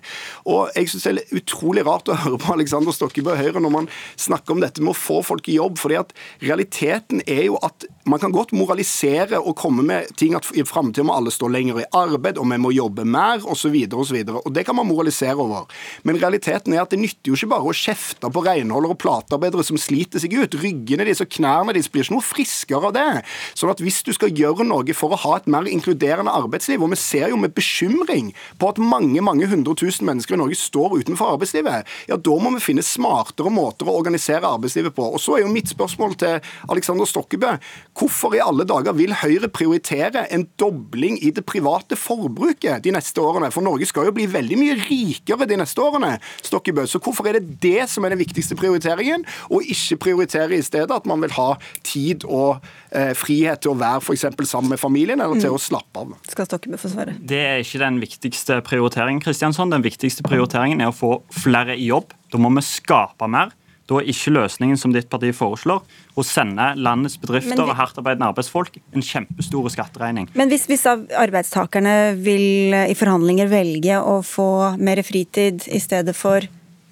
Og 0.46 0.70
jeg 0.78 0.94
syns 0.94 1.10
det 1.10 1.16
er 1.26 1.42
utrolig 1.42 1.82
rart 1.90 2.06
å 2.06 2.20
høre 2.22 2.38
på 2.46 2.54
Alexander 2.54 2.94
Stokkebø 2.94 3.34
Høyre 3.42 3.66
når 3.66 3.76
man 3.80 3.90
snakker 4.14 4.54
om 4.54 4.62
dette 4.62 4.78
med 4.78 4.94
å 4.94 4.98
få 5.02 5.18
folk 5.26 5.50
i 5.50 5.58
jobb, 5.58 5.82
fordi 5.82 5.98
at 6.04 6.14
realiteten 6.46 7.15
Sannheten 7.16 7.22
er 7.26 7.46
jo 7.46 7.56
at 7.62 7.84
man 8.06 8.20
kan 8.20 8.32
godt 8.32 8.52
moralisere 8.52 9.40
og 9.40 9.56
komme 9.56 9.82
med 9.82 10.14
ting 10.16 10.34
at 10.34 10.46
i 10.54 10.64
framtida 10.64 11.04
må 11.04 11.14
alle 11.14 11.30
stå 11.30 11.48
lenger 11.48 11.80
i 11.80 11.86
arbeid, 11.92 12.38
og 12.38 12.46
vi 12.50 12.58
må 12.58 12.70
jobbe 12.70 13.04
mer, 13.04 13.42
osv., 13.44 13.74
osv. 13.92 14.24
Det 14.52 14.64
kan 14.64 14.76
man 14.76 14.86
moralisere 14.86 15.36
over. 15.36 15.66
Men 16.04 16.20
realiteten 16.20 16.72
er 16.72 16.82
at 16.82 16.90
det 16.90 17.00
nytter 17.00 17.30
jo 17.30 17.34
ikke 17.34 17.50
bare 17.50 17.66
å 17.66 17.74
kjefte 17.74 18.30
på 18.30 18.44
renholdere 18.44 18.94
og 18.94 19.00
platearbeidere 19.00 19.64
som 19.64 19.78
sliter 19.78 20.20
seg 20.20 20.36
ut. 20.36 20.54
Ryggene 20.54 21.04
deres 21.04 21.20
og 21.20 21.30
knærne 21.30 21.74
deres 21.74 21.90
blir 21.90 22.04
ikke 22.04 22.16
noe 22.16 22.26
friskere 22.26 22.90
av 22.90 22.94
det. 22.94 23.24
Sånn 23.54 23.72
at 23.72 23.82
hvis 23.82 24.02
du 24.06 24.12
skal 24.14 24.34
gjøre 24.34 24.66
noe 24.66 24.94
for 24.94 25.12
å 25.12 25.20
ha 25.24 25.36
et 25.40 25.50
mer 25.50 25.66
inkluderende 25.66 26.32
arbeidsliv, 26.32 26.82
og 26.82 26.92
vi 26.94 27.00
ser 27.00 27.32
jo 27.32 27.40
med 27.40 27.56
bekymring 27.56 28.32
på 28.60 28.70
at 28.70 28.78
mange 28.78 29.24
mange 29.24 29.48
hundre 29.50 29.74
tusen 29.78 30.06
mennesker 30.06 30.36
i 30.36 30.40
Norge 30.40 30.58
står 30.60 31.00
utenfor 31.02 31.34
arbeidslivet, 31.34 31.90
ja, 32.06 32.16
da 32.16 32.38
må 32.38 32.54
vi 32.54 32.62
finne 32.62 32.86
smartere 32.86 33.50
måter 33.52 33.90
å 33.90 33.96
organisere 33.98 34.46
arbeidslivet 34.46 34.94
på. 34.96 35.10
Og 35.16 35.22
så 35.22 35.36
er 35.36 35.44
jo 35.44 35.52
mitt 35.52 35.70
spørsmål 35.72 36.14
til 36.20 36.38
Alexander 36.70 37.05
Stokkebø. 37.08 37.54
Hvorfor 37.96 38.36
i 38.36 38.42
alle 38.42 38.66
dager 38.68 38.96
vil 38.96 39.14
Høyre 39.16 39.50
prioritere 39.52 40.26
en 40.34 40.46
dobling 40.60 41.18
i 41.24 41.32
det 41.34 41.46
private 41.48 41.98
forbruket 41.98 42.84
de 42.84 42.94
neste 42.94 43.22
årene? 43.22 43.50
For 43.54 43.64
Norge 43.64 43.88
skal 43.88 44.08
jo 44.08 44.14
bli 44.16 44.28
veldig 44.30 44.58
mye 44.60 44.76
rikere 44.84 45.48
de 45.48 45.58
neste 45.60 45.82
årene. 45.82 46.16
Stokkebø. 46.46 46.86
Så 46.90 47.00
hvorfor 47.02 47.28
er 47.30 47.38
det 47.38 47.58
det 47.62 47.88
som 47.92 48.04
er 48.04 48.14
den 48.14 48.22
viktigste 48.22 48.58
prioriteringen, 48.58 49.24
og 49.50 49.66
ikke 49.66 50.00
prioritere 50.08 50.58
i 50.58 50.64
stedet 50.64 50.94
at 50.94 51.08
man 51.08 51.22
vil 51.24 51.34
ha 51.36 51.48
tid 51.86 52.26
og 52.28 52.64
eh, 52.90 53.12
frihet 53.16 53.62
til 53.64 53.74
å 53.74 53.78
være 53.80 54.02
f.eks. 54.04 54.26
sammen 54.48 54.74
med 54.74 54.82
familien, 54.82 55.20
eller 55.20 55.40
til 55.40 55.52
mm. 55.52 55.58
å 55.58 55.62
slappe 55.62 56.04
av? 56.04 56.16
Skal 56.30 56.50
Stokkebø 56.50 56.80
få 56.80 56.92
svare? 56.92 57.16
Det 57.20 57.42
er 57.42 57.62
ikke 57.64 57.82
den 57.82 58.00
viktigste 58.02 58.60
prioriteringen. 58.66 59.22
Kristiansson. 59.24 59.72
Den 59.72 59.84
viktigste 59.86 60.26
prioriteringen 60.26 60.82
er 60.84 60.92
å 60.92 60.96
få 60.96 61.16
flere 61.34 61.76
i 61.76 61.88
jobb. 61.90 62.14
Da 62.32 62.40
må 62.40 62.50
vi 62.56 62.64
skape 62.66 63.28
mer. 63.30 63.54
Da 63.86 64.00
er 64.00 64.08
ikke 64.10 64.32
løsningen 64.34 64.78
som 64.80 64.90
ditt 64.94 65.06
parti 65.10 65.30
foreslår, 65.36 65.84
å 66.18 66.24
sende 66.26 66.72
landets 66.74 67.14
bedrifter 67.22 67.54
vi, 67.54 67.66
og 67.68 67.76
hardtarbeidende 67.78 68.32
arbeidsfolk 68.32 68.80
en 68.90 69.04
kjempestor 69.04 69.68
skatteregning. 69.70 70.26
Men 70.34 70.50
hvis, 70.50 70.66
hvis 70.66 70.82
arbeidstakerne 70.90 72.16
vil 72.18 72.74
i 72.74 72.96
forhandlinger 72.98 73.50
velge 73.52 74.00
å 74.02 74.18
få 74.26 74.48
mer 74.82 75.02
fritid 75.06 75.68
i 75.70 75.82
stedet 75.82 76.16
for 76.18 76.48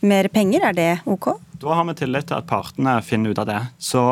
mer 0.07 0.29
penger, 0.31 0.69
er 0.71 0.77
det 0.77 0.91
OK? 1.11 1.33
Da 1.65 1.79
har 1.81 1.89
vi 1.89 1.97
tillit 1.99 2.29
til 2.31 2.39
at 2.39 2.47
partene 2.47 2.99
finner 3.03 3.35
ut 3.35 3.41
av 3.43 3.49
det. 3.49 3.63
Så, 3.83 4.05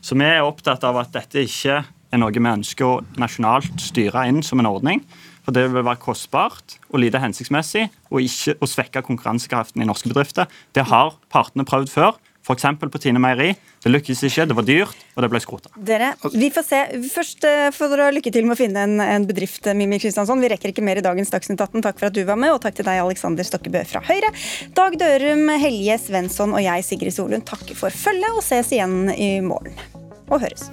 så 0.00 0.16
vi 0.16 0.28
er 0.28 0.46
opptatt 0.46 0.86
av 0.88 1.02
at 1.02 1.12
dette 1.12 1.44
ikke 1.44 1.82
er 2.12 2.20
noe 2.20 2.32
vi 2.32 2.48
ønsker 2.48 2.88
å 2.88 3.00
nasjonalt 3.20 3.80
styre 3.80 4.24
inn 4.30 4.40
som 4.46 4.60
en 4.62 4.70
ordning. 4.70 5.04
For 5.42 5.54
det 5.56 5.66
vil 5.72 5.82
være 5.82 6.00
kostbart 6.02 6.76
og 6.90 7.00
lite 7.02 7.20
hensiktsmessig 7.22 7.88
og 8.12 8.22
ikke 8.22 8.56
å 8.62 8.68
svekke 8.70 9.02
konkurransekraften 9.06 9.82
i 9.82 9.88
norske 9.88 10.10
bedrifter. 10.12 10.50
Det 10.76 10.86
har 10.90 11.16
partene 11.32 11.66
prøvd 11.68 11.90
før. 11.92 12.20
F.eks. 12.42 12.64
på 12.90 12.98
Tine 12.98 13.20
Meieri. 13.22 13.52
Det 13.82 13.90
lykkes 13.90 14.22
ikke, 14.26 14.46
det 14.50 14.56
var 14.58 14.66
dyrt, 14.66 14.98
og 15.14 15.22
det 15.22 15.28
ble 15.30 15.40
skrota. 15.42 15.70
Dere, 15.78 16.12
vi 16.34 16.48
får 16.54 16.66
se. 16.66 16.80
Først 17.12 17.46
eh, 17.46 17.68
får 17.74 17.92
dere 17.94 18.08
lykke 18.16 18.32
til 18.34 18.48
med 18.48 18.56
å 18.56 18.58
finne 18.58 18.82
en, 18.86 18.96
en 19.02 19.26
bedrift, 19.28 19.62
eh, 19.70 19.76
Mimmi 19.78 20.00
Kristiansson. 20.02 20.42
Vi 20.42 20.50
rekker 20.50 20.74
ikke 20.74 20.82
mer 20.82 20.98
i 20.98 21.06
dagens 21.06 21.30
Dagsnytt 21.30 21.62
18. 21.62 21.84
Takk 21.86 22.02
for 22.02 22.10
at 22.10 22.18
du 22.18 22.22
var 22.26 22.40
med, 22.42 22.54
og 22.54 22.62
takk 22.64 22.78
til 22.78 22.88
deg, 22.88 22.98
Alexander 23.04 23.46
Stokkebø 23.46 23.84
fra 23.94 24.02
Høyre. 24.10 24.32
Dag 24.74 24.98
Dørum, 24.98 25.46
Helje 25.62 26.00
Svensson 26.02 26.54
og 26.56 26.64
jeg, 26.66 26.86
Sigrid 26.86 27.14
Solund, 27.14 27.46
takker 27.46 27.78
for 27.78 27.94
følget, 27.94 28.34
og 28.34 28.42
ses 28.46 28.74
igjen 28.74 29.06
i 29.14 29.36
morgen. 29.46 29.78
Og 30.26 30.42
høres. 30.42 30.72